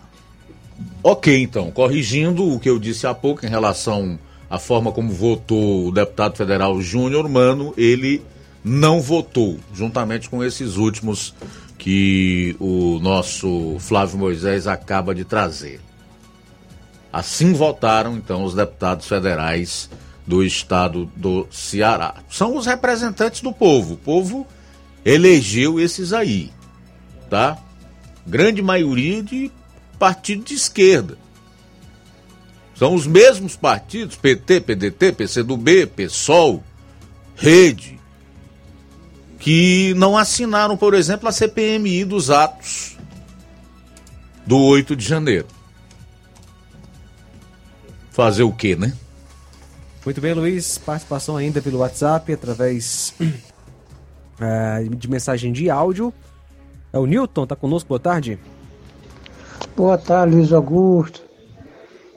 Ok, 1.03 1.41
então, 1.41 1.69
corrigindo 1.71 2.47
o 2.47 2.59
que 2.59 2.69
eu 2.69 2.79
disse 2.79 3.05
há 3.05 3.13
pouco 3.13 3.45
em 3.45 3.49
relação 3.49 4.17
à 4.49 4.57
forma 4.57 4.91
como 4.91 5.11
votou 5.11 5.87
o 5.87 5.91
deputado 5.91 6.37
federal 6.37 6.81
Júnior 6.81 7.27
Mano, 7.27 7.73
ele 7.77 8.21
não 8.63 9.01
votou, 9.01 9.59
juntamente 9.73 10.29
com 10.29 10.43
esses 10.43 10.77
últimos 10.77 11.33
que 11.77 12.55
o 12.59 12.99
nosso 13.01 13.75
Flávio 13.79 14.17
Moisés 14.17 14.67
acaba 14.67 15.13
de 15.13 15.25
trazer. 15.25 15.81
Assim 17.11 17.53
votaram, 17.53 18.15
então, 18.15 18.43
os 18.43 18.55
deputados 18.55 19.05
federais 19.05 19.89
do 20.25 20.43
estado 20.43 21.09
do 21.15 21.47
Ceará. 21.51 22.15
São 22.29 22.55
os 22.55 22.65
representantes 22.65 23.41
do 23.41 23.51
povo. 23.51 23.95
O 23.95 23.97
povo 23.97 24.47
elegeu 25.03 25.79
esses 25.79 26.13
aí, 26.13 26.51
tá? 27.29 27.57
Grande 28.25 28.61
maioria 28.61 29.21
de 29.21 29.51
partido 29.99 30.43
de 30.43 30.53
esquerda. 30.53 31.17
São 32.75 32.95
os 32.95 33.05
mesmos 33.05 33.55
partidos, 33.55 34.15
PT, 34.15 34.61
PDT, 34.61 35.11
PCdoB, 35.11 35.87
PSOL, 35.87 36.63
Rede, 37.35 37.99
que 39.39 39.93
não 39.95 40.17
assinaram, 40.17 40.77
por 40.77 40.93
exemplo, 40.93 41.27
a 41.27 41.31
CPMI 41.31 42.05
dos 42.05 42.29
atos 42.29 42.97
do 44.45 44.57
8 44.57 44.95
de 44.95 45.05
janeiro. 45.05 45.47
Fazer 48.11 48.43
o 48.43 48.51
quê, 48.51 48.75
né? 48.75 48.93
Muito 50.05 50.19
bem, 50.19 50.33
Luiz. 50.33 50.77
Participação 50.77 51.37
ainda 51.37 51.61
pelo 51.61 51.79
WhatsApp 51.79 52.33
através 52.33 53.13
é, 54.39 54.83
de 54.91 55.09
mensagem 55.09 55.53
de 55.53 55.69
áudio. 55.69 56.13
É 56.91 56.99
o 56.99 57.05
Newton, 57.05 57.47
tá 57.47 57.55
conosco, 57.55 57.87
boa 57.87 57.99
tarde. 57.99 58.37
Boa 59.77 59.97
tarde, 59.97 60.35
Luiz 60.35 60.51
Augusto. 60.51 61.23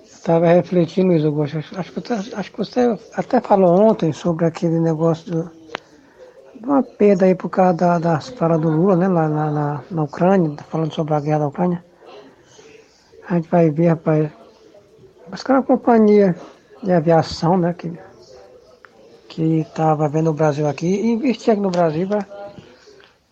Estava 0.05 0.49
refletindo, 0.49 1.09
Luiz 1.09 1.25
Augusto. 1.25 1.59
Acho 1.77 1.93
que, 1.93 2.13
acho 2.13 2.51
que 2.51 2.59
você 2.59 2.99
até 3.15 3.41
falou 3.41 3.81
ontem 3.81 4.13
sobre 4.13 4.47
aquele 4.47 4.81
negócio 4.81 5.49
de 6.55 6.67
uma 6.67 6.83
perda 6.83 7.27
aí 7.27 7.37
por 7.37 7.49
causa 7.49 7.75
da, 7.75 7.99
das 8.01 8.31
falas 8.31 8.61
do 8.61 8.69
Lula, 8.69 8.97
né, 8.97 9.07
lá 9.07 9.29
na, 9.29 9.51
na, 9.51 9.85
na 9.89 10.03
Ucrânia, 10.03 10.57
tá 10.57 10.65
falando 10.65 10.93
sobre 10.93 11.15
a 11.15 11.21
guerra 11.21 11.39
da 11.39 11.47
Ucrânia. 11.47 11.85
A 13.29 13.37
gente 13.37 13.49
vai 13.49 13.71
ver, 13.71 13.89
rapaz. 13.89 14.29
Mas 15.31 15.43
que 15.45 15.53
é 15.53 15.55
uma 15.55 15.63
companhia 15.63 16.37
de 16.87 16.93
aviação, 16.93 17.59
né, 17.59 17.75
que 17.75 17.93
que 19.29 19.67
vendo 20.11 20.31
o 20.31 20.33
Brasil 20.33 20.67
aqui 20.67 20.87
e 20.87 21.11
investir 21.11 21.53
aqui 21.53 21.61
no 21.61 21.71
Brasil 21.71 22.09
para 22.09 22.25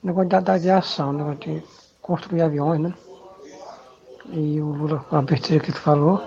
negócio 0.02 0.28
da, 0.28 0.40
da 0.40 0.54
aviação, 0.54 1.14
negócio 1.14 1.38
de 1.38 1.62
construir 2.02 2.42
aviões, 2.42 2.80
né? 2.80 2.92
E 4.30 4.60
o 4.60 4.66
Lula, 4.66 5.02
a 5.10 5.22
besteira 5.22 5.64
que 5.64 5.70
ele 5.70 5.78
falou, 5.78 6.22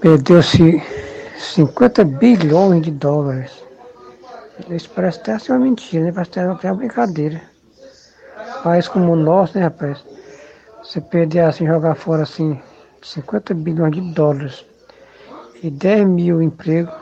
perdeu-se 0.00 0.82
50 1.36 2.04
bilhões 2.04 2.82
de 2.82 2.90
dólares. 2.90 3.52
Isso 4.70 4.88
parece 4.94 5.20
até 5.20 5.38
ser 5.38 5.52
uma 5.52 5.58
mentira, 5.58 6.04
né? 6.04 6.12
Parece 6.12 6.40
até 6.40 6.70
uma 6.70 6.78
brincadeira. 6.78 7.42
País 8.62 8.88
como 8.88 9.12
o 9.12 9.16
nosso, 9.16 9.58
né, 9.58 9.64
rapaz? 9.64 10.02
Você 10.82 11.02
perder 11.02 11.40
assim, 11.40 11.66
jogar 11.66 11.96
fora 11.96 12.22
assim, 12.22 12.58
50 13.02 13.52
bilhões 13.52 13.92
de 13.92 14.00
dólares 14.12 14.69
e 15.62 15.70
10 15.70 16.06
mil 16.06 16.42
empregos, 16.42 16.94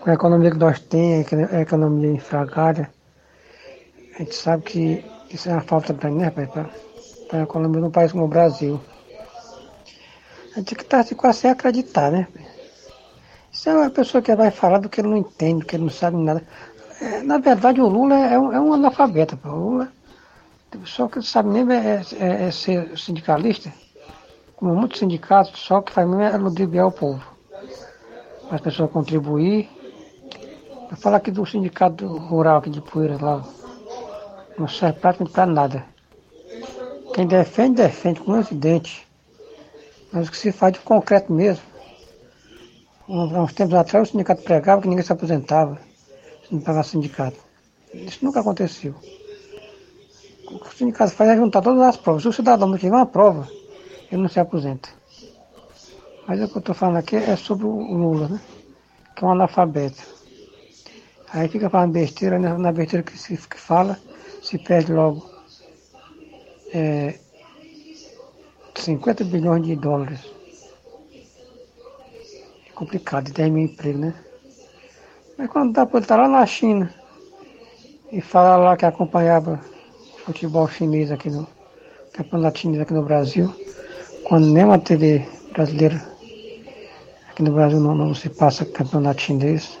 com 0.00 0.10
a 0.10 0.14
economia 0.14 0.50
que 0.50 0.58
nós 0.58 0.80
temos, 0.80 1.26
a 1.32 1.60
economia 1.60 2.12
infragada, 2.12 2.90
a 4.14 4.18
gente 4.18 4.34
sabe 4.34 4.62
que 4.62 5.04
isso 5.30 5.48
é 5.48 5.52
uma 5.52 5.60
falta 5.60 5.92
grande, 5.92 6.18
né, 6.18 6.24
rapaz, 6.26 6.48
para 7.28 7.40
a 7.40 7.42
economia 7.42 7.80
de 7.80 7.86
um 7.86 7.90
país 7.90 8.12
como 8.12 8.24
o 8.24 8.28
Brasil. 8.28 8.80
A 10.54 10.58
gente 10.58 10.74
que 10.74 10.96
assim, 10.96 11.14
quase 11.14 11.40
sem 11.40 11.50
acreditar, 11.50 12.10
né? 12.10 12.26
Isso 13.52 13.68
é 13.68 13.74
uma 13.74 13.90
pessoa 13.90 14.22
que 14.22 14.34
vai 14.34 14.50
falar 14.50 14.78
do 14.78 14.88
que 14.88 15.00
ele 15.00 15.08
não 15.08 15.16
entende, 15.16 15.60
do 15.60 15.66
que 15.66 15.76
ele 15.76 15.84
não 15.84 15.90
sabe 15.90 16.16
nada. 16.16 16.42
É, 17.00 17.22
na 17.22 17.38
verdade, 17.38 17.80
o 17.80 17.88
Lula 17.88 18.14
é 18.14 18.38
um, 18.38 18.52
é 18.52 18.60
um 18.60 18.72
analfabeta. 18.72 19.38
O 19.44 19.48
Lula, 19.48 19.92
só 20.84 21.08
que 21.08 21.18
ele 21.18 21.26
sabe 21.26 21.48
nem 21.50 21.64
é, 21.72 22.02
é, 22.18 22.46
é, 22.46 22.50
ser 22.50 22.96
sindicalista, 22.98 23.72
como 24.56 24.74
muitos 24.74 24.98
sindicatos, 24.98 25.58
só 25.60 25.80
que 25.80 25.92
faz 25.92 26.06
mesmo 26.08 26.22
é 26.22 26.36
ludibriar 26.36 26.86
o 26.86 26.92
povo. 26.92 27.39
Para 28.50 28.56
as 28.56 28.62
pessoas 28.62 28.90
contribuir. 28.90 29.70
Vou 30.88 30.96
falar 30.96 31.18
aqui 31.18 31.30
do 31.30 31.46
sindicato 31.46 32.04
rural 32.04 32.58
aqui 32.58 32.68
de 32.68 32.80
Poeira 32.80 33.16
lá. 33.24 33.44
Não 34.58 34.66
serve 34.66 34.98
praticamente 34.98 35.32
para 35.32 35.46
nada. 35.46 35.86
Quem 37.14 37.28
defende, 37.28 37.76
defende 37.76 38.18
com 38.18 38.40
esse 38.40 38.52
dente. 38.52 39.06
Mas 40.12 40.26
o 40.26 40.32
que 40.32 40.36
se 40.36 40.50
faz 40.50 40.72
de 40.72 40.80
concreto 40.80 41.32
mesmo. 41.32 41.62
Há 43.08 43.40
uns 43.40 43.52
tempos 43.52 43.74
atrás 43.74 44.08
o 44.08 44.10
sindicato 44.10 44.42
pregava 44.42 44.82
que 44.82 44.88
ninguém 44.88 45.04
se 45.04 45.12
aposentava 45.12 45.78
se 46.42 46.52
não 46.52 46.60
pagasse 46.60 46.90
sindicato. 46.90 47.38
Isso 47.94 48.24
nunca 48.24 48.40
aconteceu. 48.40 48.96
O 50.50 50.58
que 50.58 50.66
o 50.66 50.76
sindicato 50.76 51.12
faz 51.12 51.30
é 51.30 51.36
juntar 51.36 51.62
todas 51.62 51.82
as 51.82 51.96
provas. 51.96 52.22
Se 52.22 52.28
o 52.28 52.32
cidadão 52.32 52.66
não 52.66 52.76
tiver 52.76 52.96
uma 52.96 53.06
prova, 53.06 53.48
ele 54.10 54.22
não 54.22 54.28
se 54.28 54.40
aposenta. 54.40 54.88
Mas 56.30 56.40
o 56.40 56.46
que 56.46 56.58
eu 56.58 56.60
estou 56.60 56.76
falando 56.76 56.98
aqui 56.98 57.16
é 57.16 57.34
sobre 57.34 57.66
o 57.66 57.92
Lula, 57.92 58.28
né? 58.28 58.40
Que 59.16 59.24
é 59.24 59.26
um 59.26 59.32
analfabeto. 59.32 60.00
Aí 61.32 61.48
fica 61.48 61.68
falando 61.68 61.90
besteira, 61.90 62.38
né? 62.38 62.56
na 62.56 62.70
besteira 62.70 63.02
que 63.02 63.18
se 63.18 63.36
que 63.36 63.58
fala, 63.58 63.98
se 64.40 64.56
perde 64.56 64.92
logo 64.92 65.28
é, 66.72 67.18
50 68.76 69.24
bilhões 69.24 69.66
de 69.66 69.74
dólares. 69.74 70.20
É 72.68 72.72
complicado, 72.76 73.32
10 73.32 73.50
mil 73.50 73.64
empregos, 73.64 74.00
né? 74.00 74.14
Mas 75.36 75.50
quando 75.50 75.72
dá 75.72 75.84
para 75.84 75.98
estar 75.98 76.16
lá 76.16 76.28
na 76.28 76.46
China 76.46 76.94
e 78.12 78.20
falar 78.20 78.56
lá 78.56 78.76
que 78.76 78.86
acompanhava 78.86 79.60
futebol 80.24 80.68
chinês 80.68 81.10
aqui 81.10 81.28
no 81.28 81.44
campeonato 82.12 82.60
chinês 82.60 82.82
aqui 82.82 82.92
no 82.92 83.02
Brasil, 83.02 83.52
quando 84.22 84.46
nem 84.46 84.64
uma 84.64 84.78
TV 84.78 85.26
brasileira 85.52 86.09
aqui 87.40 87.42
no 87.42 87.52
Brasil 87.52 87.80
não, 87.80 87.94
não 87.94 88.14
se 88.14 88.28
passa 88.28 88.66
campeonato 88.66 89.22
chinês, 89.22 89.78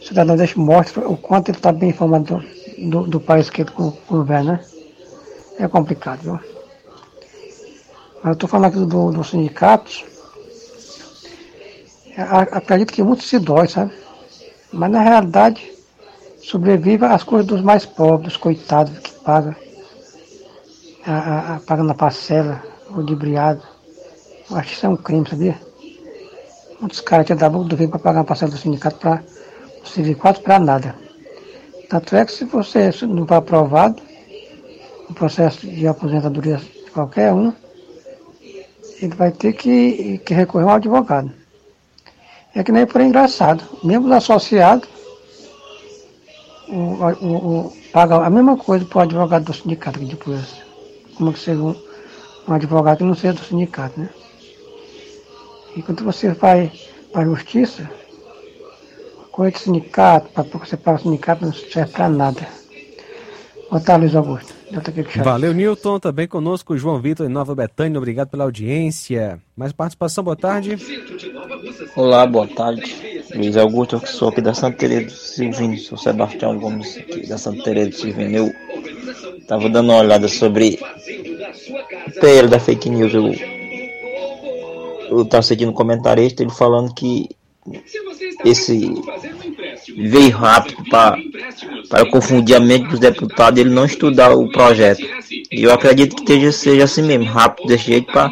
o 0.00 0.04
cidadão 0.06 0.36
deixa 0.36 0.58
mostra 0.58 1.06
o 1.06 1.16
quanto 1.16 1.50
ele 1.50 1.58
está 1.58 1.70
bem 1.70 1.90
informado 1.90 2.42
do, 2.78 3.06
do, 3.06 3.20
país 3.20 3.50
que 3.50 3.60
ele 3.60 3.70
governa. 4.08 4.64
É 5.58 5.68
complicado, 5.68 6.20
viu? 6.22 6.40
Mas 8.16 8.24
eu 8.24 8.32
estou 8.32 8.48
falando 8.48 8.66
aqui 8.66 8.78
do, 8.78 9.10
do 9.10 9.24
sindicato. 9.24 9.90
Acredito 12.16 12.92
que 12.92 13.02
muitos 13.02 13.28
se 13.28 13.38
dói, 13.38 13.68
sabe? 13.68 13.92
Mas 14.72 14.90
na 14.90 15.02
realidade 15.02 15.70
sobrevive 16.40 17.04
às 17.04 17.22
coisas 17.22 17.46
dos 17.46 17.60
mais 17.60 17.84
pobres, 17.84 18.32
dos 18.32 18.36
coitados 18.36 18.98
que 18.98 19.12
pagam 19.20 19.54
a, 21.04 21.12
a, 21.12 21.56
a, 21.56 21.60
pagando 21.60 21.90
a 21.90 21.94
parcela, 21.94 22.62
o 22.90 23.00
libriado. 23.00 23.62
Eu 24.50 24.56
acho 24.56 24.68
que 24.68 24.74
isso 24.74 24.86
é 24.86 24.88
um 24.88 24.96
crime, 24.96 25.28
sabia? 25.28 25.67
Muitos 26.80 27.00
caras 27.00 27.26
que 27.26 27.34
dão 27.34 27.50
boca 27.50 27.76
do 27.76 27.88
para 27.88 27.98
pagar 27.98 28.20
a 28.20 28.24
parcela 28.24 28.50
do 28.50 28.58
sindicato 28.58 28.98
para 28.98 29.22
não 29.78 29.86
servir 29.86 30.14
quase 30.14 30.40
para 30.40 30.58
nada. 30.58 30.94
Tanto 31.88 32.14
é 32.14 32.24
que 32.24 32.32
se 32.32 32.44
você 32.44 32.90
não 33.02 33.26
for 33.26 33.34
aprovado, 33.34 34.02
o 35.08 35.14
processo 35.14 35.66
de 35.66 35.86
aposentadoria 35.86 36.56
de 36.56 36.90
qualquer 36.90 37.32
um, 37.32 37.52
ele 39.00 39.14
vai 39.14 39.32
ter 39.32 39.54
que, 39.54 40.18
que 40.18 40.34
recorrer 40.34 40.64
ao 40.64 40.76
advogado. 40.76 41.32
É 42.54 42.62
que 42.62 42.72
nem 42.72 42.86
por 42.86 43.00
engraçado. 43.00 43.64
Mesmo 43.82 44.06
os 44.06 44.12
associados 44.12 44.88
o, 46.68 46.74
o, 46.74 47.66
o, 47.66 47.72
paga 47.92 48.16
a 48.16 48.30
mesma 48.30 48.56
coisa 48.56 48.84
para 48.84 48.98
o 48.98 49.02
advogado 49.02 49.44
do 49.44 49.54
sindicato 49.54 49.98
aqui 49.98 50.06
de 50.06 50.16
polícia. 50.16 50.62
Como 51.16 51.32
que 51.32 51.38
seja 51.38 51.60
um, 51.60 51.74
um 52.46 52.52
advogado 52.52 52.98
que 52.98 53.04
não 53.04 53.14
seja 53.14 53.34
do 53.34 53.44
sindicato, 53.44 53.98
né? 53.98 54.08
E 55.76 55.82
quando 55.82 56.04
você 56.04 56.30
vai 56.30 56.72
para 57.12 57.22
a 57.22 57.24
justiça, 57.24 57.88
coisa 59.30 59.52
de 59.52 59.62
sindicato, 59.62 60.30
para 60.30 60.42
você 60.42 60.76
pagar 60.76 60.98
o 60.98 61.02
sindicato 61.02 61.44
não 61.44 61.52
serve 61.52 61.92
para 61.92 62.08
nada. 62.08 62.48
Boa 63.70 63.80
tarde, 63.82 64.06
Luiz 64.06 64.16
Augusto. 64.16 64.54
Valeu, 65.22 65.52
Newton. 65.54 65.98
Também 65.98 66.26
conosco 66.26 66.74
o 66.74 66.78
João 66.78 67.00
Vitor 67.00 67.26
em 67.26 67.32
Nova 67.32 67.54
Betânia. 67.54 67.98
Obrigado 67.98 68.28
pela 68.28 68.44
audiência. 68.44 69.40
Mais 69.56 69.72
participação, 69.72 70.24
boa 70.24 70.36
tarde. 70.36 70.76
Olá, 71.96 72.26
boa 72.26 72.46
tarde. 72.46 73.24
Luiz 73.34 73.56
Augusto, 73.56 73.96
eu 73.96 74.06
sou 74.06 74.28
aqui 74.28 74.40
da 74.40 74.54
Santa 74.54 74.78
Teresa 74.78 75.06
do 75.06 75.12
Silvino. 75.12 75.76
Sou 75.78 75.98
Sebastião 75.98 76.58
Gomes, 76.58 76.96
aqui 76.96 77.26
da 77.26 77.38
Santa 77.38 77.62
Teresa 77.62 77.90
do 77.90 77.96
Silvino. 77.96 78.36
Eu 78.36 78.54
estava 79.38 79.68
dando 79.68 79.90
uma 79.90 80.00
olhada 80.00 80.28
sobre 80.28 80.78
o 82.06 82.20
PL 82.20 82.48
da 82.48 82.58
fake 82.58 82.90
news. 82.90 83.12
Eu, 83.14 83.57
eu 85.08 85.22
estava 85.22 85.42
seguindo 85.42 85.70
um 85.70 85.74
comentarista, 85.74 86.42
ele 86.42 86.50
falando 86.50 86.94
que 86.94 87.28
esse 88.44 88.94
veio 89.96 90.30
rápido 90.30 90.84
para 90.88 91.18
para 91.88 92.10
confundir 92.10 92.56
a 92.56 92.60
mente 92.60 92.88
dos 92.88 93.00
deputados 93.00 93.58
ele 93.58 93.70
não 93.70 93.84
estudar 93.84 94.32
o 94.32 94.50
projeto. 94.50 95.02
E 95.50 95.62
eu 95.62 95.72
acredito 95.72 96.16
que 96.16 96.22
esteja, 96.22 96.52
seja 96.52 96.84
assim 96.84 97.02
mesmo, 97.02 97.24
rápido 97.24 97.66
desse 97.66 97.84
jeito 97.84 98.12
para 98.12 98.30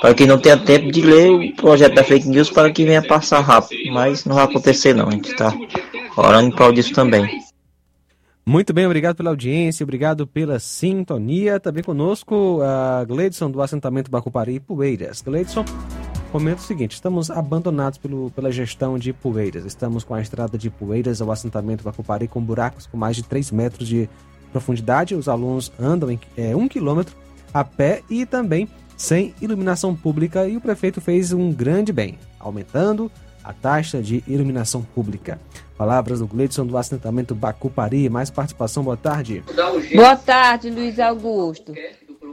para 0.00 0.14
quem 0.14 0.26
não 0.26 0.38
tenha 0.38 0.56
tempo 0.56 0.92
de 0.92 1.00
ler 1.00 1.30
o 1.30 1.56
projeto 1.56 1.94
da 1.94 2.04
fake 2.04 2.28
news 2.28 2.50
para 2.50 2.70
que 2.70 2.84
venha 2.84 3.02
passar 3.02 3.40
rápido. 3.40 3.92
Mas 3.92 4.24
não 4.24 4.36
vai 4.36 4.44
acontecer 4.44 4.94
não, 4.94 5.08
a 5.08 5.12
gente 5.12 5.30
está 5.30 5.52
orando 6.16 6.48
em 6.48 6.52
prol 6.52 6.72
disso 6.72 6.92
também. 6.92 7.26
Muito 8.48 8.72
bem, 8.72 8.86
obrigado 8.86 9.16
pela 9.16 9.30
audiência, 9.30 9.82
obrigado 9.82 10.24
pela 10.24 10.60
sintonia. 10.60 11.58
Também 11.58 11.82
conosco 11.82 12.60
a 12.62 13.04
Gleidson 13.04 13.50
do 13.50 13.60
assentamento 13.60 14.08
Bacupari 14.08 14.54
e 14.54 14.60
Poeiras. 14.60 15.20
Gleidson, 15.20 15.64
comenta 16.36 16.60
o 16.60 16.64
seguinte: 16.64 16.92
estamos 16.92 17.30
abandonados 17.30 17.98
pelo, 17.98 18.30
pela 18.30 18.52
gestão 18.52 18.98
de 18.98 19.10
Poeiras. 19.10 19.64
Estamos 19.64 20.04
com 20.04 20.14
a 20.14 20.20
estrada 20.20 20.58
de 20.58 20.68
Poeiras 20.68 21.22
ao 21.22 21.32
assentamento 21.32 21.82
Bacupari 21.82 22.28
com 22.28 22.42
buracos 22.42 22.86
com 22.86 22.98
mais 22.98 23.16
de 23.16 23.22
3 23.22 23.50
metros 23.52 23.88
de 23.88 24.06
profundidade. 24.52 25.14
Os 25.14 25.28
alunos 25.28 25.72
andam 25.80 26.10
em 26.10 26.20
é, 26.36 26.54
um 26.54 26.68
quilômetro 26.68 27.16
a 27.54 27.64
pé 27.64 28.02
e 28.10 28.26
também 28.26 28.68
sem 28.98 29.34
iluminação 29.40 29.94
pública 29.96 30.46
e 30.46 30.58
o 30.58 30.60
prefeito 30.60 31.00
fez 31.00 31.32
um 31.32 31.50
grande 31.50 31.90
bem, 31.90 32.18
aumentando 32.38 33.10
a 33.42 33.54
taxa 33.54 34.02
de 34.02 34.22
iluminação 34.26 34.82
pública. 34.82 35.40
Palavras 35.78 36.18
do 36.18 36.26
Gleidson 36.26 36.66
do 36.66 36.76
assentamento 36.76 37.34
Bacupari. 37.34 38.10
Mais 38.10 38.28
participação, 38.28 38.82
boa 38.82 38.96
tarde. 38.96 39.42
Boa 39.94 40.16
tarde, 40.16 40.68
Luiz 40.68 40.98
Augusto. 40.98 41.72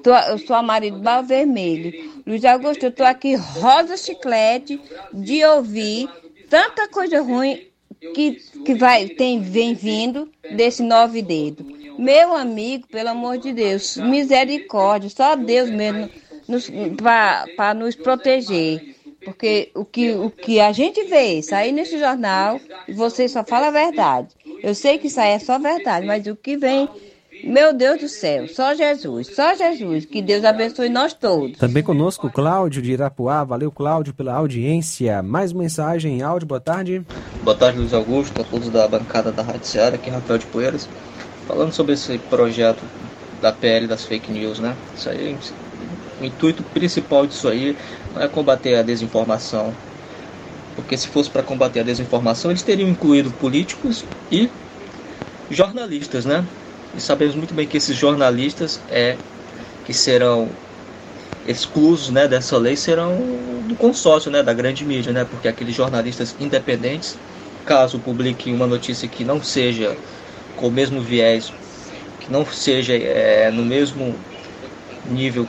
Tô, 0.04 0.14
eu 0.14 0.38
sou 0.38 0.56
a 0.56 0.62
Maridbal 0.62 1.24
Vermelho. 1.24 2.12
Luiz 2.28 2.44
Augusto, 2.44 2.84
eu 2.84 2.92
tô 2.92 3.04
aqui 3.04 3.36
rosa 3.36 3.96
chiclete 3.96 4.80
de 5.14 5.44
ouvir 5.46 6.10
tanta 6.50 6.88
coisa 6.90 7.22
ruim 7.22 7.68
que, 8.14 8.34
que 8.66 8.76
vai, 8.76 9.08
tem, 9.08 9.40
vem 9.42 9.74
vindo 9.74 10.30
desse 10.52 10.84
nove 10.84 11.22
dedo. 11.22 11.66
Meu 11.98 12.36
amigo, 12.36 12.88
pelo 12.88 13.10
amor 13.10 13.38
de 13.38 13.54
Deus, 13.54 13.98
misericórdia, 13.98 15.10
só 15.10 15.36
Deus 15.36 15.70
mesmo 15.70 16.10
para 16.98 17.74
nos 17.74 17.96
proteger. 17.96 18.96
Porque 19.24 19.72
o 19.74 19.86
que, 19.86 20.12
o 20.12 20.30
que 20.30 20.60
a 20.60 20.74
gente 20.74 21.04
vê 21.06 21.42
sair 21.42 21.72
nesse 21.72 21.98
jornal, 21.98 22.60
você 22.90 23.28
só 23.30 23.44
fala 23.44 23.68
a 23.68 23.72
verdade. 23.72 24.36
Eu 24.62 24.76
sei 24.76 24.98
que 24.98 25.08
isso 25.08 25.20
aí 25.20 25.32
é 25.32 25.40
só 25.40 25.58
verdade, 25.58 26.06
mas 26.06 26.28
o 26.28 26.36
que 26.36 26.58
vem, 26.58 26.90
meu 27.44 27.74
Deus 27.74 27.99
do 27.99 28.07
céu, 28.07 28.48
só 28.48 28.74
Jesus, 28.74 29.28
só 29.36 29.56
Jesus. 29.56 30.06
Que 30.06 30.22
Deus 30.22 30.44
abençoe 30.45 30.90
nós 30.90 31.14
todos. 31.14 31.57
Também 31.57 31.84
conosco 31.84 32.30
Cláudio 32.30 32.82
de 32.82 32.94
Irapuá. 32.94 33.44
Valeu, 33.44 33.72
Cláudio, 33.72 34.14
pela 34.14 34.34
audiência. 34.34 35.22
Mais 35.22 35.52
mensagem 35.52 36.20
em 36.20 36.22
áudio, 36.22 36.48
boa 36.48 36.61
tarde. 36.61 37.06
Boa 37.44 37.56
tarde, 37.56 37.80
Luiz 37.80 37.94
Augusto, 37.94 38.41
a 38.41 38.44
todos 38.45 38.70
da 38.70 38.88
bancada 38.88 39.32
da 39.32 39.44
Rádio 39.44 39.65
Ceará, 39.65 39.95
aqui 39.95 40.10
é 40.10 40.14
Rafael 40.14 40.40
de 40.40 40.45
Poeiras. 40.45 40.88
Falando 41.48 41.74
sobre 41.74 41.94
esse 41.94 42.18
projeto 42.18 42.82
da 43.41 43.52
PL 43.52 43.88
das 43.88 44.06
fake 44.06 44.32
news, 44.32 44.60
né? 44.60 44.76
Isso 44.95 45.10
aí 45.10 45.38
o 46.22 46.26
intuito 46.26 46.64
principal 46.64 47.28
disso 47.28 47.48
aí 47.49 47.76
não 48.15 48.22
é 48.22 48.28
combater 48.28 48.76
a 48.76 48.82
desinformação, 48.82 49.74
porque 50.76 50.98
se 50.98 51.07
fosse 51.07 51.30
para 51.30 51.44
combater 51.44 51.82
a 51.82 51.84
desinformação, 51.84 52.49
eles 52.49 52.64
teriam 52.64 52.90
incluído 52.90 53.30
políticos 53.32 54.06
e 54.32 54.49
jornalistas, 55.52 56.24
né? 56.26 56.45
E 56.95 57.02
sabemos 57.02 57.36
muito 57.36 57.53
bem 57.53 57.68
que 57.68 57.78
esses 57.78 57.98
jornalistas 57.98 58.80
é 58.90 59.18
que 59.86 59.94
serão 59.94 60.49
exclusos, 61.48 62.10
né, 62.10 62.28
dessa 62.28 62.57
lei 62.57 62.76
serão 62.76 63.18
do 63.68 63.76
consórcio, 63.76 64.32
né, 64.32 64.41
da 64.41 64.53
grande 64.53 64.86
mídia, 64.86 65.11
né? 65.11 65.26
Porque 65.30 65.48
aqueles 65.48 65.76
jornalistas 65.76 66.36
independentes, 66.40 67.18
caso 67.65 67.99
publiquem 67.99 68.53
uma 68.53 68.68
notícia 68.68 69.07
que 69.07 69.24
não 69.24 69.41
seja 69.41 69.98
com 70.56 70.68
o 70.68 70.72
mesmo 70.72 71.02
viés, 71.02 71.52
que 72.20 72.32
não 72.32 72.45
seja 72.45 72.94
é, 72.94 73.52
no 73.52 73.64
mesmo 73.64 74.15
nível 75.10 75.48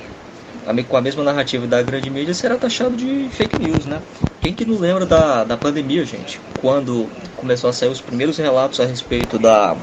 com 0.88 0.96
a 0.96 1.00
mesma 1.00 1.22
narrativa 1.22 1.66
da 1.66 1.82
grande 1.82 2.08
mídia, 2.08 2.32
será 2.32 2.56
taxado 2.56 2.96
de 2.96 3.28
fake 3.30 3.58
news, 3.58 3.84
né? 3.84 4.00
Quem 4.40 4.54
que 4.54 4.64
não 4.64 4.78
lembra 4.78 5.04
da, 5.04 5.44
da 5.44 5.56
pandemia, 5.58 6.06
gente? 6.06 6.40
Quando 6.58 7.08
começou 7.36 7.68
a 7.68 7.72
sair 7.72 7.90
os 7.90 8.00
primeiros 8.00 8.38
relatos 8.38 8.80
a 8.80 8.86
respeito 8.86 9.38
da, 9.38 9.76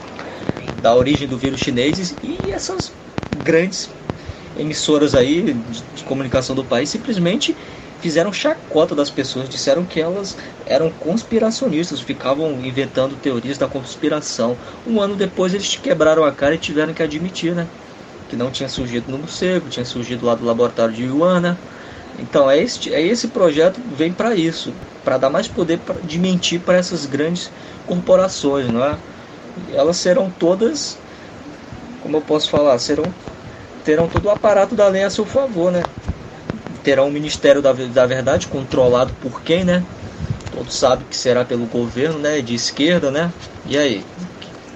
da 0.81 0.95
origem 0.95 1.27
do 1.27 1.37
vírus 1.37 1.59
chinês 1.59 2.15
e 2.23 2.51
essas 2.51 2.91
grandes 3.43 3.89
emissoras 4.57 5.15
aí 5.15 5.53
de, 5.53 6.03
comunicação 6.03 6.55
do 6.55 6.63
país 6.63 6.89
simplesmente 6.89 7.55
fizeram 8.01 8.33
chacota 8.33 8.95
das 8.95 9.09
pessoas, 9.09 9.47
disseram 9.47 9.85
que 9.85 10.01
elas 10.01 10.35
eram 10.65 10.89
conspiracionistas, 10.91 12.01
ficavam 12.01 12.51
inventando 12.65 13.15
teorias 13.15 13.57
da 13.57 13.67
conspiração. 13.67 14.57
Um 14.87 14.99
ano 14.99 15.15
depois 15.15 15.53
eles 15.53 15.75
quebraram 15.75 16.23
a 16.25 16.31
cara 16.31 16.55
e 16.55 16.57
tiveram 16.57 16.93
que 16.93 17.03
admitir, 17.03 17.53
né? 17.53 17.67
que 18.31 18.35
não 18.37 18.49
tinha 18.49 18.69
surgido 18.69 19.11
no 19.11 19.17
morcego, 19.17 19.69
tinha 19.69 19.83
surgido 19.83 20.25
lá 20.25 20.33
do 20.35 20.45
laboratório 20.45 20.95
de 20.95 21.03
Ioana. 21.03 21.57
Então 22.17 22.49
é, 22.49 22.57
este, 22.57 22.93
é 22.93 23.01
esse 23.01 23.27
projeto 23.27 23.81
vem 23.85 24.13
para 24.13 24.33
isso, 24.35 24.73
para 25.03 25.17
dar 25.17 25.29
mais 25.29 25.49
poder 25.49 25.79
pra, 25.79 25.95
de 25.99 26.17
mentir 26.17 26.61
para 26.61 26.77
essas 26.77 27.05
grandes 27.05 27.51
corporações, 27.85 28.69
não 28.69 28.83
é? 28.85 28.97
Elas 29.73 29.97
serão 29.97 30.31
todas, 30.31 30.97
como 32.01 32.17
eu 32.17 32.21
posso 32.21 32.49
falar, 32.49 32.77
serão 32.79 33.05
terão 33.83 34.07
todo 34.07 34.25
o 34.25 34.29
aparato 34.29 34.75
da 34.75 34.87
lei 34.87 35.03
a 35.03 35.09
seu 35.09 35.25
favor, 35.25 35.71
né? 35.71 35.83
Terão 36.83 37.07
o 37.07 37.11
Ministério 37.11 37.61
da, 37.61 37.73
da 37.73 38.05
Verdade 38.05 38.47
controlado 38.47 39.13
por 39.21 39.41
quem, 39.41 39.63
né? 39.63 39.83
Todos 40.53 40.75
sabem 40.75 41.05
que 41.09 41.15
será 41.15 41.43
pelo 41.43 41.65
governo, 41.65 42.19
né? 42.19 42.41
De 42.41 42.53
esquerda, 42.53 43.11
né? 43.11 43.31
E 43.65 43.77
aí, 43.77 44.03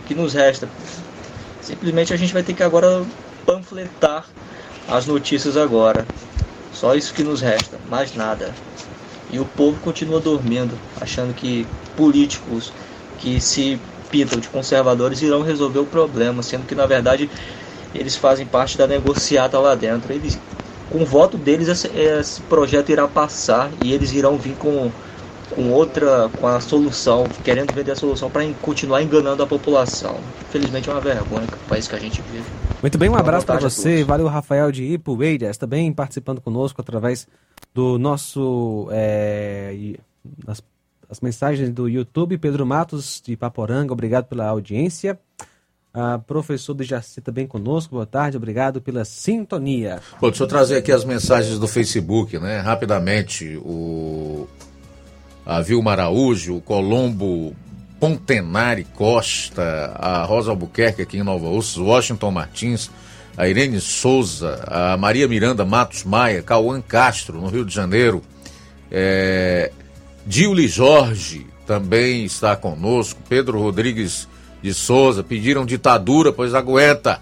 o 0.03 0.07
que 0.07 0.15
nos 0.15 0.33
resta? 0.33 0.67
Simplesmente 1.61 2.13
a 2.13 2.17
gente 2.17 2.33
vai 2.33 2.43
ter 2.43 2.53
que 2.53 2.63
agora 2.63 3.03
panfletar 3.45 4.25
as 4.87 5.05
notícias 5.05 5.57
agora. 5.57 6.05
Só 6.73 6.93
isso 6.93 7.13
que 7.13 7.23
nos 7.23 7.41
resta, 7.41 7.77
mais 7.89 8.15
nada. 8.15 8.53
E 9.31 9.39
o 9.39 9.45
povo 9.45 9.79
continua 9.81 10.19
dormindo, 10.19 10.77
achando 10.99 11.33
que 11.33 11.65
políticos 11.95 12.71
que 13.17 13.39
se 13.39 13.79
de 14.23 14.47
conservadores 14.47 15.21
irão 15.21 15.41
resolver 15.41 15.79
o 15.79 15.85
problema, 15.85 16.41
sendo 16.41 16.65
que 16.65 16.75
na 16.75 16.85
verdade 16.85 17.29
eles 17.93 18.15
fazem 18.15 18.45
parte 18.45 18.77
da 18.77 18.87
negociata 18.87 19.59
lá 19.59 19.75
dentro. 19.75 20.13
Eles, 20.13 20.39
com 20.89 21.01
o 21.01 21.05
voto 21.05 21.37
deles, 21.37 21.67
esse, 21.67 21.87
esse 21.87 22.41
projeto 22.43 22.89
irá 22.89 23.07
passar 23.07 23.69
e 23.83 23.91
eles 23.91 24.13
irão 24.13 24.37
vir 24.37 24.55
com 24.55 24.91
com 25.53 25.71
outra, 25.71 26.29
com 26.39 26.47
a 26.47 26.59
solução, 26.59 27.25
querendo 27.43 27.73
vender 27.73 27.91
a 27.91 27.95
solução 27.95 28.29
para 28.29 28.45
continuar 28.61 29.01
enganando 29.01 29.43
a 29.43 29.47
população. 29.47 30.17
Infelizmente 30.49 30.89
é 30.89 30.91
uma 30.91 31.01
vergonha 31.01 31.45
o 31.45 31.69
país 31.69 31.87
que 31.87 31.95
a 31.95 31.99
gente 31.99 32.21
vive. 32.31 32.45
Muito 32.81 32.97
bem, 32.97 33.09
um 33.09 33.15
abraço 33.15 33.45
para 33.45 33.59
você. 33.59 34.03
Valeu, 34.03 34.27
Rafael 34.27 34.71
de 34.71 34.83
Ipueiras, 34.83 35.57
também 35.57 35.91
participando 35.93 36.41
conosco 36.41 36.81
através 36.81 37.27
do 37.73 37.97
nosso. 37.97 38.87
É, 38.91 39.93
das, 40.45 40.61
das 41.07 41.19
mensagens 41.21 41.69
do 41.69 41.87
YouTube. 41.87 42.37
Pedro 42.37 42.65
Matos 42.65 43.21
de 43.25 43.35
Paporanga, 43.35 43.93
obrigado 43.93 44.25
pela 44.25 44.47
audiência. 44.47 45.19
A 45.93 46.19
professor 46.19 46.73
de 46.73 46.83
Jaci 46.83 47.21
também 47.21 47.47
conosco, 47.47 47.95
boa 47.95 48.05
tarde, 48.05 48.35
obrigado 48.35 48.81
pela 48.81 49.05
sintonia. 49.05 50.01
Bom, 50.19 50.27
deixa 50.29 50.43
eu 50.43 50.47
trazer 50.47 50.75
aqui 50.75 50.91
as 50.91 51.05
mensagens 51.05 51.57
do 51.57 51.69
Facebook, 51.69 52.37
né? 52.37 52.59
Rapidamente, 52.59 53.57
o 53.63 54.45
a 55.45 55.61
Vilma 55.61 55.91
Araújo, 55.91 56.57
o 56.57 56.61
Colombo 56.61 57.55
Pontenari 57.99 58.83
Costa, 58.83 59.95
a 59.95 60.23
Rosa 60.23 60.49
Albuquerque 60.51 61.01
aqui 61.01 61.17
em 61.17 61.23
Nova 61.23 61.47
Ossa, 61.47 61.79
Washington 61.79 62.31
Martins, 62.31 62.89
a 63.37 63.47
Irene 63.47 63.79
Souza, 63.79 64.63
a 64.67 64.97
Maria 64.97 65.27
Miranda 65.27 65.63
Matos 65.63 66.03
Maia, 66.03 66.41
Cauã 66.41 66.81
Castro, 66.81 67.39
no 67.39 67.47
Rio 67.47 67.63
de 67.63 67.73
Janeiro, 67.73 68.21
é, 68.91 69.71
Diuli 70.25 70.67
Jorge 70.67 71.45
também 71.67 72.25
está 72.25 72.55
conosco, 72.55 73.19
Pedro 73.29 73.59
Rodrigues 73.59 74.27
de 74.61 74.73
Souza, 74.73 75.23
pediram 75.23 75.65
ditadura, 75.65 76.33
pois 76.33 76.53
aguenta. 76.53 77.21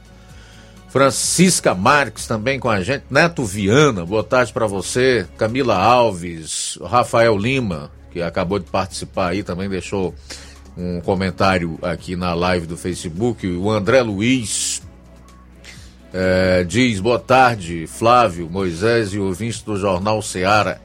Francisca 0.90 1.74
Marques 1.74 2.28
também 2.28 2.60
com 2.60 2.70
a 2.70 2.82
gente, 2.84 3.06
Neto 3.10 3.44
Viana, 3.44 4.06
boa 4.06 4.24
tarde 4.24 4.54
para 4.54 4.68
você, 4.68 5.26
Camila 5.38 5.76
Alves, 5.76 6.78
Rafael 6.84 7.36
Lima, 7.36 7.92
que 8.12 8.22
acabou 8.22 8.60
de 8.60 8.66
participar 8.66 9.30
aí, 9.30 9.42
também 9.42 9.68
deixou 9.68 10.14
um 10.78 11.02
comentário 11.02 11.80
aqui 11.82 12.16
na 12.16 12.34
live 12.34 12.68
do 12.68 12.78
Facebook. 12.78 13.48
O 13.48 13.72
André 13.72 14.02
Luiz 14.02 14.84
é, 16.14 16.64
diz: 16.64 17.00
Boa 17.00 17.20
tarde, 17.20 17.88
Flávio, 17.88 18.50
Moisés 18.50 19.14
e 19.14 19.20
ouvintes 19.20 19.62
do 19.62 19.76
Jornal 19.76 20.22
Seara. 20.22 20.80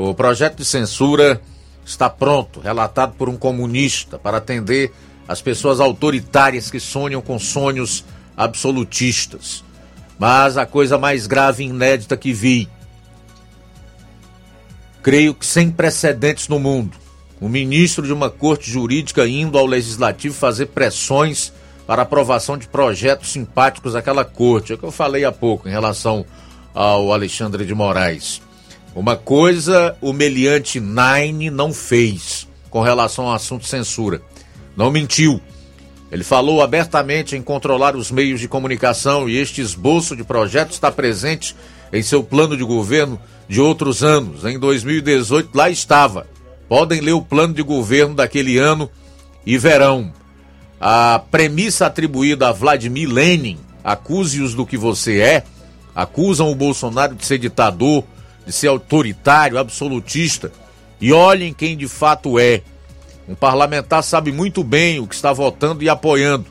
O 0.00 0.14
projeto 0.14 0.58
de 0.58 0.64
censura 0.64 1.42
está 1.84 2.08
pronto, 2.08 2.60
relatado 2.60 3.14
por 3.14 3.28
um 3.28 3.36
comunista, 3.36 4.16
para 4.16 4.36
atender 4.36 4.92
as 5.26 5.42
pessoas 5.42 5.80
autoritárias 5.80 6.70
que 6.70 6.78
sonham 6.78 7.20
com 7.20 7.36
sonhos 7.36 8.04
absolutistas. 8.36 9.64
Mas 10.16 10.56
a 10.56 10.64
coisa 10.64 10.96
mais 10.96 11.26
grave 11.26 11.64
e 11.64 11.66
inédita 11.66 12.16
que 12.16 12.32
vi 12.32 12.68
creio 15.02 15.34
que 15.34 15.44
sem 15.44 15.68
precedentes 15.68 16.46
no 16.46 16.60
mundo. 16.60 16.96
O 17.40 17.48
ministro 17.48 18.06
de 18.06 18.12
uma 18.12 18.30
corte 18.30 18.70
jurídica 18.70 19.26
indo 19.26 19.58
ao 19.58 19.66
legislativo 19.66 20.32
fazer 20.32 20.66
pressões 20.66 21.52
para 21.88 22.02
aprovação 22.02 22.56
de 22.56 22.68
projetos 22.68 23.32
simpáticos 23.32 23.96
àquela 23.96 24.24
corte. 24.24 24.70
É 24.70 24.76
o 24.76 24.78
que 24.78 24.84
eu 24.84 24.92
falei 24.92 25.24
há 25.24 25.32
pouco 25.32 25.68
em 25.68 25.72
relação 25.72 26.24
ao 26.72 27.12
Alexandre 27.12 27.66
de 27.66 27.74
Moraes. 27.74 28.46
Uma 28.98 29.14
coisa 29.14 29.96
o 30.00 30.12
meliante 30.12 30.80
Nine 30.80 31.50
não 31.50 31.72
fez 31.72 32.48
com 32.68 32.82
relação 32.82 33.28
ao 33.28 33.34
assunto 33.34 33.64
censura. 33.64 34.20
Não 34.76 34.90
mentiu. 34.90 35.40
Ele 36.10 36.24
falou 36.24 36.60
abertamente 36.60 37.36
em 37.36 37.40
controlar 37.40 37.94
os 37.94 38.10
meios 38.10 38.40
de 38.40 38.48
comunicação 38.48 39.28
e 39.28 39.36
este 39.36 39.60
esboço 39.60 40.16
de 40.16 40.24
projeto 40.24 40.72
está 40.72 40.90
presente 40.90 41.54
em 41.92 42.02
seu 42.02 42.24
plano 42.24 42.56
de 42.56 42.64
governo 42.64 43.20
de 43.48 43.60
outros 43.60 44.02
anos. 44.02 44.44
Em 44.44 44.58
2018, 44.58 45.50
lá 45.54 45.70
estava. 45.70 46.26
Podem 46.68 47.00
ler 47.00 47.12
o 47.12 47.22
plano 47.22 47.54
de 47.54 47.62
governo 47.62 48.16
daquele 48.16 48.58
ano 48.58 48.90
e 49.46 49.56
verão. 49.56 50.12
A 50.80 51.22
premissa 51.30 51.86
atribuída 51.86 52.48
a 52.48 52.52
Vladimir 52.52 53.08
Lenin, 53.08 53.60
acuse-os 53.84 54.54
do 54.54 54.66
que 54.66 54.76
você 54.76 55.20
é, 55.20 55.44
acusam 55.94 56.50
o 56.50 56.56
Bolsonaro 56.56 57.14
de 57.14 57.24
ser 57.24 57.38
ditador, 57.38 58.02
de 58.48 58.54
ser 58.54 58.68
autoritário, 58.68 59.58
absolutista. 59.58 60.50
E 60.98 61.12
olhem 61.12 61.52
quem 61.52 61.76
de 61.76 61.86
fato 61.86 62.38
é. 62.38 62.62
Um 63.28 63.34
parlamentar 63.34 64.02
sabe 64.02 64.32
muito 64.32 64.64
bem 64.64 64.98
o 64.98 65.06
que 65.06 65.14
está 65.14 65.34
votando 65.34 65.84
e 65.84 65.88
apoiando. 65.88 66.46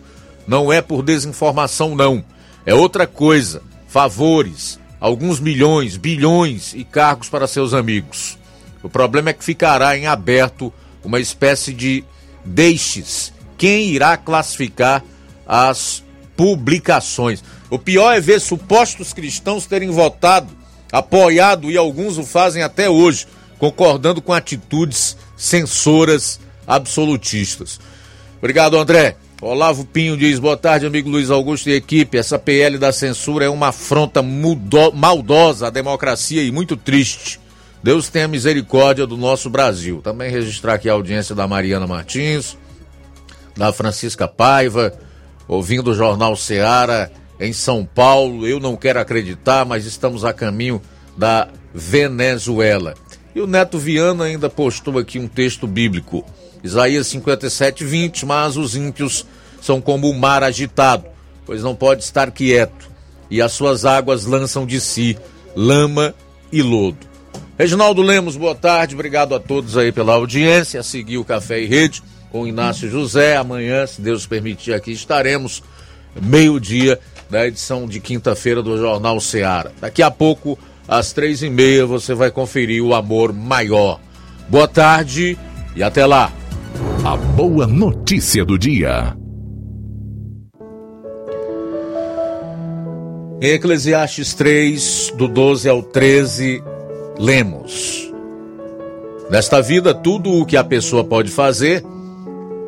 Não 0.48 0.72
é 0.72 0.80
por 0.80 1.02
desinformação, 1.02 1.96
não. 1.96 2.24
É 2.68 2.74
outra 2.76 3.08
coisa. 3.08 3.64
Favores, 3.88 4.80
alguns 5.00 5.40
milhões, 5.40 5.98
bilhões 5.98 6.76
e 6.76 6.84
cargos 6.84 7.30
para 7.30 7.48
seus 7.48 7.74
amigos. 7.74 8.38
O 8.84 8.90
problema 8.90 9.32
é 9.32 9.34
que 9.34 9.44
ficará 9.44 9.98
em 9.98 10.06
aberto 10.06 10.72
uma 11.04 11.20
espécie 11.20 11.74
de 11.74 12.04
deixes. 12.46 13.34
Quem 13.58 13.88
irá 13.90 14.16
classificar 14.18 15.04
as 15.48 16.04
publicações? 16.36 17.44
O 17.72 17.80
pior 17.80 18.14
é 18.14 18.20
ver 18.20 18.40
supostos 18.40 19.14
cristãos 19.14 19.66
terem 19.66 19.90
votado, 19.90 20.57
apoiado 20.92 21.70
e 21.70 21.78
alguns 21.78 22.18
o 22.18 22.24
fazem 22.24 22.64
até 22.64 22.90
hoje, 22.90 23.28
concordando 23.58 24.22
com 24.22 24.34
atitudes 24.34 25.18
censoras 25.36 26.40
absolutistas. 26.66 27.80
Obrigado, 28.38 28.78
André. 28.78 29.18
Olavo 29.42 29.86
Pinho 29.86 30.18
diz: 30.18 30.40
boa 30.40 30.58
tarde, 30.58 30.86
amigo 30.86 31.10
Luiz 31.10 31.30
Augusto 31.30 31.70
e 31.70 31.74
equipe. 31.74 32.18
Essa 32.18 32.40
PL 32.40 32.78
da 32.78 32.92
censura 32.92 33.46
é 33.46 33.50
uma 33.50 33.68
afronta 33.68 34.22
mudo, 34.22 34.92
maldosa 34.94 35.68
à 35.68 35.70
democracia 35.70 36.44
e 36.44 36.52
muito 36.52 36.76
triste. 36.76 37.40
Deus 37.84 38.10
tenha 38.10 38.28
misericórdia 38.28 39.06
do 39.06 39.16
nosso 39.16 39.50
Brasil. 39.50 40.02
Também 40.04 40.32
registrar 40.32 40.74
aqui 40.74 40.90
a 40.90 40.94
audiência 40.94 41.36
da 41.36 41.48
Mariana 41.48 41.86
Martins, 41.86 42.58
da 43.56 43.72
Francisca 43.72 44.28
Paiva, 44.28 44.94
ouvindo 45.48 45.92
o 45.92 45.96
Jornal 45.96 46.36
Seara 46.36 47.12
em 47.40 47.54
São 47.54 47.86
Paulo. 47.86 48.48
Eu 48.48 48.60
não 48.60 48.76
quero 48.76 49.00
acreditar, 49.00 49.66
mas 49.66 49.86
estamos 49.86 50.24
a 50.26 50.34
caminho 50.34 50.82
da 51.18 51.48
Venezuela. 51.74 52.94
E 53.36 53.42
o 53.42 53.48
Neto 53.48 53.78
Viana 53.78 54.26
ainda 54.26 54.50
postou 54.50 54.98
aqui 54.98 55.20
um 55.20 55.28
texto 55.28 55.68
bíblico. 55.68 56.26
Isaías 56.64 57.08
57, 57.08 57.84
20, 57.84 58.26
mas 58.26 58.58
os 58.58 58.76
ímpios 58.76 59.26
são 59.62 59.80
como 59.80 60.10
o 60.10 60.18
mar 60.18 60.44
agitado, 60.44 61.06
pois 61.46 61.62
não 61.62 61.76
pode 61.76 62.04
estar 62.04 62.32
quieto, 62.32 62.90
e 63.30 63.42
as 63.42 63.52
suas 63.52 63.86
águas 63.86 64.26
lançam 64.26 64.66
de 64.66 64.80
si 64.80 65.18
lama 65.56 66.16
e 66.52 66.62
lodo. 66.62 67.08
Reginaldo 67.58 68.02
Lemos, 68.02 68.36
boa 68.36 68.56
tarde, 68.56 68.96
obrigado 68.96 69.34
a 69.34 69.40
todos 69.40 69.78
aí 69.78 69.92
pela 69.92 70.14
audiência, 70.14 70.80
a 70.80 70.84
seguir 70.84 71.18
o 71.18 71.26
Café 71.26 71.62
e 71.62 71.66
Rede 71.66 72.04
com 72.32 72.48
Inácio 72.48 72.90
José, 72.90 73.38
amanhã, 73.38 73.86
se 73.88 74.02
Deus 74.02 74.26
permitir, 74.26 74.74
aqui 74.74 74.92
estaremos, 74.92 75.64
meio-dia, 76.22 77.00
da 77.30 77.46
edição 77.46 77.88
de 77.88 78.00
quinta-feira 78.00 78.62
do 78.62 78.78
Jornal 78.78 79.20
Seara. 79.20 79.72
Daqui 79.80 80.02
a 80.02 80.10
pouco, 80.10 80.58
às 80.88 81.12
três 81.12 81.42
e 81.42 81.50
meia, 81.50 81.86
você 81.86 82.14
vai 82.14 82.32
conferir 82.32 82.84
o 82.84 82.94
Amor 82.94 83.34
Maior. 83.34 84.00
Boa 84.48 84.68
tarde 84.68 85.38
e 85.76 85.84
até 85.84 86.06
lá! 86.06 86.32
A 87.04 87.16
boa 87.16 87.66
notícia 87.66 88.44
do 88.44 88.58
dia. 88.58 89.16
Em 93.40 93.52
Eclesiastes 93.52 94.34
3, 94.34 95.14
do 95.16 95.28
12 95.28 95.70
ao 95.70 95.84
13, 95.84 96.64
lemos: 97.20 98.12
Nesta 99.30 99.62
vida, 99.62 99.94
tudo 99.94 100.34
o 100.34 100.46
que 100.46 100.58
a 100.58 100.64
pessoa 100.64 101.04
pode 101.04 101.30
fazer 101.30 101.84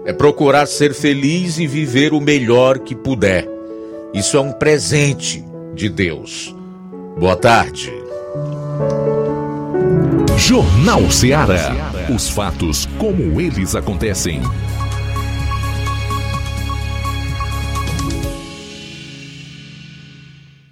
é 0.05 0.13
procurar 0.13 0.67
ser 0.67 0.93
feliz 0.93 1.57
e 1.57 1.67
viver 1.67 2.13
o 2.13 2.21
melhor 2.21 2.79
que 2.79 2.95
puder. 2.95 3.58
Isso 4.13 4.37
é 4.37 4.39
um 4.39 4.51
presente 4.51 5.45
de 5.75 5.87
Deus. 5.87 6.55
Boa 7.19 7.35
tarde. 7.35 7.93
Jornal 10.35 11.11
Ceará. 11.11 11.75
Os 12.13 12.27
fatos 12.27 12.87
como 12.97 13.39
eles 13.39 13.75
acontecem. 13.75 14.41